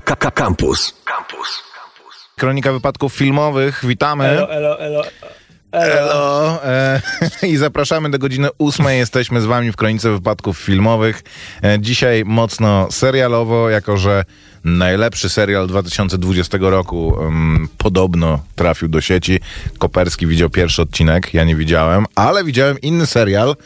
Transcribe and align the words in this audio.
Campus. 0.00 0.94
Campus. 1.04 1.62
Kronika 2.36 2.72
wypadków 2.72 3.12
filmowych. 3.12 3.84
Witamy. 3.84 4.24
Elo, 4.24 4.50
elo, 4.50 4.80
elo. 4.80 5.02
Elo. 5.72 6.64
E, 6.64 7.00
I 7.48 7.56
zapraszamy 7.56 8.10
do 8.10 8.18
godziny 8.18 8.48
ósmej. 8.58 8.98
Jesteśmy 8.98 9.40
z 9.40 9.44
wami 9.44 9.72
w 9.72 9.76
Kronice 9.76 10.10
Wypadków 10.10 10.58
Filmowych. 10.58 11.22
E, 11.62 11.78
dzisiaj 11.80 12.24
mocno 12.24 12.86
serialowo, 12.90 13.70
jako 13.70 13.96
że 13.96 14.24
najlepszy 14.64 15.28
serial 15.28 15.66
2020 15.66 16.58
roku 16.60 17.08
um, 17.08 17.68
podobno 17.78 18.40
trafił 18.56 18.88
do 18.88 19.00
sieci. 19.00 19.40
Koperski 19.78 20.26
widział 20.26 20.50
pierwszy 20.50 20.82
odcinek, 20.82 21.34
ja 21.34 21.44
nie 21.44 21.56
widziałem, 21.56 22.06
ale 22.14 22.44
widziałem 22.44 22.80
inny 22.80 23.06
serial. 23.06 23.56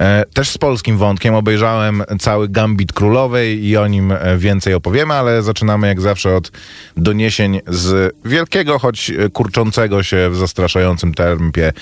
E, 0.00 0.24
też 0.34 0.50
z 0.50 0.58
polskim 0.58 0.98
wątkiem 0.98 1.34
obejrzałem 1.34 2.02
cały 2.18 2.48
Gambit 2.48 2.92
Królowej 2.92 3.64
i 3.64 3.76
o 3.76 3.86
nim 3.86 4.12
e, 4.12 4.38
więcej 4.38 4.74
opowiemy, 4.74 5.14
ale 5.14 5.42
zaczynamy 5.42 5.86
jak 5.86 6.00
zawsze 6.00 6.36
od 6.36 6.52
doniesień 6.96 7.60
z 7.66 8.16
wielkiego, 8.24 8.78
choć 8.78 9.10
e, 9.10 9.28
kurczącego 9.28 10.02
się 10.02 10.30
w 10.30 10.36
zastraszającym 10.36 11.14
tempie 11.14 11.72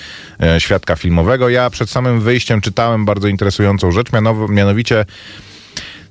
świadka 0.59 0.95
filmowego. 0.95 1.49
Ja 1.49 1.69
przed 1.69 1.89
samym 1.89 2.21
wyjściem 2.21 2.61
czytałem 2.61 3.05
bardzo 3.05 3.27
interesującą 3.27 3.91
rzecz, 3.91 4.11
mianow- 4.11 4.49
mianowicie 4.49 5.05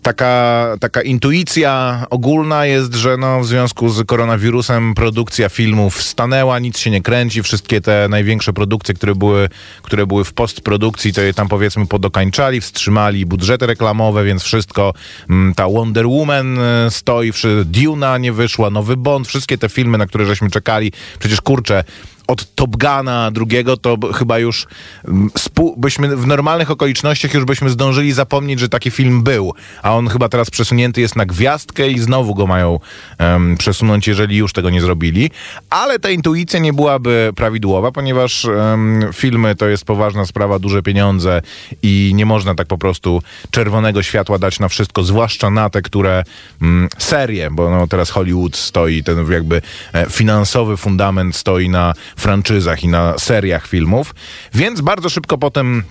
taka, 0.08 0.76
taka 0.80 1.02
intuicja 1.02 2.04
ogólna 2.10 2.66
jest, 2.66 2.94
że 2.94 3.16
no, 3.16 3.40
w 3.40 3.46
związku 3.46 3.88
z 3.88 4.06
koronawirusem 4.06 4.94
produkcja 4.94 5.48
filmów 5.48 6.02
stanęła, 6.02 6.58
nic 6.58 6.78
się 6.78 6.90
nie 6.90 7.02
kręci, 7.02 7.42
wszystkie 7.42 7.80
te 7.80 8.06
największe 8.10 8.52
produkcje, 8.52 8.94
które 8.94 9.14
były, 9.14 9.48
które 9.82 10.06
były 10.06 10.24
w 10.24 10.32
postprodukcji, 10.32 11.12
to 11.12 11.20
je 11.20 11.34
tam 11.34 11.48
powiedzmy 11.48 11.86
podokańczali, 11.86 12.60
wstrzymali 12.60 13.26
budżety 13.26 13.66
reklamowe, 13.66 14.24
więc 14.24 14.42
wszystko, 14.42 14.92
mm, 15.30 15.54
ta 15.54 15.68
Wonder 15.68 16.06
Woman 16.06 16.58
e, 16.58 16.90
stoi, 16.90 17.32
Duna 17.64 18.18
nie 18.18 18.32
wyszła, 18.32 18.70
Nowy 18.70 18.96
Bond, 18.96 19.28
wszystkie 19.28 19.58
te 19.58 19.68
filmy, 19.68 19.98
na 19.98 20.06
które 20.06 20.26
żeśmy 20.26 20.50
czekali, 20.50 20.92
przecież 21.18 21.40
kurczę, 21.40 21.84
od 22.28 22.54
Top 22.54 22.76
Guna 22.76 23.30
drugiego, 23.30 23.76
to 23.76 23.98
chyba 24.14 24.38
już 24.38 24.66
mm, 25.08 25.30
byśmy 25.76 26.16
w 26.16 26.26
normalnych 26.26 26.70
okolicznościach 26.70 27.34
już 27.34 27.44
byśmy 27.44 27.70
zdążyli 27.70 28.12
zapomnieć, 28.12 28.60
że 28.60 28.68
taki 28.68 28.90
film 28.90 29.22
był. 29.22 29.54
A 29.82 29.94
on 29.94 30.08
chyba 30.08 30.28
teraz 30.28 30.50
przesunięty 30.50 31.00
jest 31.00 31.16
na 31.16 31.26
gwiazdkę 31.26 31.88
i 31.88 31.98
znowu 31.98 32.34
go 32.34 32.46
mają 32.46 32.80
em, 33.18 33.56
przesunąć, 33.56 34.08
jeżeli 34.08 34.36
już 34.36 34.52
tego 34.52 34.70
nie 34.70 34.80
zrobili. 34.80 35.30
Ale 35.70 35.98
ta 35.98 36.10
intuicja 36.10 36.60
nie 36.60 36.72
byłaby 36.72 37.32
prawidłowa, 37.36 37.92
ponieważ 37.92 38.44
em, 38.44 39.00
filmy 39.12 39.54
to 39.54 39.68
jest 39.68 39.84
poważna 39.84 40.26
sprawa, 40.26 40.58
duże 40.58 40.82
pieniądze 40.82 41.42
i 41.82 42.12
nie 42.14 42.26
można 42.26 42.54
tak 42.54 42.66
po 42.66 42.78
prostu 42.78 43.22
czerwonego 43.50 44.02
światła 44.02 44.38
dać 44.38 44.60
na 44.60 44.68
wszystko, 44.68 45.02
zwłaszcza 45.02 45.50
na 45.50 45.70
te, 45.70 45.82
które 45.82 46.24
mm, 46.62 46.88
serie, 46.98 47.50
bo 47.50 47.70
no, 47.70 47.86
teraz 47.86 48.10
Hollywood 48.10 48.56
stoi, 48.56 49.02
ten 49.02 49.32
jakby 49.32 49.62
e, 49.92 50.10
finansowy 50.10 50.76
fundament 50.76 51.36
stoi 51.36 51.68
na 51.68 51.94
franczyzach 52.20 52.84
i 52.84 52.88
na 52.88 53.18
seriach 53.18 53.66
filmów, 53.66 54.14
więc 54.54 54.80
bardzo 54.80 55.08
szybko 55.08 55.38
potem 55.38 55.82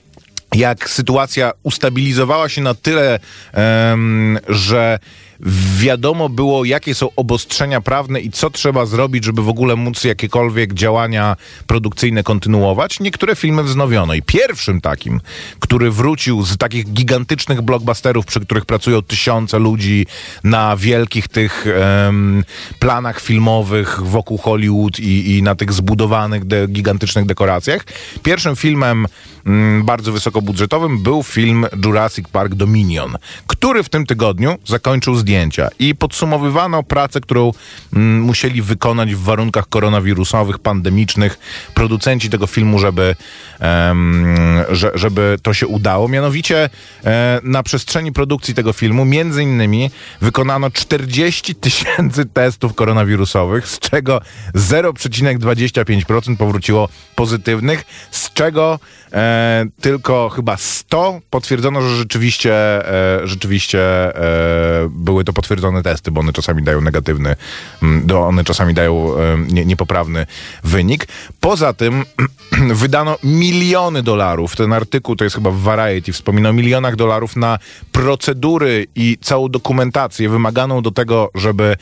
jak 0.55 0.89
sytuacja 0.89 1.51
ustabilizowała 1.63 2.49
się 2.49 2.61
na 2.61 2.73
tyle, 2.73 3.19
em, 3.53 4.39
że 4.49 4.99
wiadomo 5.79 6.29
było, 6.29 6.65
jakie 6.65 6.95
są 6.95 7.09
obostrzenia 7.15 7.81
prawne 7.81 8.19
i 8.19 8.31
co 8.31 8.49
trzeba 8.49 8.85
zrobić, 8.85 9.23
żeby 9.23 9.41
w 9.41 9.49
ogóle 9.49 9.75
móc 9.75 10.03
jakiekolwiek 10.03 10.73
działania 10.73 11.35
produkcyjne 11.67 12.23
kontynuować, 12.23 12.99
niektóre 12.99 13.35
filmy 13.35 13.63
wznowiono. 13.63 14.13
I 14.13 14.21
pierwszym 14.21 14.81
takim, 14.81 15.21
który 15.59 15.91
wrócił 15.91 16.45
z 16.45 16.57
takich 16.57 16.93
gigantycznych 16.93 17.61
blockbusterów, 17.61 18.25
przy 18.25 18.39
których 18.39 18.65
pracują 18.65 19.01
tysiące 19.01 19.59
ludzi 19.59 20.05
na 20.43 20.77
wielkich 20.77 21.27
tych 21.27 21.65
em, 21.67 22.43
planach 22.79 23.21
filmowych 23.21 23.99
wokół 24.03 24.37
Hollywood 24.37 24.99
i, 24.99 25.37
i 25.37 25.43
na 25.43 25.55
tych 25.55 25.73
zbudowanych 25.73 26.45
de, 26.45 26.67
gigantycznych 26.67 27.25
dekoracjach. 27.25 27.85
Pierwszym 28.23 28.55
filmem 28.55 29.05
mm, 29.45 29.85
bardzo 29.85 30.11
wysokobudżetowym 30.11 31.03
był 31.03 31.23
film 31.23 31.65
Jurassic 31.85 32.27
Park 32.27 32.55
Dominion, 32.55 33.17
który 33.47 33.83
w 33.83 33.89
tym 33.89 34.05
tygodniu 34.05 34.57
zakończył 34.65 35.15
zdjęcia 35.27 35.69
i 35.79 35.95
podsumowywano 35.95 36.83
pracę, 36.83 37.21
którą 37.21 37.51
mm, 37.93 38.21
musieli 38.21 38.61
wykonać 38.61 39.15
w 39.15 39.23
warunkach 39.23 39.69
koronawirusowych, 39.69 40.59
pandemicznych 40.59 41.39
producenci 41.73 42.29
tego 42.29 42.47
filmu, 42.47 42.79
żeby, 42.79 43.15
że, 44.69 44.91
żeby 44.95 45.37
to 45.41 45.53
się 45.53 45.67
udało. 45.67 46.07
Mianowicie 46.07 46.69
e, 47.05 47.39
na 47.43 47.63
przestrzeni 47.63 48.11
produkcji 48.11 48.53
tego 48.53 48.73
filmu 48.73 49.05
między 49.05 49.43
innymi 49.43 49.91
wykonano 50.21 50.71
40 50.71 51.55
tysięcy 51.55 52.25
testów 52.25 52.73
koronawirusowych, 52.73 53.67
z 53.67 53.79
czego 53.79 54.21
0,25% 54.55 56.37
powróciło 56.37 56.89
pozytywnych, 57.15 57.85
z 58.11 58.33
czego 58.33 58.79
e, 59.13 59.65
tylko 59.81 60.29
chyba 60.29 60.57
100 60.57 61.21
potwierdzono, 61.29 61.81
że 61.81 61.95
rzeczywiście, 61.95 62.53
e, 62.53 63.27
rzeczywiście 63.27 63.79
e, 63.81 64.87
były 64.89 65.16
to 65.23 65.33
potwierdzone 65.33 65.83
testy, 65.83 66.11
bo 66.11 66.21
one 66.21 66.33
czasami 66.33 66.63
dają 66.63 66.81
negatywny, 66.81 67.35
mm, 67.83 68.07
do, 68.07 68.21
one 68.21 68.43
czasami 68.43 68.73
dają 68.73 69.13
nie, 69.47 69.65
niepoprawny 69.65 70.25
wynik. 70.63 71.07
Poza 71.39 71.73
tym 71.73 72.03
wydano 72.81 73.17
miliony 73.23 74.03
dolarów. 74.03 74.55
Ten 74.55 74.73
artykuł, 74.73 75.15
to 75.15 75.23
jest 75.23 75.35
chyba 75.35 75.51
w 75.51 75.59
Variety, 75.59 76.13
wspomina 76.13 76.49
o 76.49 76.53
milionach 76.53 76.95
dolarów 76.95 77.35
na 77.35 77.59
procedury 77.91 78.87
i 78.95 79.17
całą 79.21 79.49
dokumentację 79.49 80.29
wymaganą 80.29 80.81
do 80.81 80.91
tego, 80.91 81.31
żeby, 81.35 81.75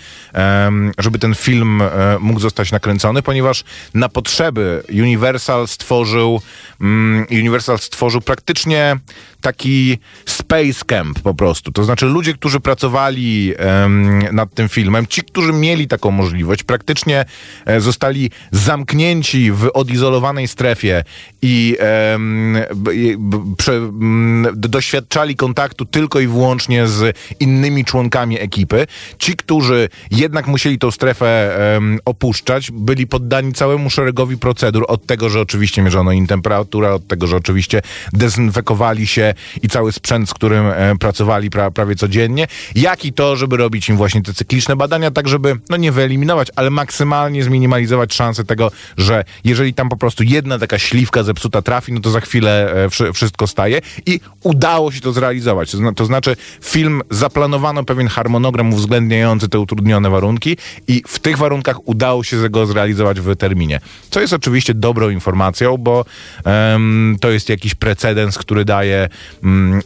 żeby 0.98 1.20
ten 1.20 1.36
film 1.36 1.82
e, 1.82 1.88
mógł 2.20 2.40
zostać 2.40 2.72
nakręcony, 2.72 3.22
ponieważ 3.22 3.64
na 3.94 4.10
potrzeby 4.10 4.84
Universal 4.90 5.68
stworzył 5.68 6.42
mm, 6.82 7.26
Universal 7.32 7.80
stworzył 7.80 8.22
praktycznie 8.22 8.98
taki 9.46 9.98
space 10.26 10.86
camp 10.86 11.20
po 11.20 11.34
prostu. 11.34 11.72
To 11.72 11.84
znaczy 11.84 12.06
ludzie, 12.06 12.34
którzy 12.34 12.60
pracowali 12.60 13.54
em, 13.58 14.20
nad 14.32 14.54
tym 14.54 14.70
filmem, 14.70 15.08
ci, 15.08 15.22
którzy 15.22 15.54
mieli 15.54 15.88
taką 15.88 16.12
możliwość, 16.12 16.64
praktycznie 16.64 17.26
e, 17.66 17.82
zostali 17.82 18.32
zamknięci 18.52 19.52
w 19.52 19.70
odizolowanej 19.74 20.48
strefie 20.48 21.04
i 21.42 21.78
em, 21.80 22.58
b, 22.76 22.92
b, 23.18 23.54
prze, 23.58 23.74
m, 23.74 24.48
doświadczali 24.56 25.36
kontaktu 25.36 25.86
tylko 25.86 26.20
i 26.20 26.28
wyłącznie 26.28 26.88
z 26.88 27.18
innymi 27.40 27.86
członkami 27.86 28.40
ekipy. 28.40 28.88
Ci, 29.20 29.36
którzy 29.36 29.90
jednak 30.12 30.48
musieli 30.48 30.80
tą 30.80 30.92
strefę 30.92 31.60
opuszczać, 32.06 32.72
byli 32.72 33.08
poddani 33.08 33.54
całemu 33.54 33.90
szeregowi 33.90 34.38
procedur, 34.38 34.86
od 34.88 35.06
tego, 35.06 35.30
że 35.30 35.42
oczywiście 35.42 35.82
mierzono 35.82 36.12
im 36.12 36.28
temperaturę, 36.28 36.94
od 36.94 37.08
tego, 37.08 37.28
że 37.28 37.36
oczywiście 37.36 37.82
dezynfekowali 38.14 39.08
się 39.08 39.35
i 39.64 39.68
cały 39.68 39.92
sprzęt, 39.92 40.30
z 40.30 40.34
którym 40.34 40.66
e, 40.66 40.96
pracowali 41.00 41.50
pra, 41.50 41.72
prawie 41.72 41.96
codziennie, 41.96 42.48
jak 42.76 43.06
i 43.06 43.14
to, 43.14 43.36
żeby 43.36 43.58
robić 43.58 43.90
im 43.90 43.98
właśnie 43.98 44.22
te 44.22 44.34
cykliczne 44.34 44.76
badania, 44.76 45.12
tak 45.12 45.28
żeby, 45.28 45.56
no 45.70 45.78
nie 45.78 45.92
wyeliminować, 45.92 46.48
ale 46.56 46.70
maksymalnie 46.70 47.44
zminimalizować 47.44 48.14
szanse 48.14 48.44
tego, 48.44 48.72
że 48.98 49.24
jeżeli 49.44 49.74
tam 49.74 49.90
po 49.90 49.98
prostu 49.98 50.24
jedna 50.24 50.60
taka 50.60 50.80
śliwka 50.80 51.24
zepsuta 51.24 51.62
trafi, 51.62 51.94
no 51.94 52.00
to 52.00 52.10
za 52.10 52.22
chwilę 52.22 52.74
e, 52.74 52.90
wszy- 52.90 53.14
wszystko 53.14 53.48
staje 53.48 53.82
i 54.06 54.20
udało 54.44 54.92
się 54.92 55.02
to 55.02 55.12
zrealizować. 55.12 55.72
To, 55.72 55.78
zna, 55.78 55.94
to 55.94 56.06
znaczy 56.06 56.36
film 56.64 57.02
zaplanowano 57.10 57.84
pewien 57.84 58.08
harmonogram 58.08 58.74
uwzględniający 58.74 59.50
te 59.50 59.60
utrudnione 59.60 60.10
warunki 60.10 60.58
i 60.88 61.04
w 61.08 61.20
tych 61.20 61.38
warunkach 61.38 61.88
udało 61.88 62.24
się 62.24 62.50
go 62.50 62.66
zrealizować 62.66 63.20
w 63.20 63.36
terminie. 63.36 63.80
Co 64.10 64.22
jest 64.22 64.34
oczywiście 64.34 64.74
dobrą 64.74 65.10
informacją, 65.10 65.78
bo 65.78 66.06
em, 66.46 67.18
to 67.22 67.30
jest 67.30 67.50
jakiś 67.50 67.76
precedens, 67.76 68.38
który 68.38 68.66
daje 68.66 69.10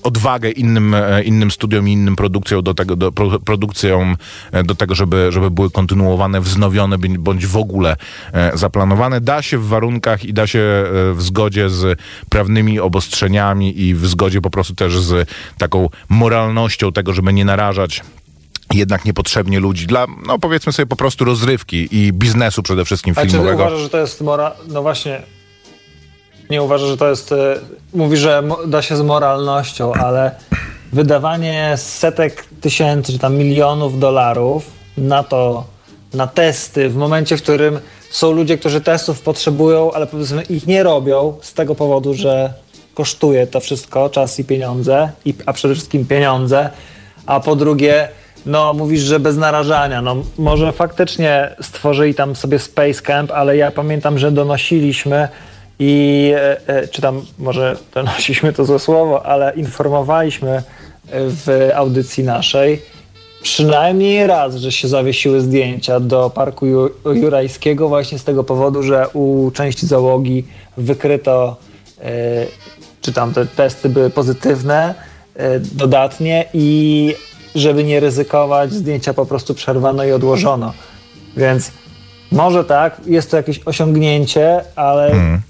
odwagę 0.03 0.51
innym, 0.51 0.93
e, 0.93 1.23
innym 1.23 1.51
studiom 1.51 1.87
i 1.87 1.93
innym 1.93 2.15
produkcjom 2.15 2.63
do 2.63 2.73
tego, 2.73 2.95
do, 2.95 3.11
pro, 3.11 3.39
produkcjom 3.39 4.17
e, 4.51 4.63
do 4.63 4.75
tego, 4.75 4.95
żeby, 4.95 5.31
żeby 5.31 5.51
były 5.51 5.71
kontynuowane, 5.71 6.41
wznowione 6.41 6.97
bądź- 6.97 7.45
w 7.45 7.57
ogóle 7.57 7.95
e, 8.33 8.57
zaplanowane. 8.57 9.21
Da 9.21 9.41
się 9.41 9.57
w 9.57 9.67
warunkach 9.67 10.25
i 10.25 10.33
da 10.33 10.47
się 10.47 10.59
w 11.13 11.21
zgodzie 11.21 11.69
z 11.69 11.99
prawnymi 12.29 12.79
obostrzeniami 12.79 13.81
i 13.81 13.95
w 13.95 14.07
zgodzie 14.07 14.41
po 14.41 14.49
prostu 14.49 14.75
też 14.75 14.99
z 14.99 15.29
taką 15.57 15.89
moralnością 16.09 16.91
tego, 16.91 17.13
żeby 17.13 17.33
nie 17.33 17.45
narażać 17.45 18.01
jednak 18.73 19.05
niepotrzebnie 19.05 19.59
ludzi 19.59 19.87
dla, 19.87 20.05
no 20.27 20.39
powiedzmy 20.39 20.71
sobie 20.73 20.85
po 20.85 20.95
prostu 20.95 21.25
rozrywki 21.25 21.87
i 21.91 22.13
biznesu 22.13 22.63
przede 22.63 22.85
wszystkim 22.85 23.13
Ale 23.17 23.25
czy 23.25 23.31
ty 23.31 23.37
filmowego. 23.37 23.63
uważasz, 23.63 23.79
że 23.81 23.89
to 23.89 23.97
jest 23.97 24.21
mora... 24.21 24.51
No 24.67 24.81
właśnie, 24.81 25.21
nie 26.49 26.63
uważasz, 26.63 26.89
że 26.89 26.97
to 26.97 27.09
jest... 27.09 27.31
e, 27.31 27.55
Mówi, 27.93 28.17
że 28.17 28.43
da 28.67 28.81
się 28.81 28.97
z 28.97 29.01
moralnością, 29.01 29.93
ale 29.93 30.31
wydawanie 30.93 31.73
setek 31.77 32.45
tysięcy, 32.61 33.11
czy 33.13 33.19
tam 33.19 33.35
milionów 33.35 33.99
dolarów 33.99 34.65
na 34.97 35.23
to, 35.23 35.63
na 36.13 36.27
testy 36.27 36.89
w 36.89 36.95
momencie, 36.95 37.37
w 37.37 37.41
którym 37.41 37.79
są 38.09 38.31
ludzie, 38.31 38.57
którzy 38.57 38.81
testów 38.81 39.21
potrzebują, 39.21 39.91
ale 39.91 40.07
powiedzmy 40.07 40.43
ich 40.43 40.67
nie 40.67 40.83
robią 40.83 41.37
z 41.41 41.53
tego 41.53 41.75
powodu, 41.75 42.13
że 42.13 42.53
kosztuje 42.93 43.47
to 43.47 43.59
wszystko, 43.59 44.09
czas 44.09 44.39
i 44.39 44.45
pieniądze, 44.45 45.11
i, 45.25 45.33
a 45.45 45.53
przede 45.53 45.73
wszystkim 45.73 46.05
pieniądze, 46.05 46.69
a 47.25 47.39
po 47.39 47.55
drugie 47.55 48.09
no 48.45 48.73
mówisz, 48.73 49.01
że 49.01 49.19
bez 49.19 49.37
narażania. 49.37 50.01
No 50.01 50.15
może 50.37 50.71
faktycznie 50.71 51.55
stworzyli 51.61 52.15
tam 52.15 52.35
sobie 52.35 52.59
Space 52.59 53.01
Camp, 53.01 53.31
ale 53.31 53.57
ja 53.57 53.71
pamiętam, 53.71 54.17
że 54.19 54.31
donosiliśmy 54.31 55.27
i 55.79 56.31
e, 56.35 56.67
e, 56.67 56.87
czy 56.87 57.01
tam 57.01 57.21
może 57.37 57.77
donosiliśmy 57.93 58.53
to 58.53 58.65
złe 58.65 58.79
słowo, 58.79 59.25
ale 59.25 59.53
informowaliśmy 59.55 60.63
w 61.13 61.69
audycji 61.75 62.23
naszej 62.23 62.81
przynajmniej 63.41 64.27
raz, 64.27 64.55
że 64.55 64.71
się 64.71 64.87
zawiesiły 64.87 65.41
zdjęcia 65.41 65.99
do 65.99 66.29
Parku 66.29 66.65
Jurajskiego 67.13 67.89
właśnie 67.89 68.19
z 68.19 68.23
tego 68.23 68.43
powodu, 68.43 68.83
że 68.83 69.07
u 69.13 69.51
części 69.51 69.87
załogi 69.87 70.43
wykryto, 70.77 71.57
e, 72.01 72.45
czy 73.01 73.13
tam 73.13 73.33
te 73.33 73.45
testy 73.45 73.89
były 73.89 74.09
pozytywne 74.09 74.95
e, 75.35 75.59
dodatnie 75.59 76.45
i 76.53 77.15
żeby 77.55 77.83
nie 77.83 77.99
ryzykować, 77.99 78.73
zdjęcia 78.73 79.13
po 79.13 79.25
prostu 79.25 79.53
przerwano 79.53 80.03
i 80.03 80.11
odłożono. 80.11 80.73
Więc 81.37 81.71
może 82.31 82.63
tak, 82.63 83.01
jest 83.05 83.31
to 83.31 83.37
jakieś 83.37 83.59
osiągnięcie, 83.65 84.61
ale 84.75 85.11
mm 85.11 85.41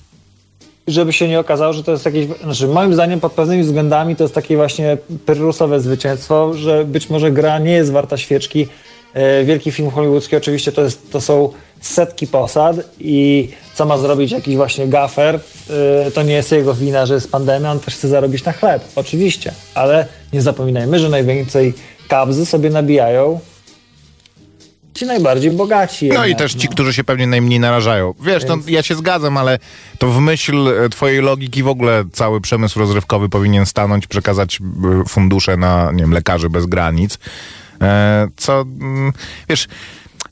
żeby 0.91 1.13
się 1.13 1.27
nie 1.27 1.39
okazało, 1.39 1.73
że 1.73 1.83
to 1.83 1.91
jest 1.91 2.05
jakieś. 2.05 2.27
Znaczy, 2.43 2.67
moim 2.67 2.93
zdaniem, 2.93 3.19
pod 3.19 3.31
pewnymi 3.31 3.63
względami 3.63 4.15
to 4.15 4.23
jest 4.23 4.35
takie 4.35 4.57
właśnie 4.57 4.97
pyrrusowe 5.25 5.79
zwycięstwo, 5.79 6.53
że 6.53 6.85
być 6.85 7.09
może 7.09 7.31
gra 7.31 7.59
nie 7.59 7.71
jest 7.71 7.91
warta 7.91 8.17
świeczki. 8.17 8.67
E, 9.13 9.43
wielki 9.43 9.71
film 9.71 9.91
hollywoodzki 9.91 10.35
oczywiście 10.35 10.71
to, 10.71 10.81
jest, 10.81 11.11
to 11.11 11.21
są 11.21 11.49
setki 11.81 12.27
posad 12.27 12.75
i 12.99 13.49
co 13.73 13.85
ma 13.85 13.97
zrobić 13.97 14.31
jakiś 14.31 14.55
właśnie 14.55 14.87
gafer, 14.87 15.39
e, 16.05 16.11
to 16.11 16.23
nie 16.23 16.33
jest 16.33 16.51
jego 16.51 16.73
wina, 16.73 17.05
że 17.05 17.13
jest 17.13 17.31
pandemia, 17.31 17.71
on 17.71 17.79
też 17.79 17.95
chce 17.95 18.07
zarobić 18.07 18.43
na 18.43 18.51
chleb, 18.51 18.83
oczywiście, 18.95 19.51
ale 19.75 20.05
nie 20.33 20.41
zapominajmy, 20.41 20.99
że 20.99 21.09
najwięcej 21.09 21.73
kabzy 22.07 22.45
sobie 22.45 22.69
nabijają 22.69 23.39
ci 24.93 25.05
najbardziej 25.05 25.51
bogaci. 25.51 26.07
No 26.07 26.13
jednak, 26.13 26.29
i 26.29 26.35
też 26.35 26.53
ci, 26.53 26.67
no. 26.67 26.71
którzy 26.71 26.93
się 26.93 27.03
pewnie 27.03 27.27
najmniej 27.27 27.59
narażają. 27.59 28.13
Wiesz, 28.21 28.45
Więc... 28.45 28.65
no, 28.65 28.71
ja 28.71 28.83
się 28.83 28.95
zgadzam, 28.95 29.37
ale 29.37 29.59
to 29.97 30.11
w 30.11 30.19
myśl 30.19 30.67
e, 30.67 30.89
twojej 30.89 31.21
logiki 31.21 31.63
w 31.63 31.67
ogóle 31.67 32.03
cały 32.13 32.41
przemysł 32.41 32.79
rozrywkowy 32.79 33.29
powinien 33.29 33.65
stanąć, 33.65 34.07
przekazać 34.07 34.59
e, 35.01 35.05
fundusze 35.07 35.57
na, 35.57 35.91
nie 35.91 36.03
wiem, 36.03 36.11
lekarzy 36.11 36.49
bez 36.49 36.65
granic. 36.65 37.19
E, 37.81 38.27
co, 38.37 38.61
mm, 38.61 39.13
wiesz... 39.49 39.67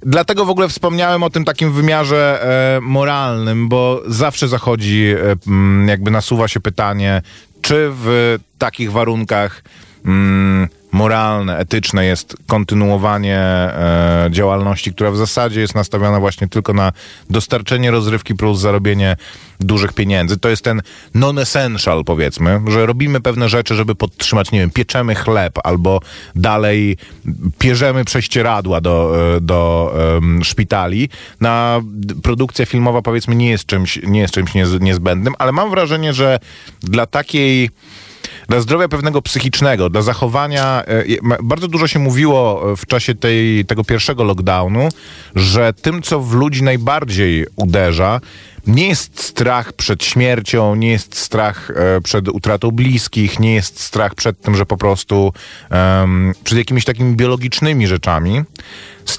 Dlatego 0.01 0.45
w 0.45 0.49
ogóle 0.49 0.69
wspomniałem 0.69 1.23
o 1.23 1.29
tym 1.29 1.45
takim 1.45 1.71
wymiarze 1.71 2.43
e, 2.77 2.81
moralnym, 2.81 3.69
bo 3.69 4.01
zawsze 4.07 4.47
zachodzi, 4.47 5.05
e, 5.05 5.35
mm, 5.47 5.87
jakby 5.87 6.11
nasuwa 6.11 6.47
się 6.47 6.59
pytanie, 6.59 7.21
czy 7.61 7.89
w 7.91 8.37
takich 8.57 8.91
warunkach 8.91 9.63
mm, 10.05 10.67
moralne, 10.97 11.57
etyczne 11.57 12.05
jest 12.05 12.37
kontynuowanie 12.47 13.39
e, 13.39 14.27
działalności, 14.31 14.93
która 14.93 15.11
w 15.11 15.17
zasadzie 15.17 15.61
jest 15.61 15.75
nastawiona 15.75 16.19
właśnie 16.19 16.47
tylko 16.47 16.73
na 16.73 16.91
dostarczenie 17.29 17.91
rozrywki 17.91 18.35
plus 18.35 18.59
zarobienie 18.59 19.15
dużych 19.59 19.93
pieniędzy. 19.93 20.37
To 20.37 20.49
jest 20.49 20.63
ten 20.63 20.81
non-essential, 21.13 22.03
powiedzmy, 22.03 22.61
że 22.67 22.85
robimy 22.85 23.21
pewne 23.21 23.49
rzeczy, 23.49 23.75
żeby 23.75 23.95
podtrzymać, 23.95 24.51
nie 24.51 24.59
wiem, 24.59 24.69
pieczemy 24.69 25.15
chleb 25.15 25.59
albo 25.63 25.99
dalej 26.35 26.97
pierzemy 27.59 28.05
prześcieradła 28.05 28.81
do, 28.81 29.13
e, 29.35 29.41
do 29.41 29.93
um, 30.13 30.43
szpitali. 30.43 31.09
Na 31.41 31.81
produkcja 32.23 32.65
filmowa, 32.65 33.01
powiedzmy, 33.01 33.35
nie 33.35 33.49
jest 33.49 33.65
czymś, 33.65 33.99
nie 34.03 34.19
jest 34.19 34.33
czymś 34.33 34.51
niezbędnym, 34.79 35.33
ale 35.39 35.51
mam 35.51 35.69
wrażenie, 35.69 36.13
że 36.13 36.39
dla 36.81 37.05
takiej 37.05 37.69
dla 38.47 38.59
zdrowia 38.59 38.87
pewnego 38.87 39.21
psychicznego, 39.21 39.89
dla 39.89 40.01
zachowania. 40.01 40.83
E, 40.85 41.03
bardzo 41.43 41.67
dużo 41.67 41.87
się 41.87 41.99
mówiło 41.99 42.63
w 42.77 42.85
czasie 42.85 43.15
tej, 43.15 43.65
tego 43.65 43.83
pierwszego 43.83 44.23
lockdownu, 44.23 44.89
że 45.35 45.73
tym, 45.73 46.01
co 46.01 46.19
w 46.19 46.33
ludzi 46.33 46.63
najbardziej 46.63 47.45
uderza, 47.55 48.21
nie 48.67 48.87
jest 48.87 49.23
strach 49.23 49.73
przed 49.73 50.03
śmiercią, 50.03 50.75
nie 50.75 50.91
jest 50.91 51.15
strach 51.15 51.71
e, 51.71 52.01
przed 52.01 52.29
utratą 52.29 52.71
bliskich, 52.71 53.39
nie 53.39 53.53
jest 53.53 53.79
strach 53.79 54.15
przed 54.15 54.41
tym, 54.41 54.55
że 54.55 54.65
po 54.65 54.77
prostu 54.77 55.33
um, 55.71 56.33
przed 56.43 56.57
jakimiś 56.57 56.85
takimi 56.85 57.15
biologicznymi 57.15 57.87
rzeczami. 57.87 58.43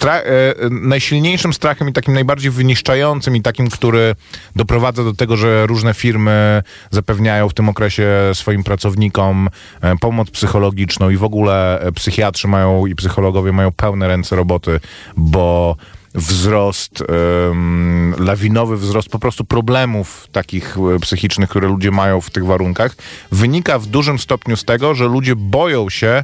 E, 0.05 0.55
najsilniejszym 0.71 1.53
strachem 1.53 1.89
i 1.89 1.93
takim 1.93 2.15
najbardziej 2.15 2.50
wyniszczającym 2.50 3.37
i 3.37 3.43
takim, 3.43 3.71
który 3.71 4.15
doprowadza 4.56 5.05
do 5.05 5.15
tego, 5.15 5.37
że 5.37 5.67
różne 5.67 5.95
firmy 5.95 6.62
zapewniają 6.91 7.49
w 7.49 7.55
tym 7.55 7.69
okresie 7.69 8.09
swoim 8.35 8.65
pracownikom 8.65 9.49
e, 9.81 9.97
pomoc 9.97 10.31
psychologiczną 10.31 11.11
i 11.11 11.17
w 11.17 11.25
ogóle 11.25 11.81
e, 11.81 11.93
psychiatrzy 11.93 12.49
mają 12.49 12.87
i 12.87 12.95
psychologowie 12.95 13.53
mają 13.53 13.73
pełne 13.73 14.09
ręce 14.09 14.37
roboty, 14.37 14.81
bo 15.17 15.77
wzrost, 16.15 17.05
um, 17.49 18.15
lawinowy 18.19 18.77
wzrost 18.77 19.09
po 19.09 19.19
prostu 19.19 19.45
problemów 19.45 20.27
takich 20.33 20.77
e, 20.97 20.99
psychicznych, 20.99 21.51
które 21.51 21.69
ludzie 21.69 21.91
mają 21.91 22.21
w 22.21 22.31
tych 22.31 22.47
warunkach, 22.47 22.97
wynika 23.33 23.79
w 23.79 23.87
dużym 23.87 24.19
stopniu 24.19 24.57
z 24.57 24.65
tego, 24.65 24.95
że 24.95 25.05
ludzie 25.07 25.37
boją 25.37 25.91
się 25.91 26.23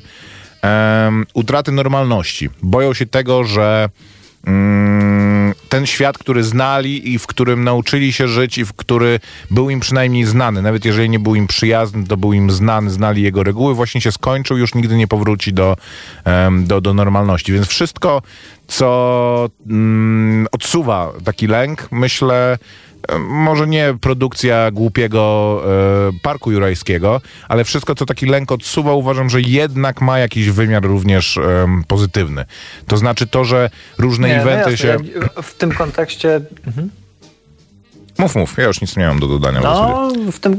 um, 0.62 1.26
utraty 1.34 1.72
normalności. 1.72 2.50
Boją 2.62 2.94
się 2.94 3.06
tego, 3.06 3.44
że 3.44 3.88
um, 4.46 5.54
ten 5.68 5.86
świat, 5.86 6.18
który 6.18 6.44
znali 6.44 7.12
i 7.12 7.18
w 7.18 7.26
którym 7.26 7.64
nauczyli 7.64 8.12
się 8.12 8.28
żyć 8.28 8.58
i 8.58 8.64
w 8.64 8.72
który 8.72 9.20
był 9.50 9.70
im 9.70 9.80
przynajmniej 9.80 10.24
znany, 10.24 10.62
nawet 10.62 10.84
jeżeli 10.84 11.10
nie 11.10 11.18
był 11.18 11.34
im 11.34 11.46
przyjazny, 11.46 12.06
to 12.06 12.16
był 12.16 12.32
im 12.32 12.50
znany, 12.50 12.90
znali 12.90 13.22
jego 13.22 13.42
reguły, 13.42 13.74
właśnie 13.74 14.00
się 14.00 14.12
skończył, 14.12 14.58
już 14.58 14.74
nigdy 14.74 14.96
nie 14.96 15.08
powróci 15.08 15.52
do, 15.52 15.76
do, 16.60 16.80
do 16.80 16.94
normalności. 16.94 17.52
Więc 17.52 17.66
wszystko, 17.66 18.22
co 18.66 19.48
um, 19.70 20.46
odsuwa 20.52 21.12
taki 21.24 21.46
lęk, 21.46 21.88
myślę, 21.90 22.58
może 23.18 23.66
nie 23.66 23.94
produkcja 24.00 24.70
głupiego 24.70 25.62
e, 25.66 26.20
Parku 26.22 26.52
Jurajskiego, 26.52 27.20
ale 27.48 27.64
wszystko, 27.64 27.94
co 27.94 28.06
taki 28.06 28.26
lęk 28.26 28.52
odsuwa, 28.52 28.92
uważam, 28.92 29.30
że 29.30 29.40
jednak 29.40 30.00
ma 30.00 30.18
jakiś 30.18 30.50
wymiar 30.50 30.82
również 30.82 31.36
e, 31.38 31.66
pozytywny. 31.88 32.44
To 32.86 32.96
znaczy 32.96 33.26
to, 33.26 33.44
że 33.44 33.70
różne 33.98 34.28
nie, 34.28 34.36
no 34.36 34.42
eventy 34.42 34.70
no 34.70 34.76
się... 34.76 34.98
w 35.42 35.54
tym 35.54 35.72
kontekście... 35.72 36.40
Mhm. 36.66 36.90
Mów, 38.18 38.34
mów, 38.34 38.58
ja 38.58 38.64
już 38.64 38.80
nic 38.80 38.96
nie 38.96 39.06
mam 39.06 39.20
do 39.20 39.26
dodania. 39.26 39.60
No, 39.60 40.08
w 40.32 40.40
tym, 40.40 40.52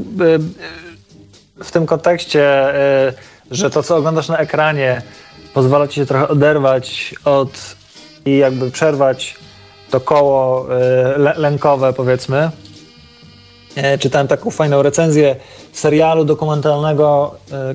e, 1.58 1.64
w 1.64 1.70
tym 1.70 1.86
kontekście, 1.86 2.44
e, 2.74 3.12
że 3.50 3.70
to, 3.70 3.82
co 3.82 3.96
oglądasz 3.96 4.28
na 4.28 4.38
ekranie, 4.38 5.02
pozwala 5.54 5.88
ci 5.88 5.94
się 5.94 6.06
trochę 6.06 6.28
oderwać 6.28 7.14
od 7.24 7.76
i 8.26 8.36
jakby 8.36 8.70
przerwać 8.70 9.36
to 9.90 10.00
koło 10.00 10.66
e, 10.76 11.34
lękowe, 11.36 11.92
powiedzmy. 11.92 12.50
E, 13.76 13.98
czytałem 13.98 14.28
taką 14.28 14.50
fajną 14.50 14.82
recenzję 14.82 15.36
serialu 15.72 16.24
dokumentalnego, 16.24 17.34
e, 17.52 17.74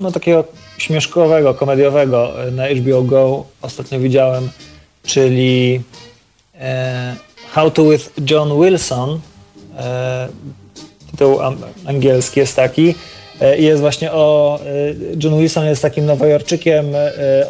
no 0.00 0.12
takiego 0.12 0.44
śmieszkowego, 0.78 1.54
komediowego 1.54 2.32
na 2.52 2.68
HBO 2.68 3.02
Go. 3.02 3.44
Ostatnio 3.62 4.00
widziałem, 4.00 4.48
czyli 5.02 5.80
How 7.52 7.70
to 7.70 7.84
with 7.84 8.10
John 8.30 8.60
Wilson. 8.62 9.20
Tytuł 11.10 11.38
angielski 11.86 12.40
jest 12.40 12.56
taki. 12.56 12.94
Jest 13.56 13.80
właśnie 13.80 14.12
o. 14.12 14.58
John 15.22 15.38
Wilson 15.38 15.66
jest 15.66 15.82
takim 15.82 16.06
Nowojorczykiem 16.06 16.86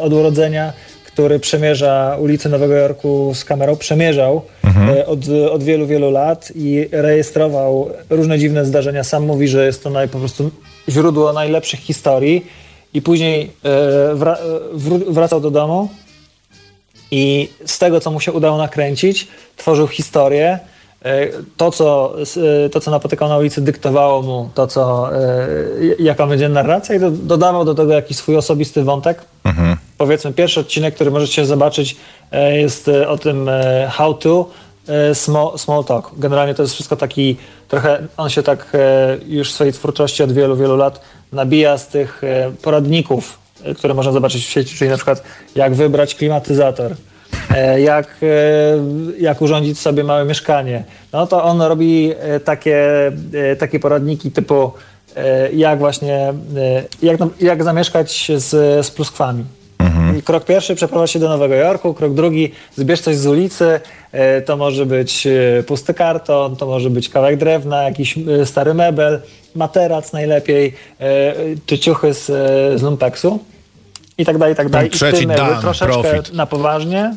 od 0.01 0.13
urodzenia 0.13 0.73
który 1.13 1.39
przemierza 1.39 2.17
ulicę 2.21 2.49
Nowego 2.49 2.75
Jorku 2.75 3.33
z 3.35 3.45
kamerą, 3.45 3.77
przemierzał 3.77 4.43
mhm. 4.65 4.99
E, 4.99 5.07
od, 5.07 5.21
od 5.51 5.63
wielu, 5.63 5.87
wielu 5.87 6.11
lat 6.11 6.53
i 6.55 6.89
rejestrował 6.93 7.91
różne 8.11 8.39
dziwne 8.39 8.65
zdarzenia. 8.65 9.05
Sam 9.05 9.27
mówi, 9.27 9.49
że 9.49 9.67
jest 9.67 9.83
to 9.83 9.91
naj, 9.91 10.09
po 10.09 10.19
prostu 10.19 10.51
źródło 10.89 11.33
najlepszych 11.33 11.81
historii 11.81 12.47
i 12.95 13.03
później 13.03 13.51
e, 13.65 14.15
wra, 14.15 14.39
wracał 15.09 15.41
do 15.41 15.51
domu 15.51 15.89
i 17.11 17.49
z 17.67 17.79
tego, 17.79 18.01
co 18.01 18.11
mu 18.11 18.21
się 18.21 18.33
udało 18.33 18.59
nakręcić, 18.59 19.29
tworzył 19.57 19.87
historię, 19.87 20.59
E, 20.59 20.72
to 21.57 21.71
co, 21.71 22.15
e, 22.65 22.69
to, 22.69 22.81
co 22.81 22.91
napotykał 22.91 23.29
na 23.29 23.39
ulicy, 23.39 23.61
dyktowało 23.61 24.23
mu 24.23 24.51
to, 24.55 24.67
co, 24.67 25.11
e, 25.17 25.19
jaka 25.99 26.27
będzie 26.27 26.49
narracja 26.49 26.95
i 26.95 26.99
dodawał 27.13 27.65
do 27.65 27.75
tego 27.75 27.93
jakiś 27.93 28.17
swój 28.17 28.37
osobisty 28.37 28.83
wątek. 28.83 29.25
Mhm. 29.45 29.77
Powiedzmy, 29.99 30.33
pierwszy 30.33 30.61
odcinek, 30.61 30.95
który 30.95 31.11
możecie 31.11 31.47
zobaczyć, 31.47 31.97
jest 32.53 32.91
o 33.09 33.19
tym 33.19 33.51
how 33.89 34.15
to 34.15 34.49
small, 35.15 35.59
small 35.59 35.85
talk. 35.85 36.11
Generalnie 36.17 36.55
to 36.55 36.63
jest 36.63 36.75
wszystko 36.75 36.97
taki, 36.97 37.37
trochę 37.69 38.07
on 38.17 38.31
się 38.31 38.43
tak 38.43 38.77
już 39.27 39.51
w 39.51 39.55
swojej 39.55 39.73
twórczości 39.73 40.23
od 40.23 40.33
wielu, 40.33 40.57
wielu 40.57 40.77
lat 40.77 41.01
nabija 41.33 41.79
z 41.79 41.89
tych 41.89 42.23
poradników, 42.63 43.39
które 43.77 43.95
można 43.95 44.13
zobaczyć 44.13 44.47
w 44.47 44.51
sieci, 44.51 44.77
czyli 44.77 44.91
na 44.91 44.97
przykład 44.97 45.23
jak 45.55 45.75
wybrać 45.75 46.15
klimatyzator, 46.15 46.93
E, 46.93 47.12
jak, 47.77 48.07
e, 48.23 48.27
jak 49.19 49.43
urządzić 49.43 49.79
sobie 49.79 50.05
małe 50.05 50.25
mieszkanie. 50.25 50.85
No 51.13 51.27
to 51.27 51.45
on 51.45 51.63
robi 51.63 52.13
e, 52.19 52.41
takie, 52.41 53.13
takie 53.59 53.81
poradniki 53.81 54.31
typu 54.31 54.73
jak 55.53 55.79
właśnie, 55.79 56.33
jak, 57.03 57.21
jak 57.41 57.65
zamieszkać 57.65 58.31
z, 58.37 58.51
z 58.87 58.91
pluskwami. 58.91 59.45
Mhm. 59.83 60.23
krok 60.23 60.45
pierwszy, 60.45 60.75
przeprowadź 60.75 61.11
się 61.11 61.19
do 61.19 61.29
Nowego 61.29 61.55
Jorku, 61.55 61.95
krok 61.95 62.15
drugi, 62.15 62.53
zbierz 62.77 63.01
coś 63.01 63.17
z 63.17 63.27
ulicy, 63.27 63.81
e, 64.13 64.43
to 64.43 64.57
może 64.57 64.87
być 64.87 65.27
e, 65.27 65.63
pusty 65.63 65.95
karton, 65.95 66.57
to 66.57 66.67
może 66.67 66.91
być 66.91 67.09
kawałek 67.09 67.37
drewna, 67.37 67.83
jakiś 67.83 68.19
e, 68.19 68.47
stary 68.47 68.75
mebel, 68.75 69.21
materac 69.55 70.13
najlepiej, 70.13 70.75
e, 71.01 71.35
czy 71.67 71.79
ciuchy 71.79 72.15
z, 72.15 72.31
e, 72.31 72.79
z 72.79 72.83
lumpeksu 72.83 73.39
i 74.19 74.25
tak 74.25 74.39
dalej, 74.39 74.53
i 74.53 74.57
tak 74.57 74.69
dalej. 74.69 74.89
I 74.89 74.91
trzeci 74.91 75.19
jakby 75.19 75.35
dan, 75.35 75.61
troszeczkę 75.61 76.03
profit. 76.03 76.33
na 76.33 76.47
poważnie. 76.47 77.17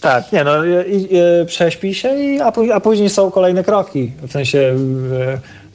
Tak, 0.00 0.32
nie 0.32 0.44
no, 0.44 0.64
i, 0.64 1.08
i, 1.10 1.46
prześpij 1.46 1.94
się, 1.94 2.14
i, 2.14 2.40
a, 2.40 2.52
a 2.74 2.80
później 2.80 3.10
są 3.10 3.30
kolejne 3.30 3.64
kroki. 3.64 4.12
W 4.22 4.32
sensie 4.32 4.76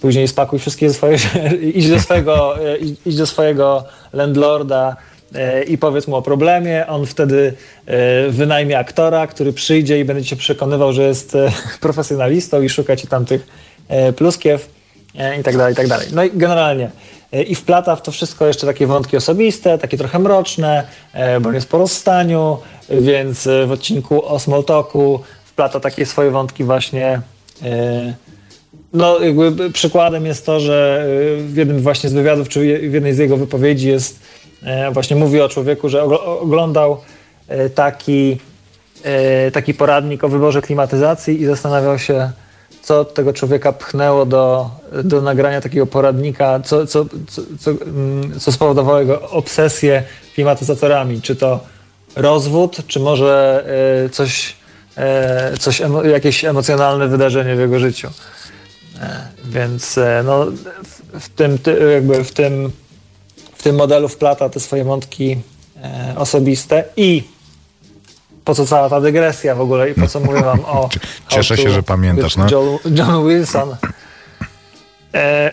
później 0.01 0.27
spakuj 0.27 0.59
wszystkie 0.59 0.93
swoje, 0.93 1.17
idź 1.73 1.89
do 1.89 2.00
swojego, 2.00 2.55
idź- 3.05 3.17
do 3.17 3.27
swojego 3.27 3.83
landlorda 4.13 4.95
e, 5.35 5.63
i 5.63 5.77
powiedz 5.77 6.07
mu 6.07 6.15
o 6.15 6.21
problemie. 6.21 6.88
On 6.88 7.05
wtedy 7.05 7.53
e, 7.85 8.29
wynajmie 8.29 8.79
aktora, 8.79 9.27
który 9.27 9.53
przyjdzie 9.53 10.00
i 10.00 10.05
będzie 10.05 10.29
cię 10.29 10.35
przekonywał, 10.35 10.93
że 10.93 11.03
jest 11.03 11.35
e, 11.35 11.51
profesjonalistą 11.81 12.61
i 12.61 12.69
szuka 12.69 12.95
ci 12.95 13.07
tam 13.07 13.25
tych 13.25 13.47
pluskiew 14.15 14.69
i 15.39 15.43
tak 15.43 15.57
dalej, 15.57 15.73
i 15.73 15.75
tak 15.75 15.88
dalej. 15.88 16.07
No 16.13 16.23
i 16.23 16.31
generalnie 16.33 16.89
i 17.31 17.55
wplata 17.55 17.95
w 17.95 18.01
to 18.01 18.11
wszystko 18.11 18.47
jeszcze 18.47 18.67
takie 18.67 18.88
wątki 18.88 19.17
osobiste, 19.17 19.77
takie 19.77 19.97
trochę 19.97 20.19
mroczne, 20.19 20.88
e, 21.13 21.39
bo 21.39 21.50
on 21.50 21.55
jest 21.55 21.69
po 21.69 21.77
rozstaniu, 21.77 22.57
więc 22.89 23.47
e, 23.47 23.65
w 23.65 23.71
odcinku 23.71 24.25
o 24.25 24.39
Smalltalku 24.39 25.19
wplata 25.45 25.79
takie 25.79 26.05
swoje 26.05 26.31
wątki 26.31 26.63
właśnie 26.63 27.21
e, 27.63 28.13
no, 28.93 29.19
jakby 29.19 29.71
przykładem 29.71 30.25
jest 30.25 30.45
to, 30.45 30.59
że 30.59 31.05
w 31.38 31.55
jednym 31.55 31.79
właśnie 31.79 32.09
z 32.09 32.13
wywiadów, 32.13 32.50
czy 32.50 32.59
w 32.89 32.93
jednej 32.93 33.13
z 33.13 33.17
jego 33.17 33.38
wypowiedzi 33.38 33.88
jest, 33.88 34.19
e, 34.63 34.91
właśnie 34.91 35.15
mówi 35.15 35.41
o 35.41 35.50
człowieku, 35.50 35.89
że 35.89 36.01
ogl- 36.01 36.39
oglądał 36.41 36.97
e, 37.47 37.69
taki, 37.69 38.38
e, 39.03 39.51
taki 39.51 39.73
poradnik 39.73 40.23
o 40.23 40.29
wyborze 40.29 40.61
klimatyzacji 40.61 41.41
i 41.41 41.45
zastanawiał 41.45 42.00
się, 42.00 42.31
co 42.83 43.05
tego 43.05 43.33
człowieka 43.33 43.73
pchnęło 43.73 44.25
do, 44.25 44.69
do 45.03 45.21
nagrania 45.21 45.61
takiego 45.61 45.85
poradnika, 45.85 46.59
co, 46.59 46.88
co, 46.88 47.05
co, 47.29 47.41
co, 47.59 47.71
mm, 47.71 48.39
spowodowało 48.39 49.00
jego 49.00 49.29
obsesję 49.29 50.03
klimatyzatorami. 50.35 51.21
Czy 51.21 51.35
to 51.35 51.59
rozwód, 52.15 52.77
czy 52.88 53.00
może 53.00 53.63
e, 54.05 54.09
coś, 54.09 54.55
e, 54.97 55.57
coś 55.59 55.81
jakieś 56.11 56.45
emocjonalne 56.45 57.07
wydarzenie 57.07 57.55
w 57.55 57.59
jego 57.59 57.79
życiu. 57.79 58.09
E, 59.01 59.27
Więc 59.45 60.00
no, 60.23 60.45
w, 61.19 61.29
tym, 61.29 61.57
ty- 61.57 61.91
jakby 61.93 62.23
w, 62.23 62.31
tym, 62.31 62.71
w 63.55 63.63
tym 63.63 63.75
modelu 63.75 64.07
wplata 64.07 64.50
te 64.50 64.59
swoje 64.59 64.83
wątki 64.83 65.38
e, 65.83 66.13
osobiste 66.17 66.83
i 66.97 67.23
po 68.45 68.55
co 68.55 68.65
cała 68.65 68.89
ta 68.89 69.01
dygresja 69.01 69.55
w 69.55 69.62
ogóle 69.62 69.89
i 69.89 69.93
po 69.93 70.07
co 70.07 70.19
mówię 70.19 70.41
wam 70.41 70.60
o 70.65 70.89
Cieszę 71.27 71.57
się, 71.57 71.69
że 71.69 71.83
pamiętasz, 71.83 72.38
no. 72.38 72.45
John, 72.51 72.77
John 72.95 73.27
Wilson. 73.27 73.75
E, 75.13 75.51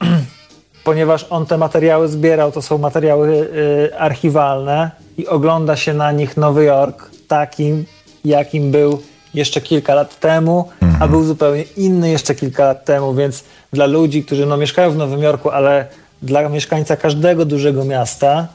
ponieważ 0.84 1.26
on 1.30 1.46
te 1.46 1.58
materiały 1.58 2.08
zbierał, 2.08 2.52
to 2.52 2.62
są 2.62 2.78
materiały 2.78 3.50
e, 3.92 3.98
archiwalne 3.98 4.90
i 5.18 5.26
ogląda 5.26 5.76
się 5.76 5.94
na 5.94 6.12
nich 6.12 6.36
Nowy 6.36 6.64
Jork 6.64 7.10
takim, 7.28 7.84
jakim 8.24 8.70
był 8.70 9.02
jeszcze 9.34 9.60
kilka 9.60 9.94
lat 9.94 10.20
temu, 10.20 10.68
a 11.00 11.08
był 11.08 11.24
zupełnie 11.24 11.62
inny 11.76 12.10
jeszcze 12.10 12.34
kilka 12.34 12.64
lat 12.64 12.84
temu, 12.84 13.14
więc 13.14 13.44
dla 13.72 13.86
ludzi, 13.86 14.24
którzy 14.24 14.46
no, 14.46 14.56
mieszkają 14.56 14.90
w 14.90 14.96
Nowym 14.96 15.22
Jorku, 15.22 15.50
ale 15.50 15.86
dla 16.22 16.48
mieszkańca 16.48 16.96
każdego 16.96 17.44
dużego 17.44 17.84
miasta 17.84 18.48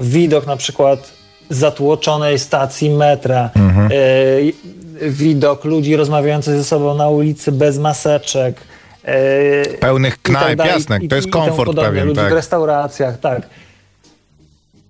widok 0.00 0.46
na 0.46 0.56
przykład 0.56 1.17
zatłoczonej 1.50 2.38
stacji 2.38 2.90
metra, 2.90 3.50
e, 3.56 5.10
widok 5.10 5.64
ludzi 5.64 5.96
rozmawiających 5.96 6.56
ze 6.56 6.64
sobą 6.64 6.94
na 6.94 7.08
ulicy 7.08 7.52
bez 7.52 7.78
maseczek, 7.78 8.60
e, 9.04 9.66
Pełnych 9.66 10.14
tak 10.14 10.22
knajp, 10.22 10.58
dalej, 10.58 10.72
jasne. 10.72 11.00
To 11.08 11.16
jest 11.16 11.30
komfort 11.30 11.76
pewien, 11.76 12.06
Ludzi 12.06 12.20
tak. 12.20 12.30
w 12.30 12.34
restauracjach, 12.34 13.20
tak. 13.20 13.42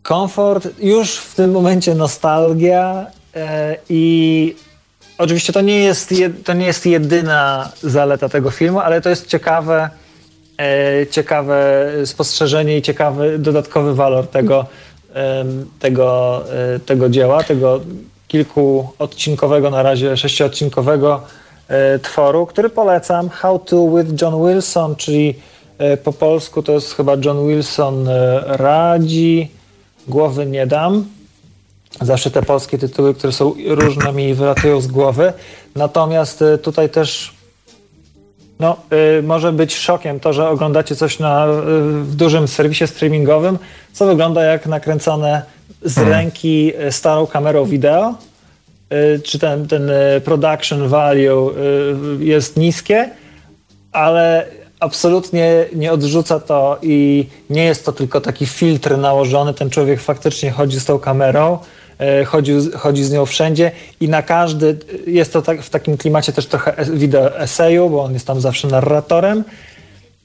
Komfort, 0.03 0.69
już 0.79 1.17
w 1.17 1.35
tym 1.35 1.50
momencie 1.50 1.95
nostalgia 1.95 3.07
e, 3.37 3.77
i 3.88 4.57
oczywiście 5.19 5.53
to 5.53 5.61
nie, 5.61 5.79
jest, 5.79 6.15
to 6.45 6.53
nie 6.53 6.67
jest 6.67 6.87
jedyna 6.87 7.73
zaleta 7.83 8.29
tego 8.29 8.50
filmu, 8.50 8.81
ale 8.81 9.00
to 9.00 9.11
jest 9.11 9.27
ciekawe, 9.27 9.91
ciekawe 11.11 11.87
spostrzeżenie 12.05 12.79
i 12.79 12.83
ciekawy 12.83 13.38
dodatkowy 13.38 13.95
walor 13.95 14.27
tego, 14.27 14.67
tego, 15.79 16.43
e, 16.75 16.79
tego 16.79 17.09
dzieła, 17.09 17.43
tego 17.43 17.81
kilkuodcinkowego, 18.29 19.71
na 19.71 19.83
razie 19.83 20.17
sześciodcinkowego 20.17 21.23
e, 21.69 21.99
tworu, 21.99 22.47
który 22.47 22.71
polecam. 22.71 23.29
How 23.29 23.59
to 23.59 23.88
with 23.88 24.23
John 24.23 24.47
Wilson, 24.47 24.97
czyli 24.97 25.35
e, 25.79 25.97
po 25.97 26.12
polsku 26.12 26.62
to 26.62 26.73
jest 26.73 26.95
chyba 26.95 27.17
John 27.25 27.49
Wilson 27.49 28.09
radzi, 28.47 29.50
głowy 30.09 30.47
nie 30.47 30.67
dam. 30.67 31.05
Zawsze 32.00 32.31
te 32.31 32.43
polskie 32.43 32.79
tytuły, 32.79 33.15
które 33.15 33.33
są 33.33 33.55
różne, 33.67 34.12
mi 34.12 34.35
wylatują 34.35 34.81
z 34.81 34.87
głowy. 34.87 35.33
Natomiast 35.75 36.45
tutaj 36.62 36.88
też 36.88 37.38
no, 38.61 38.77
y, 39.19 39.23
może 39.23 39.53
być 39.53 39.77
szokiem 39.77 40.21
to, 40.21 40.33
że 40.33 40.49
oglądacie 40.49 40.97
coś 40.97 41.19
na, 41.19 41.47
y, 41.47 41.50
w 42.03 42.15
dużym 42.17 42.49
serwisie 42.49 42.87
streamingowym, 42.87 43.59
co 43.93 44.07
wygląda 44.07 44.45
jak 44.45 44.67
nakręcone 44.67 45.43
z 45.83 45.99
ręki 45.99 46.73
y, 46.87 46.93
starą 46.93 47.27
kamerą 47.27 47.65
wideo. 47.65 48.15
Y, 48.93 49.21
czy 49.23 49.38
ten, 49.38 49.69
ten 49.69 49.91
y, 49.91 50.21
production 50.25 50.88
value 50.88 51.50
y, 52.21 52.25
jest 52.25 52.57
niskie, 52.57 53.11
ale 53.93 54.47
absolutnie 54.81 55.65
nie 55.75 55.93
odrzuca 55.93 56.41
to 56.41 56.79
i 56.83 57.27
nie 57.50 57.65
jest 57.65 57.85
to 57.85 57.93
tylko 57.93 58.21
taki 58.21 58.47
filtr 58.47 58.99
nałożony. 58.99 59.55
Ten 59.55 59.71
człowiek 59.71 60.00
faktycznie 60.00 60.50
chodzi 60.50 60.81
z 60.81 60.85
tą 60.85 60.99
kamerą, 60.99 61.59
e, 61.99 62.25
chodzi, 62.25 62.61
z- 62.61 62.75
chodzi 62.75 63.05
z 63.05 63.12
nią 63.12 63.26
wszędzie 63.26 63.71
i 64.00 64.09
na 64.09 64.23
każdy, 64.23 64.78
jest 65.07 65.33
to 65.33 65.43
tak, 65.43 65.62
w 65.62 65.71
takim 65.71 65.97
klimacie 65.97 66.33
też 66.33 66.47
trochę 66.47 66.75
wideo 66.93 67.38
eseju, 67.40 67.90
bo 67.90 68.02
on 68.05 68.12
jest 68.12 68.26
tam 68.26 68.40
zawsze 68.40 68.69
narratorem 68.69 69.45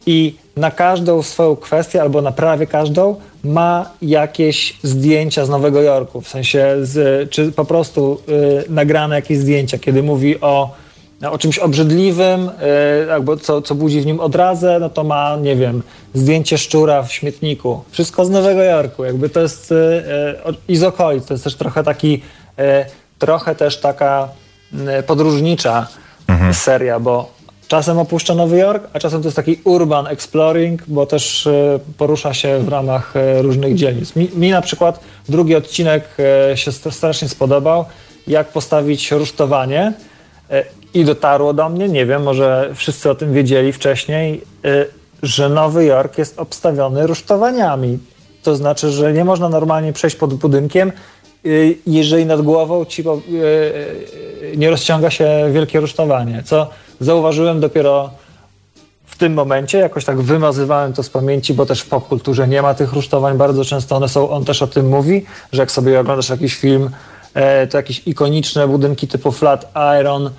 i 0.06 0.36
na 0.58 0.72
każdą 0.72 1.24
swoją 1.24 1.56
kwestię, 1.56 2.02
albo 2.02 2.22
na 2.22 2.32
prawie 2.32 2.68
każdą, 2.68 3.16
ma 3.44 3.90
jakieś 4.02 4.78
zdjęcia 4.84 5.46
z 5.46 5.50
Nowego 5.50 5.82
Jorku. 5.82 6.22
W 6.22 6.28
sensie, 6.28 6.76
z, 6.82 7.30
czy 7.30 7.52
po 7.52 7.66
prostu 7.66 8.22
y, 8.68 8.72
nagrane 8.72 9.16
jakieś 9.16 9.38
zdjęcia, 9.38 9.78
kiedy 9.78 10.04
mówi 10.04 10.42
o, 10.42 10.76
o 11.32 11.38
czymś 11.38 11.60
obrzydliwym, 11.60 12.50
y, 13.08 13.14
albo 13.14 13.38
co, 13.38 13.62
co 13.62 13.76
budzi 13.76 14.02
w 14.02 14.06
nim 14.06 14.20
odrazę, 14.20 14.78
no 14.80 14.90
to 14.90 15.04
ma, 15.04 15.38
nie 15.42 15.56
wiem, 15.56 15.84
zdjęcie 16.14 16.58
szczura 16.58 17.04
w 17.04 17.12
śmietniku. 17.14 17.84
Wszystko 17.92 18.26
z 18.26 18.30
Nowego 18.30 18.64
Jorku. 18.64 19.04
Jakby 19.04 19.30
to 19.30 19.40
jest 19.40 19.72
y, 19.72 19.76
o- 20.44 20.54
i 20.68 20.76
z 20.76 20.84
okolic. 20.84 21.26
To 21.26 21.34
jest 21.34 21.44
też 21.44 21.56
trochę 21.56 21.84
taki, 21.84 22.22
trochę 23.20 23.56
też 23.56 23.78
taka 23.80 24.30
podróżnicza 25.08 25.88
seria, 26.54 27.00
bo 27.00 27.32
czasem 27.68 28.00
opuszcza 28.00 28.36
Nowy 28.36 28.58
Jork, 28.58 28.84
a 28.94 29.00
czasem 29.00 29.22
to 29.22 29.28
jest 29.28 29.36
taki 29.36 29.60
urban 29.64 30.08
exploring, 30.08 30.84
bo 30.88 31.06
też 31.06 31.48
e, 31.48 31.80
porusza 31.98 32.34
się 32.34 32.60
w 32.60 32.68
ramach 32.68 33.14
e, 33.18 33.42
różnych 33.42 33.76
dzielnic. 33.76 34.16
Mi, 34.16 34.30
mi 34.36 34.52
na 34.52 34.62
przykład 34.62 35.00
drugi 35.30 35.56
odcinek 35.56 36.04
e, 36.52 36.58
się 36.58 36.72
st- 36.72 36.92
strasznie 36.96 37.30
spodobał, 37.30 37.86
jak 38.28 38.48
postawić 38.48 39.12
rusztowanie 39.12 39.94
e, 40.52 40.64
i 40.94 41.06
dotarło 41.06 41.54
do 41.54 41.70
mnie, 41.70 41.90
nie 41.90 42.06
wiem, 42.06 42.24
może 42.24 42.72
wszyscy 42.76 43.10
o 43.10 43.16
tym 43.16 43.34
wiedzieli 43.34 43.74
wcześniej, 43.74 44.42
e, 44.66 44.86
że 45.24 45.50
Nowy 45.50 45.86
Jork 45.86 46.18
jest 46.18 46.40
obstawiony 46.40 47.08
rusztowaniami. 47.08 48.00
To 48.44 48.56
znaczy, 48.56 48.92
że 48.92 49.14
nie 49.14 49.26
można 49.26 49.50
normalnie 49.50 49.94
przejść 49.94 50.16
pod 50.16 50.34
budynkiem, 50.34 50.92
y, 51.46 51.78
jeżeli 51.88 52.26
nad 52.26 52.42
głową 52.42 52.86
ci 52.86 53.02
y, 53.02 53.06
y, 54.44 54.58
nie 54.58 54.70
rozciąga 54.70 55.10
się 55.10 55.50
wielkie 55.52 55.80
rusztowanie, 55.80 56.44
co 56.46 56.70
zauważyłem 57.00 57.60
dopiero 57.60 58.10
w 59.06 59.18
tym 59.18 59.34
momencie, 59.34 59.78
jakoś 59.78 60.06
tak 60.06 60.22
wymazywałem 60.22 60.94
to 60.94 61.04
z 61.04 61.10
pamięci, 61.10 61.54
bo 61.54 61.66
też 61.66 61.82
w 61.82 61.90
popkulturze 61.90 62.48
nie 62.48 62.62
ma 62.62 62.74
tych 62.74 62.94
rusztowań, 62.94 63.38
bardzo 63.38 63.66
często 63.66 63.96
one 63.96 64.10
są, 64.10 64.30
on 64.30 64.46
też 64.46 64.62
o 64.62 64.68
tym 64.68 64.88
mówi, 64.90 65.26
że 65.52 65.62
jak 65.62 65.72
sobie 65.72 66.00
oglądasz 66.00 66.30
jakiś 66.30 66.56
film, 66.56 66.90
e, 67.34 67.68
to 67.68 67.78
jakieś 67.78 68.08
ikoniczne 68.08 68.68
budynki 68.68 69.08
typu 69.08 69.32
Flat 69.32 69.72
Iron, 70.02 70.30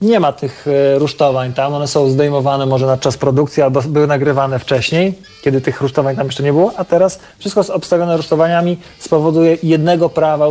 nie 0.00 0.20
ma 0.20 0.32
tych 0.32 0.66
e, 0.68 0.98
rusztowań 0.98 1.52
tam, 1.52 1.74
one 1.74 1.88
są 1.88 2.10
zdejmowane 2.10 2.66
może 2.66 2.86
na 2.86 2.96
czas 2.96 3.16
produkcji 3.16 3.62
albo 3.62 3.82
były 3.82 4.06
nagrywane 4.06 4.58
wcześniej, 4.58 5.14
kiedy 5.42 5.60
tych 5.60 5.80
rusztowań 5.80 6.16
tam 6.16 6.26
jeszcze 6.26 6.42
nie 6.42 6.52
było, 6.52 6.72
a 6.76 6.84
teraz 6.84 7.18
wszystko 7.38 7.60
jest 7.60 7.70
obstawione 7.70 8.16
rusztowaniami. 8.16 8.76
Z 8.98 9.08
powodu 9.08 9.40
jednego 9.62 10.08
prawa 10.08 10.48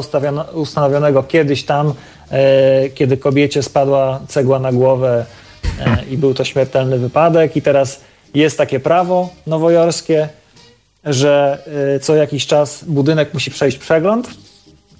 ustanowionego 0.53 1.23
kiedyś 1.23 1.63
tam, 1.63 1.93
e, 2.31 2.89
kiedy 2.89 3.17
kobiecie 3.17 3.63
spadła 3.63 4.19
cegła 4.27 4.59
na 4.59 4.71
głowę 4.71 5.25
e, 5.79 5.97
i 6.09 6.17
był 6.17 6.33
to 6.33 6.43
śmiertelny 6.43 6.97
wypadek. 6.97 7.57
I 7.57 7.61
teraz 7.61 7.99
jest 8.33 8.57
takie 8.57 8.79
prawo 8.79 9.29
nowojorskie, 9.47 10.29
że 11.03 11.63
co 12.01 12.15
jakiś 12.15 12.47
czas 12.47 12.83
budynek 12.83 13.33
musi 13.33 13.51
przejść 13.51 13.77
przegląd, 13.77 14.27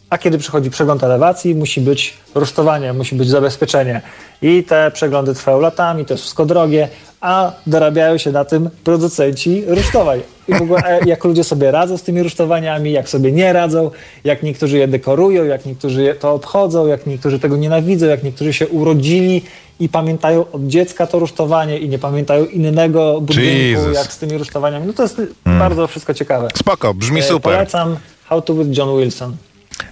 a 0.09 0.17
kiedy 0.17 0.37
przychodzi 0.37 0.69
przegląd 0.69 1.03
elewacji, 1.03 1.55
musi 1.55 1.81
być 1.81 2.13
rusztowanie, 2.35 2.93
musi 2.93 3.15
być 3.15 3.29
zabezpieczenie. 3.29 4.01
I 4.41 4.63
te 4.63 4.91
przeglądy 4.91 5.33
trwają 5.33 5.59
latami, 5.59 6.05
to 6.05 6.13
jest 6.13 6.23
wszystko 6.23 6.45
drogie, 6.45 6.87
a 7.21 7.51
dorabiają 7.67 8.17
się 8.17 8.31
na 8.31 8.45
tym 8.45 8.69
producenci 8.83 9.63
rusztowań. 9.67 10.21
I 10.47 10.53
w 10.53 10.61
ogóle 10.61 10.81
e, 10.85 10.99
jak 11.05 11.23
ludzie 11.23 11.43
sobie 11.43 11.71
radzą 11.71 11.97
z 11.97 12.03
tymi 12.03 12.23
rusztowaniami, 12.23 12.91
jak 12.91 13.09
sobie 13.09 13.31
nie 13.31 13.53
radzą, 13.53 13.91
jak 14.23 14.43
niektórzy 14.43 14.77
je 14.77 14.87
dekorują, 14.87 15.43
jak 15.43 15.65
niektórzy 15.65 16.03
je 16.03 16.15
to 16.15 16.33
obchodzą, 16.33 16.87
jak 16.87 17.05
niektórzy 17.05 17.39
tego 17.39 17.57
nienawidzą, 17.57 18.05
jak 18.05 18.23
niektórzy 18.23 18.53
się 18.53 18.67
urodzili 18.67 19.41
i 19.79 19.89
pamiętają 19.89 20.45
od 20.51 20.67
dziecka 20.67 21.07
to 21.07 21.19
rusztowanie 21.19 21.79
i 21.79 21.89
nie 21.89 21.99
pamiętają 21.99 22.45
innego 22.45 23.21
budynku, 23.21 23.51
Jesus. 23.51 23.95
jak 23.95 24.13
z 24.13 24.17
tymi 24.17 24.37
rusztowaniami. 24.37 24.87
No 24.87 24.93
to 24.93 25.03
jest 25.03 25.21
bardzo 25.45 25.87
wszystko 25.87 26.13
ciekawe. 26.13 26.47
Spoko, 26.57 26.93
brzmi 26.93 27.19
E, 27.19 27.23
super. 27.23 27.53
Polecam 27.53 27.97
How 28.25 28.41
to 28.41 28.53
with 28.53 28.77
John 28.77 28.97
Wilson. 28.97 29.35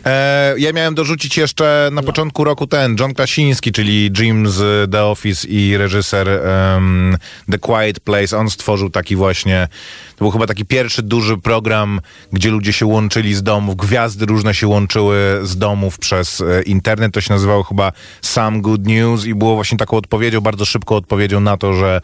E, 0.06 0.56
ja 0.58 0.74
miałem 0.74 0.96
dorzucić 0.96 1.38
jeszcze 1.38 1.90
na 1.92 2.04
początku 2.04 2.44
roku 2.44 2.68
ten 2.68 2.96
John 3.00 3.13
Krasiński, 3.13 3.72
czyli 3.72 4.12
Jim 4.20 4.50
z 4.50 4.92
The 4.92 5.04
Office 5.04 5.48
i 5.48 5.78
reżyser 5.78 6.30
em, 6.30 7.18
The 7.52 7.60
Quiet 7.60 8.00
Place. 8.00 8.38
On 8.38 8.50
stworzył 8.50 8.90
taki 8.90 9.16
właśnie, 9.16 9.68
to 10.16 10.25
był 10.25 10.32
chyba 10.32 10.48
taki 10.48 10.66
pierwszy 10.66 11.04
duży 11.04 11.38
program, 11.38 12.02
gdzie 12.34 12.50
ludzie 12.50 12.74
się 12.74 12.86
łączyli 12.86 13.34
z 13.34 13.44
domów, 13.44 13.75
gwiazdy 13.75 14.25
różne 14.25 14.54
się 14.54 14.68
łączyły 14.68 15.40
z 15.44 15.58
domów 15.58 15.98
przez 16.00 16.42
e, 16.42 16.62
internet. 16.62 17.13
To 17.13 17.22
się 17.22 17.34
nazywało 17.34 17.63
chyba 17.63 17.92
Some 18.22 18.62
Good 18.62 18.88
News 18.88 19.25
i 19.25 19.36
było 19.36 19.56
właśnie 19.56 19.78
taką 19.78 19.98
odpowiedzią, 19.98 20.42
bardzo 20.42 20.66
szybką 20.66 20.96
odpowiedzią 20.96 21.40
na 21.40 21.58
to, 21.58 21.74
że 21.74 22.02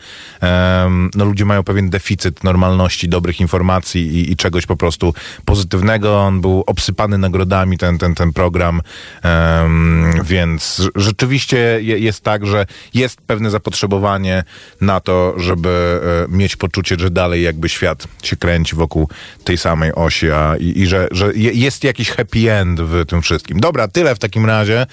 no, 1.15 1.25
ludzie 1.25 1.45
mają 1.45 1.63
pewien 1.63 1.89
deficyt 1.89 2.43
normalności, 2.43 3.09
dobrych 3.09 3.41
informacji 3.41 4.01
i, 4.01 4.31
i 4.31 4.35
czegoś 4.35 4.65
po 4.65 4.75
prostu 4.75 5.13
pozytywnego. 5.45 6.19
On 6.19 6.41
był 6.41 6.63
obsypany 6.67 7.17
nagrodami, 7.17 7.68
ten, 7.77 7.97
ten, 7.97 8.15
ten 8.15 8.33
program, 8.33 8.81
em, 9.23 10.11
więc 10.23 10.81
rzeczywiście 10.95 11.57
je, 11.81 11.99
jest 11.99 12.23
tak, 12.23 12.45
że 12.45 12.65
jest 12.93 13.21
pewne 13.21 13.49
zapotrzebowanie 13.49 14.43
na 14.81 14.99
to, 14.99 15.33
żeby 15.37 16.01
e, 16.25 16.37
mieć 16.37 16.55
poczucie, 16.55 16.95
że 16.99 17.09
dalej 17.09 17.43
jakby 17.43 17.69
świat 17.69 18.07
się 18.23 18.35
kręci 18.35 18.75
wokół 18.75 19.09
tej 19.43 19.57
samej 19.57 19.93
osi, 19.95 20.31
a 20.31 20.55
i, 20.59 20.79
i 20.79 20.87
że, 20.87 21.07
że 21.11 21.33
je, 21.35 21.51
jest 21.51 21.83
jakiś 21.83 22.09
happy 22.09 22.51
end 22.51 22.81
w 22.81 23.05
tym 23.05 23.21
wszystkim. 23.21 23.59
Dobra, 23.59 23.87
tyle 23.87 24.15
w 24.15 24.19
takim 24.19 24.45
razie 24.45 24.85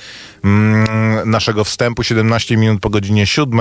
mm, 0.45 1.31
naszego 1.31 1.65
wstępu, 1.65 2.03
17 2.03 2.57
minut 2.57 2.81
po 2.81 2.91
godzinie 2.91 3.27
7. 3.27 3.61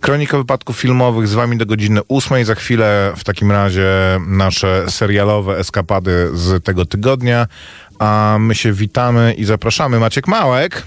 Kronika 0.00 0.38
wypadków 0.38 0.78
filmowych 0.78 1.28
z 1.28 1.34
wami 1.34 1.58
do 1.58 1.66
godziny 1.66 2.00
8. 2.08 2.44
Za 2.44 2.54
chwilę 2.54 3.12
w 3.16 3.24
takim 3.24 3.52
razie 3.52 3.88
nasze 4.26 4.90
serialowe 4.90 5.58
eskapady 5.58 6.30
z 6.34 6.64
tego 6.64 6.86
tygodnia. 6.86 7.46
A 8.00 8.36
my 8.40 8.54
się 8.54 8.72
witamy 8.72 9.34
i 9.38 9.44
zapraszamy. 9.44 9.98
Maciek 9.98 10.28
Małek 10.28 10.82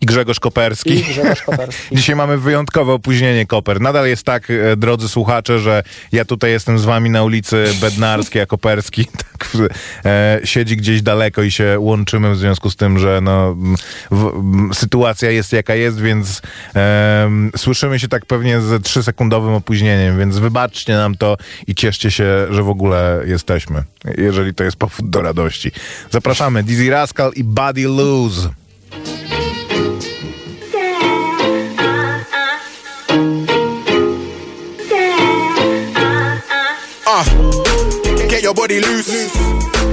i 0.00 0.06
Grzegorz 0.06 0.40
Koperski. 0.40 0.90
I 0.90 1.02
Grzegorz 1.02 1.42
Koperski. 1.42 1.82
Dzisiaj 1.96 2.16
mamy 2.16 2.38
wyjątkowe 2.38 2.92
opóźnienie, 2.92 3.46
Koper. 3.46 3.80
Nadal 3.80 4.06
jest 4.06 4.22
tak, 4.22 4.50
e, 4.50 4.76
drodzy 4.76 5.08
słuchacze, 5.08 5.58
że 5.58 5.82
ja 6.12 6.24
tutaj 6.24 6.50
jestem 6.50 6.78
z 6.78 6.84
wami 6.84 7.10
na 7.10 7.22
ulicy 7.22 7.64
Bednarskiej, 7.80 8.42
a 8.42 8.46
Koperski 8.46 9.04
tak, 9.38 9.48
e, 10.04 10.40
siedzi 10.44 10.76
gdzieś 10.76 11.02
daleko 11.02 11.42
i 11.42 11.50
się 11.50 11.76
łączymy 11.78 12.30
w 12.30 12.38
związku 12.38 12.70
z 12.70 12.76
tym, 12.76 12.98
że 12.98 13.20
no, 13.22 13.56
w, 14.10 14.30
sytuacja 14.74 15.30
jest 15.30 15.52
jaka 15.52 15.74
jest, 15.74 16.00
więc 16.00 16.42
em, 16.74 17.50
słyszymy 17.56 17.98
się 17.98 18.08
tak 18.08 18.26
pewnie 18.26 18.60
z 18.60 18.84
trzysekundowym 18.84 19.54
opóźnieniem, 19.54 20.18
więc 20.18 20.38
wybaczcie 20.38 20.94
nam 20.94 21.16
to 21.16 21.36
i 21.66 21.74
cieszcie 21.74 22.10
się, 22.10 22.46
że 22.50 22.62
w 22.62 22.68
ogóle 22.68 23.22
jesteśmy, 23.26 23.82
jeżeli 24.18 24.54
to 24.54 24.64
jest 24.64 24.76
powód 24.76 25.10
do 25.10 25.22
radości. 25.22 25.72
Zapraszamy, 26.10 26.62
Dizzy 26.62 26.90
Rascal 26.90 27.32
i 27.36 27.44
Buddy 27.44 27.88
Lose. 27.88 28.50
Get 38.28 38.42
your 38.42 38.54
body 38.54 38.80
loose. 38.80 39.10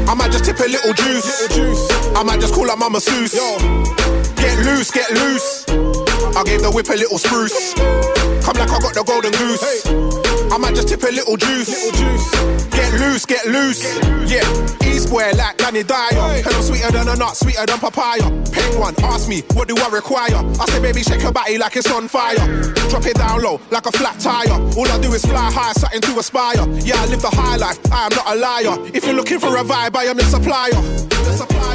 I 0.08 0.14
might 0.14 0.32
just 0.32 0.46
tip 0.46 0.60
a 0.60 0.64
little 0.64 0.94
juice. 0.94 1.50
I 2.16 2.24
might 2.24 2.40
just 2.40 2.54
call 2.54 2.70
up 2.70 2.80
Mama 2.80 3.00
Seuss. 3.00 3.34
Get 4.36 4.66
loose, 4.66 4.92
get 4.92 5.10
loose. 5.12 6.07
I 6.38 6.44
gave 6.44 6.62
the 6.62 6.70
whip 6.70 6.88
a 6.90 6.94
little 6.94 7.18
spruce. 7.18 7.74
Come 8.46 8.62
like 8.62 8.70
I 8.70 8.78
got 8.78 8.94
the 8.94 9.02
golden 9.02 9.34
goose. 9.34 9.58
I 10.54 10.58
might 10.62 10.76
just 10.76 10.88
tip 10.88 11.02
a 11.02 11.10
little 11.10 11.36
juice. 11.36 11.90
Get 12.70 12.94
loose, 13.02 13.26
get 13.26 13.48
loose. 13.48 13.82
Yeah, 14.30 14.46
East 14.86 15.10
boy 15.10 15.34
like 15.34 15.58
Danny 15.58 15.82
Dyer. 15.82 16.14
Hell, 16.14 16.54
I'm 16.54 16.62
sweeter 16.62 16.92
than 16.92 17.08
a 17.10 17.16
nut, 17.16 17.36
sweeter 17.36 17.66
than 17.66 17.80
papaya. 17.80 18.30
One, 18.78 18.94
ask 19.02 19.28
me, 19.28 19.42
what 19.58 19.68
do 19.68 19.76
I 19.82 19.90
require? 19.90 20.38
I 20.62 20.66
say, 20.70 20.80
baby, 20.80 21.02
shake 21.02 21.24
your 21.24 21.32
body 21.32 21.58
like 21.58 21.76
it's 21.76 21.90
on 21.90 22.08
fire. 22.08 22.38
Drop 22.94 23.08
it 23.08 23.18
down 23.18 23.42
low 23.42 23.60
like 23.72 23.88
a 23.88 23.92
flat 23.92 24.20
tire. 24.20 24.62
All 24.78 24.88
I 24.88 25.02
do 25.02 25.12
is 25.14 25.26
fly 25.26 25.50
high, 25.50 25.74
something 25.74 26.02
to 26.02 26.20
aspire. 26.20 26.70
Yeah, 26.86 27.02
I 27.02 27.08
live 27.08 27.24
the 27.24 27.34
high 27.34 27.58
life, 27.58 27.80
I 27.92 28.06
am 28.06 28.14
not 28.14 28.30
a 28.30 28.36
liar. 28.38 28.78
If 28.94 29.06
you're 29.08 29.16
looking 29.16 29.40
for 29.40 29.58
a 29.58 29.64
vibe, 29.64 29.96
I 29.96 30.04
am 30.04 30.20
your 30.20 30.30
supplier. 30.30 30.70
The 30.70 31.34
supplier. 31.34 31.67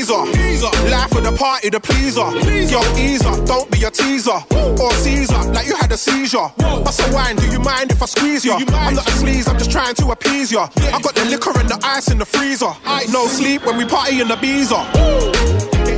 Easer, 0.00 0.72
life 0.90 1.12
of 1.12 1.24
the 1.24 1.36
party, 1.36 1.68
the 1.68 1.78
pleaser. 1.78 2.24
Yo, 2.72 2.80
easer, 2.96 3.36
don't 3.44 3.70
be 3.70 3.84
a 3.84 3.90
teaser 3.90 4.40
or 4.80 4.90
Caesar, 4.92 5.44
like 5.52 5.66
you 5.66 5.76
had 5.76 5.92
a 5.92 5.96
seizure. 5.96 6.48
Bust 6.56 7.00
a 7.04 7.12
wine, 7.12 7.36
do 7.36 7.46
you 7.52 7.60
mind 7.60 7.92
if 7.92 8.02
I 8.02 8.06
squeeze 8.06 8.42
ya? 8.42 8.56
I'm 8.56 8.94
not 8.94 9.06
a 9.06 9.10
sleaze, 9.20 9.46
I'm 9.46 9.58
just 9.58 9.70
trying 9.70 9.94
to 9.96 10.10
appease 10.10 10.50
ya. 10.50 10.68
I 10.78 11.00
got 11.02 11.14
the 11.14 11.26
liquor 11.26 11.52
and 11.60 11.68
the 11.68 11.78
ice 11.84 12.10
in 12.10 12.16
the 12.16 12.24
freezer. 12.24 12.72
No 13.12 13.26
sleep 13.26 13.66
when 13.66 13.76
we 13.76 13.84
party 13.84 14.22
in 14.22 14.28
the 14.28 14.36
beezer. 14.36 14.80